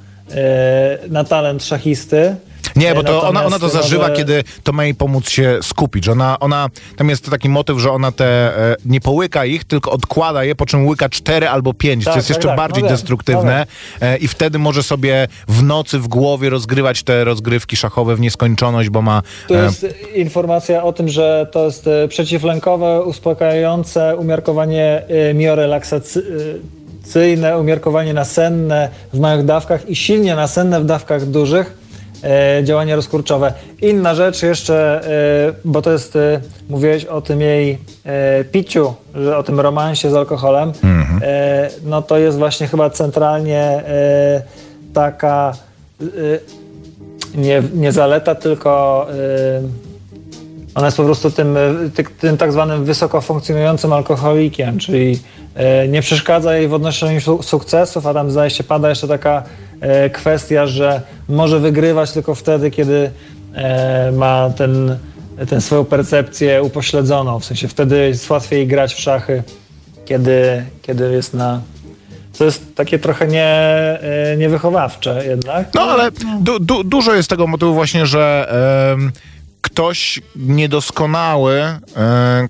na 1.11 1.24
talent 1.24 1.64
szachisty. 1.64 2.36
Nie, 2.80 2.94
bo 2.94 3.02
to 3.02 3.28
ona, 3.28 3.44
ona 3.44 3.58
to 3.58 3.68
zażywa, 3.68 4.10
kiedy 4.10 4.44
to 4.64 4.72
ma 4.72 4.84
jej 4.84 4.94
pomóc 4.94 5.28
się 5.28 5.58
skupić. 5.62 6.08
Ona, 6.08 6.40
ona, 6.40 6.68
tam 6.96 7.08
jest 7.08 7.30
taki 7.30 7.48
motyw, 7.48 7.78
że 7.78 7.90
ona 7.90 8.12
te 8.12 8.26
e, 8.26 8.76
nie 8.84 9.00
połyka 9.00 9.44
ich, 9.44 9.64
tylko 9.64 9.90
odkłada 9.90 10.44
je, 10.44 10.54
po 10.54 10.66
czym 10.66 10.86
łyka 10.86 11.08
cztery 11.08 11.48
albo 11.48 11.74
pięć. 11.74 12.04
Tak, 12.04 12.14
to 12.14 12.18
jest 12.18 12.28
tak, 12.28 12.36
jeszcze 12.36 12.48
tak, 12.48 12.56
bardziej 12.56 12.82
no 12.82 12.88
destruktywne. 12.88 13.66
E, 14.00 14.16
I 14.16 14.28
wtedy 14.28 14.58
może 14.58 14.82
sobie 14.82 15.28
w 15.48 15.62
nocy 15.62 15.98
w 15.98 16.08
głowie 16.08 16.50
rozgrywać 16.50 17.02
te 17.02 17.24
rozgrywki 17.24 17.76
szachowe 17.76 18.16
w 18.16 18.20
nieskończoność, 18.20 18.88
bo 18.88 19.02
ma. 19.02 19.22
Tu 19.48 19.54
e, 19.54 19.64
jest 19.64 19.86
informacja 20.14 20.82
o 20.82 20.92
tym, 20.92 21.08
że 21.08 21.46
to 21.52 21.64
jest 21.64 21.88
przeciwlękowe, 22.08 23.02
uspokajające 23.02 24.16
umiarkowanie 24.16 25.02
miorelaksacyjne, 25.34 27.58
umiarkowanie 27.58 28.14
nasenne 28.14 28.88
w 29.12 29.20
małych 29.20 29.44
dawkach 29.44 29.88
i 29.88 29.96
silnie 29.96 30.34
nasenne 30.34 30.80
w 30.80 30.84
dawkach 30.84 31.26
dużych. 31.26 31.79
E, 32.24 32.64
działanie 32.64 32.96
rozkurczowe. 32.96 33.52
Inna 33.82 34.14
rzecz 34.14 34.42
jeszcze, 34.42 35.00
e, 35.48 35.52
bo 35.64 35.82
to 35.82 35.92
jest, 35.92 36.16
e, 36.16 36.40
mówiłeś 36.68 37.04
o 37.04 37.20
tym 37.20 37.40
jej 37.40 37.78
piciu, 38.52 38.94
że 39.14 39.38
o 39.38 39.42
tym 39.42 39.60
romansie 39.60 40.10
z 40.10 40.14
alkoholem, 40.14 40.72
e, 41.22 41.70
no 41.84 42.02
to 42.02 42.18
jest 42.18 42.38
właśnie 42.38 42.66
chyba 42.66 42.90
centralnie 42.90 43.82
taka 44.94 45.52
nie, 47.34 47.62
nie 47.74 47.92
zaleta, 47.92 48.34
tylko 48.34 49.06
ona 50.74 50.86
jest 50.86 50.96
po 50.96 51.04
prostu 51.04 51.30
tym, 51.30 51.58
ty, 51.94 52.04
tym 52.04 52.36
tak 52.36 52.52
zwanym 52.52 52.84
wysoko 52.84 53.20
funkcjonującym 53.20 53.92
alkoholikiem, 53.92 54.78
czyli 54.78 55.18
nie 55.88 56.02
przeszkadza 56.02 56.56
jej 56.56 56.68
w 56.68 56.74
odnoszeniu 56.74 57.20
su- 57.20 57.42
sukcesów, 57.42 58.06
a 58.06 58.14
tam 58.14 58.30
zdaje 58.30 58.50
się 58.50 58.64
pada 58.64 58.88
jeszcze 58.88 59.08
taka 59.08 59.42
kwestia, 60.12 60.66
że 60.66 61.02
może 61.28 61.60
wygrywać 61.60 62.12
tylko 62.12 62.34
wtedy, 62.34 62.70
kiedy 62.70 63.10
y, 64.08 64.12
ma 64.12 64.50
ten, 64.56 64.98
tę 65.48 65.60
swoją 65.60 65.84
percepcję 65.84 66.62
upośledzoną, 66.62 67.40
w 67.40 67.44
sensie 67.44 67.68
wtedy 67.68 68.08
jest 68.08 68.30
łatwiej 68.30 68.66
grać 68.66 68.94
w 68.94 69.00
szachy, 69.00 69.42
kiedy, 70.04 70.64
kiedy 70.82 71.12
jest 71.12 71.34
na 71.34 71.60
To 72.38 72.44
jest 72.44 72.74
takie 72.74 72.98
trochę 72.98 73.26
nie, 73.26 73.44
e, 73.44 74.36
niewychowawcze 74.36 75.24
jednak. 75.26 75.74
No 75.74 75.82
ale 75.82 76.10
du, 76.40 76.58
du, 76.60 76.84
dużo 76.84 77.14
jest 77.14 77.30
tego 77.30 77.46
motywu 77.46 77.74
właśnie, 77.74 78.06
że 78.06 78.52
ktoś 79.61 80.20
niedoskonały, 80.36 81.61
e, 81.61 81.80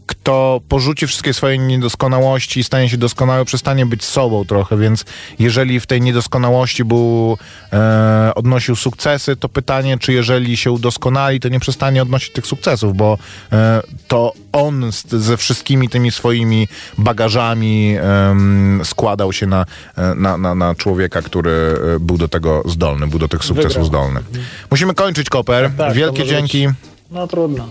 kto 0.07 0.61
porzuci 0.69 1.07
wszystkie 1.07 1.35
swoje 1.35 1.59
niedoskonałości 1.59 2.61
i 2.61 2.65
stanie 2.65 2.89
się 2.89 2.97
doskonały, 2.97 3.45
przestanie 3.45 3.87
być 3.87 4.05
sobą 4.05 4.45
trochę, 4.45 4.77
więc 4.77 5.05
jeżeli 5.39 5.81
w 5.81 5.87
tej 5.87 6.01
niedoskonałości 6.01 6.85
był, 6.85 7.39
e, 7.73 8.33
odnosił 8.35 8.77
sukcesy, 8.77 9.37
to 9.37 9.49
pytanie, 9.49 9.99
czy 9.99 10.13
jeżeli 10.13 10.57
się 10.57 10.71
udoskonali, 10.71 11.41
to 11.41 11.49
nie 11.49 11.61
przestanie 11.61 12.03
odnosić 12.03 12.33
tych 12.33 12.47
sukcesów, 12.47 12.97
bo 12.97 13.19
e, 13.53 13.83
to 14.09 14.33
on 14.53 14.93
z, 14.93 15.07
ze 15.11 15.37
wszystkimi 15.37 15.89
tymi 15.89 16.11
swoimi 16.11 16.69
bagażami 16.99 17.97
em, 18.01 18.81
składał 18.85 19.33
się 19.33 19.47
na, 19.47 19.67
e, 19.97 20.15
na, 20.15 20.37
na, 20.37 20.55
na 20.55 20.75
człowieka, 20.75 21.23
który 21.23 21.51
e, 21.97 22.01
był 22.01 22.19
do 22.19 22.29
tego 22.29 22.63
zdolny, 22.67 23.07
był 23.07 23.19
do 23.19 23.29
tych 23.29 23.45
sukcesów 23.45 23.69
Wygrał. 23.71 23.87
zdolny. 23.87 24.21
Musimy 24.71 24.95
kończyć, 24.95 25.29
Koper. 25.31 25.71
Tak, 25.79 25.89
to 25.89 25.95
Wielkie 25.95 26.25
dzięki. 26.27 26.67
być- 26.69 26.77
No 27.11 27.27
trudno. 27.27 27.69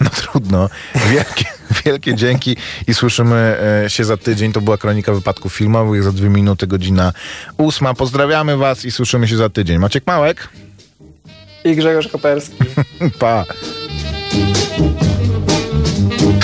No 0.00 0.10
trudno. 0.10 0.68
Wielkie, 1.10 1.44
wielkie 1.84 2.14
dzięki 2.14 2.56
i 2.86 2.94
słyszymy 2.94 3.56
e, 3.84 3.90
się 3.90 4.04
za 4.04 4.16
tydzień. 4.16 4.52
To 4.52 4.60
była 4.60 4.78
kronika 4.78 5.12
wypadków 5.12 5.54
filmowych. 5.54 6.02
Za 6.02 6.12
dwie 6.12 6.28
minuty, 6.28 6.66
godzina 6.66 7.12
ósma. 7.58 7.94
Pozdrawiamy 7.94 8.56
was 8.56 8.84
i 8.84 8.90
słyszymy 8.90 9.28
się 9.28 9.36
za 9.36 9.48
tydzień. 9.48 9.78
Maciek 9.78 10.06
Małek? 10.06 10.48
I 11.64 11.76
Grzegorz 11.76 12.08
Koperski. 12.08 12.56
Pa. 13.20 13.44